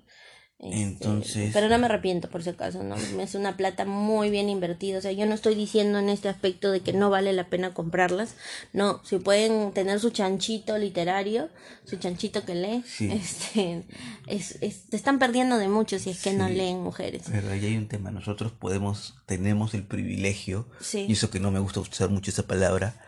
[0.64, 1.50] Este, Entonces.
[1.52, 2.96] Pero no me arrepiento por si acaso, ¿no?
[2.96, 4.98] Es una plata muy bien invertida.
[4.98, 7.74] O sea, yo no estoy diciendo en este aspecto de que no vale la pena
[7.74, 8.34] comprarlas.
[8.72, 11.50] No, si pueden tener su chanchito literario,
[11.84, 13.84] su chanchito que lee, este,
[14.26, 17.24] es, es, te están perdiendo de mucho si es que no leen mujeres.
[17.30, 18.10] Pero ahí hay un tema.
[18.10, 23.00] Nosotros podemos, tenemos el privilegio, y eso que no me gusta usar mucho esa palabra,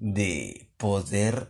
[0.00, 1.48] de poder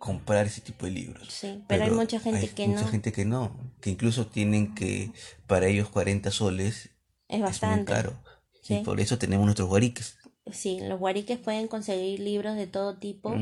[0.00, 1.28] comprar ese tipo de libros.
[1.28, 2.74] Sí, pero, hay mucha gente que no.
[2.74, 5.12] Mucha gente que no, que incluso tienen que,
[5.46, 6.90] para ellos 40 soles
[7.28, 7.92] es bastante.
[7.92, 8.18] caro.
[8.66, 10.16] Y por eso tenemos nuestros guariques.
[10.50, 13.36] Sí, los guariques pueden conseguir libros de todo tipo.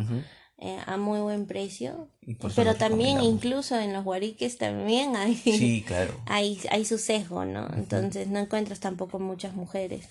[0.61, 2.09] Eh, a muy buen precio.
[2.57, 6.21] Pero también incluso en los guariques también hay sí, claro.
[6.27, 10.07] hay hay su sesgo no entonces no encuentras tampoco muchas mujeres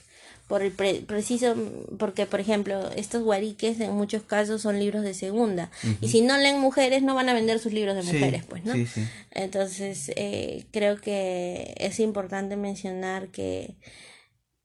[0.48, 1.53] por el preciso
[1.99, 5.69] porque por ejemplo estos guariques en muchos casos son libros de segunda.
[5.99, 8.74] Y si no leen mujeres no van a vender sus libros de mujeres pues no
[9.32, 13.76] entonces eh, creo que es importante mencionar que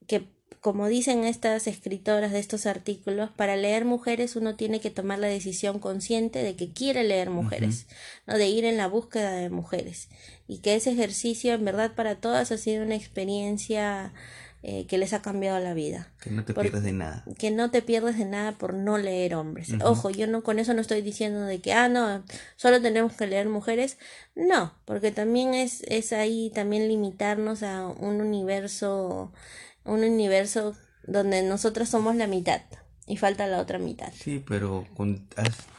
[0.07, 0.23] que
[0.63, 5.27] como dicen estas escritoras de estos artículos, para leer mujeres uno tiene que tomar la
[5.27, 7.85] decisión consciente de que quiere leer mujeres,
[8.27, 8.37] ¿no?
[8.37, 10.07] de ir en la búsqueda de mujeres.
[10.47, 14.13] Y que ese ejercicio en verdad para todas ha sido una experiencia
[14.65, 16.13] eh, que les ha cambiado la vida.
[16.21, 17.25] Que no te pierdes de nada.
[17.37, 19.73] Que no te pierdes de nada por no leer hombres.
[19.83, 22.23] Ojo, yo no con eso no estoy diciendo de que, ah, no,
[22.55, 23.97] solo tenemos que leer mujeres.
[24.33, 29.33] No, porque también es, es ahí también limitarnos a un universo,
[29.85, 32.61] un universo donde nosotras somos la mitad
[33.05, 34.11] y falta la otra mitad.
[34.17, 35.27] Sí, pero con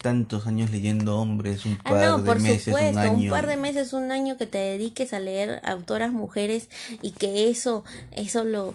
[0.02, 3.24] tantos años leyendo hombres, un ah, par de meses, un año.
[3.24, 6.68] un par de meses, un año que te dediques a leer autoras mujeres
[7.00, 8.74] y que eso, eso lo,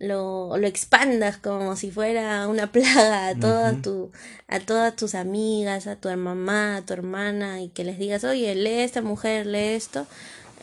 [0.00, 4.10] lo, lo expandas como si fuera una plaga a toda tu,
[4.48, 8.56] a todas tus amigas, a tu mamá, a tu hermana, y que les digas, oye,
[8.56, 10.06] lee esta mujer, lee esto.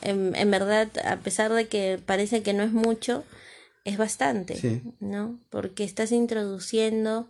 [0.02, 3.24] En, en verdad, a pesar de que parece que no es mucho,
[3.84, 5.40] es bastante, ¿no?
[5.50, 7.30] Porque estás introduciendo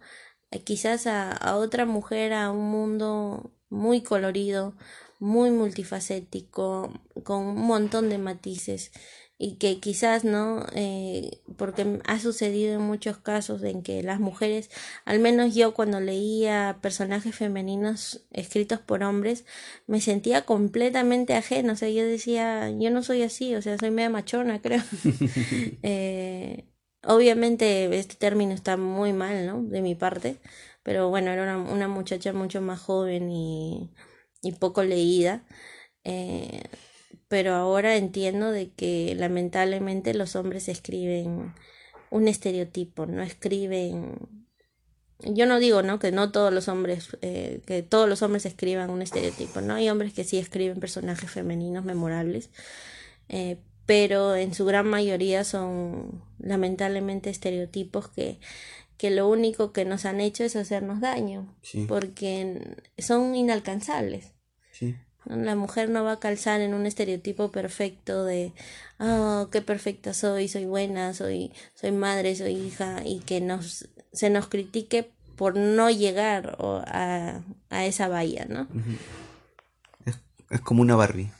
[0.63, 4.75] quizás a, a, otra mujer a un mundo muy colorido,
[5.19, 6.91] muy multifacético,
[7.23, 8.91] con un montón de matices
[9.43, 14.69] y que quizás no eh, porque ha sucedido en muchos casos en que las mujeres
[15.03, 19.45] al menos yo cuando leía personajes femeninos escritos por hombres
[19.87, 23.89] me sentía completamente ajeno o sea yo decía yo no soy así o sea soy
[23.91, 24.83] media machona creo.
[25.83, 26.65] Eh,
[27.03, 30.37] obviamente este término está muy mal no de mi parte
[30.83, 33.91] pero bueno era una, una muchacha mucho más joven y,
[34.43, 35.43] y poco leída.
[36.03, 36.63] Eh,
[37.31, 41.53] pero ahora entiendo de que lamentablemente los hombres escriben
[42.09, 44.17] un estereotipo, no escriben
[45.23, 48.89] yo no digo no que no todos los hombres eh, que todos los hombres escriban
[48.89, 52.49] un estereotipo no hay hombres que sí escriben personajes femeninos memorables
[53.29, 58.39] eh, pero en su gran mayoría son lamentablemente estereotipos que
[58.97, 61.55] que lo único que nos han hecho es hacernos daño
[61.87, 64.33] porque son inalcanzables.
[64.71, 64.95] Sí.
[65.25, 68.53] La mujer no va a calzar en un estereotipo perfecto de,
[68.99, 74.29] oh, qué perfecta soy, soy buena, soy, soy madre, soy hija, y que nos, se
[74.29, 78.67] nos critique por no llegar a, a esa valla, ¿no?
[80.05, 81.31] es, como una Barbie.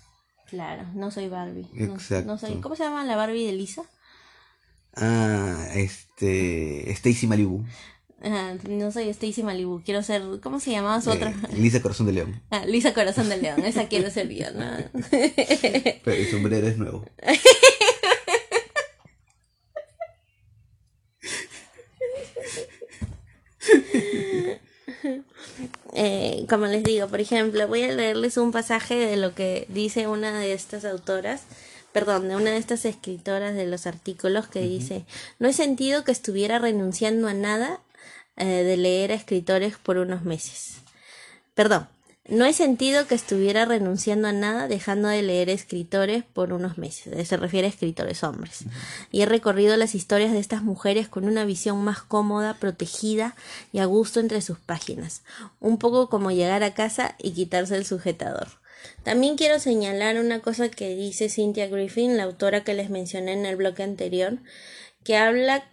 [0.47, 1.67] Claro, no soy Barbie.
[1.75, 2.27] Exacto.
[2.27, 3.83] No, soy, ¿Cómo se llama la Barbie de Lisa?
[4.95, 6.91] Ah, este.
[6.91, 7.63] Stacy Malibu
[8.23, 11.33] Ajá, no soy Stacy Malibu, quiero ser, ¿cómo se llamaba su eh, otra?
[11.57, 12.41] Lisa Corazón de León.
[12.51, 14.65] Ah, Lisa Corazón de León, esa quiero ser yo, ¿no?
[15.11, 17.05] Pero el sombrero es nuevo.
[25.93, 30.07] Eh, como les digo, por ejemplo, voy a leerles un pasaje de lo que dice
[30.07, 31.41] una de estas autoras,
[31.91, 35.05] perdón, de una de estas escritoras de los artículos que dice,
[35.39, 37.81] no he sentido que estuviera renunciando a nada
[38.41, 40.79] eh, de leer a escritores por unos meses.
[41.53, 41.87] Perdón,
[42.27, 47.27] no he sentido que estuviera renunciando a nada dejando de leer escritores por unos meses.
[47.27, 48.63] Se refiere a escritores hombres.
[49.11, 53.35] Y he recorrido las historias de estas mujeres con una visión más cómoda, protegida
[53.71, 55.23] y a gusto entre sus páginas.
[55.59, 58.47] Un poco como llegar a casa y quitarse el sujetador.
[59.03, 63.45] También quiero señalar una cosa que dice Cynthia Griffin, la autora que les mencioné en
[63.45, 64.37] el bloque anterior,
[65.03, 65.65] que habla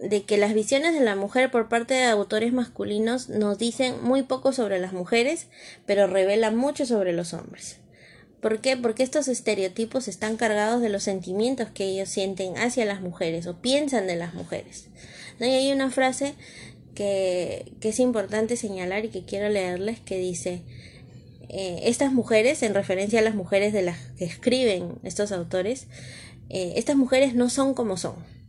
[0.00, 4.22] de que las visiones de la mujer por parte de autores masculinos nos dicen muy
[4.22, 5.48] poco sobre las mujeres,
[5.86, 7.76] pero revelan mucho sobre los hombres.
[8.40, 8.76] ¿Por qué?
[8.78, 13.60] Porque estos estereotipos están cargados de los sentimientos que ellos sienten hacia las mujeres o
[13.60, 14.88] piensan de las mujeres.
[15.38, 15.46] ¿No?
[15.46, 16.34] Y hay una frase
[16.94, 20.62] que, que, es importante señalar y que quiero leerles que dice
[21.50, 25.88] eh, estas mujeres, en referencia a las mujeres de las que escriben estos autores,
[26.48, 28.39] eh, estas mujeres no son como son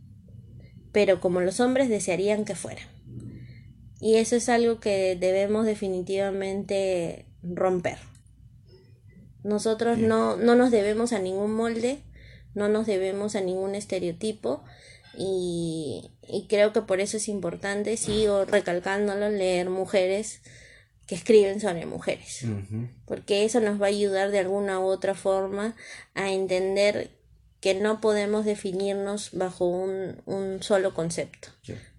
[0.92, 2.82] pero como los hombres desearían que fuera.
[4.00, 7.98] Y eso es algo que debemos definitivamente romper.
[9.42, 12.02] Nosotros no, no nos debemos a ningún molde,
[12.54, 14.62] no nos debemos a ningún estereotipo
[15.16, 20.40] y, y creo que por eso es importante, sigo recalcándolo, leer mujeres
[21.06, 22.46] que escriben sobre mujeres,
[23.06, 25.74] porque eso nos va a ayudar de alguna u otra forma
[26.14, 27.10] a entender
[27.62, 31.48] que no podemos definirnos bajo un, un solo concepto.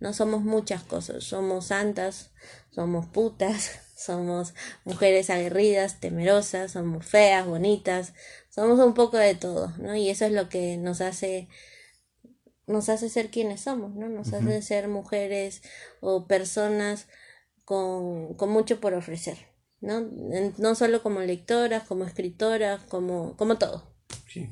[0.01, 2.31] No somos muchas cosas, somos santas,
[2.69, 4.53] somos putas, somos
[4.83, 8.13] mujeres aguerridas, temerosas, somos feas, bonitas,
[8.49, 9.95] somos un poco de todo, ¿no?
[9.95, 11.47] Y eso es lo que nos hace
[12.67, 14.09] nos hace ser quienes somos, ¿no?
[14.09, 15.61] Nos hace ser mujeres
[16.01, 17.07] o personas
[17.63, 19.37] con, con mucho por ofrecer,
[19.79, 20.01] ¿no?
[20.57, 23.95] No solo como lectoras, como escritoras, como, como todo.
[24.27, 24.49] Sí.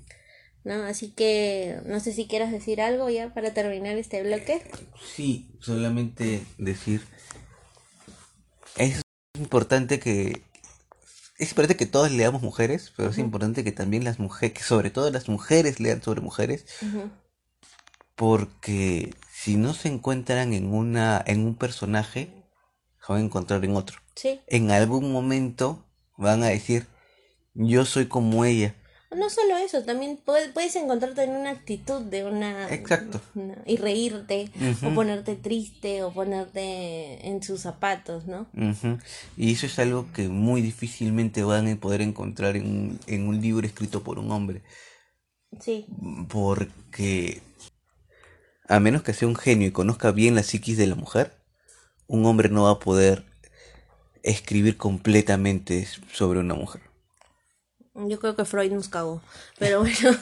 [0.64, 0.84] ¿No?
[0.84, 4.62] Así que no sé si quieras decir algo ya para terminar este bloque.
[5.04, 7.02] Sí, solamente decir,
[8.78, 9.02] es
[9.38, 10.44] importante que,
[11.38, 14.92] es importante que todos leamos mujeres, pero es importante que también las mujeres, que sobre
[14.92, 16.66] todo las mujeres lean sobre mujeres,
[18.16, 22.32] porque si no se encuentran en una, en un personaje,
[23.06, 24.00] se van a encontrar en otro.
[24.48, 25.84] En algún momento
[26.18, 26.86] van a decir,
[27.56, 28.76] yo soy como ella
[29.16, 32.74] no solo eso, también puedes, encontrarte en una actitud de una...
[32.74, 33.22] Exacto.
[33.66, 34.50] y reírte,
[34.86, 38.48] o ponerte triste, o ponerte en sus zapatos, ¿no?
[39.38, 43.66] Y eso es algo que muy difícilmente van a poder encontrar en, en un libro
[43.68, 44.62] escrito por un hombre.
[45.60, 45.86] Sí.
[46.30, 47.42] Porque
[48.68, 51.36] a menos que sea un genio y conozca bien la psiquis de la mujer,
[52.08, 53.26] un hombre no va a poder
[54.24, 56.82] escribir completamente sobre una mujer.
[57.94, 59.22] Yo creo que Freud nos cagó.
[59.60, 60.18] Pero bueno,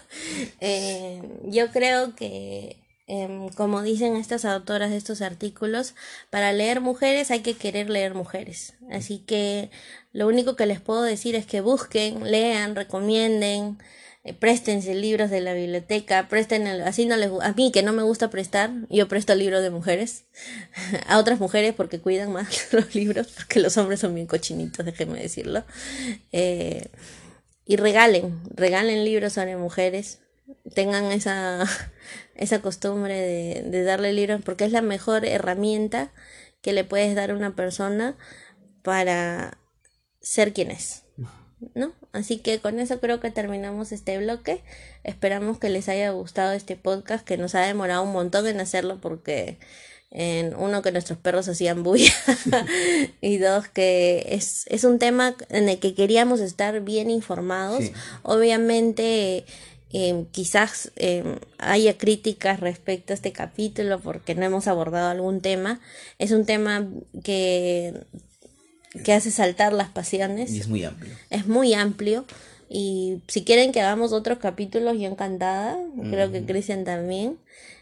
[0.60, 2.76] eh, yo creo que,
[3.06, 5.94] em, como dicen estas autoras de estos artículos,
[6.30, 8.74] para leer mujeres hay que querer leer mujeres.
[8.90, 9.70] Así que
[10.12, 13.78] lo único que les puedo decir es que busquen, lean, recomienden,
[14.24, 18.04] eh, préstense libros de la biblioteca, presten así no les a mí que no me
[18.04, 20.26] gusta prestar, yo presto libros de mujeres
[21.08, 25.20] a otras mujeres porque cuidan más los libros, porque los hombres son bien cochinitos, déjenme
[25.20, 25.64] decirlo.
[26.30, 26.86] Eh,
[27.64, 30.20] y regalen, regalen libros sobre mujeres,
[30.72, 31.64] tengan esa,
[32.36, 36.12] esa costumbre de, de darle libros porque es la mejor herramienta
[36.60, 38.16] que le puedes dar a una persona
[38.82, 39.58] para
[40.20, 41.01] ser quien es.
[41.74, 41.92] ¿No?
[42.12, 44.62] Así que con eso creo que terminamos este bloque.
[45.04, 48.98] Esperamos que les haya gustado este podcast que nos ha demorado un montón en hacerlo
[49.00, 49.58] porque
[50.10, 52.12] en uno que nuestros perros hacían bulla
[53.20, 57.84] y dos que es, es un tema en el que queríamos estar bien informados.
[58.22, 59.44] Obviamente
[59.94, 65.80] eh, quizás eh, haya críticas respecto a este capítulo porque no hemos abordado algún tema.
[66.18, 66.88] Es un tema
[67.22, 67.94] que
[69.04, 70.50] que hace saltar las pasiones.
[70.52, 71.14] Y es muy amplio.
[71.30, 72.24] Es muy amplio.
[72.68, 75.78] Y si quieren que hagamos otros capítulos, yo encantada.
[76.10, 77.38] Creo que Cristian también.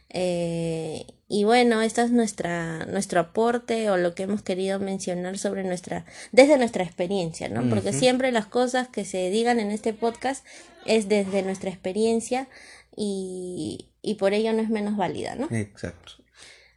[0.09, 5.63] Eh, y bueno, este es nuestra, nuestro aporte o lo que hemos querido mencionar sobre
[5.63, 7.69] nuestra, desde nuestra experiencia, ¿no?
[7.71, 10.45] Porque siempre las cosas que se digan en este podcast
[10.87, 12.49] es desde nuestra experiencia
[12.97, 15.47] y, y por ello no es menos válida, ¿no?
[15.53, 16.15] Exacto.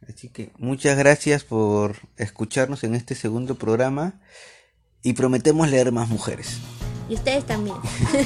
[0.08, 4.20] Así que muchas gracias por escucharnos en este segundo programa
[5.02, 6.58] y prometemos leer más mujeres.
[7.08, 7.76] Y ustedes también.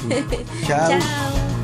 [0.67, 0.89] Chao.
[0.89, 1.58] Chao.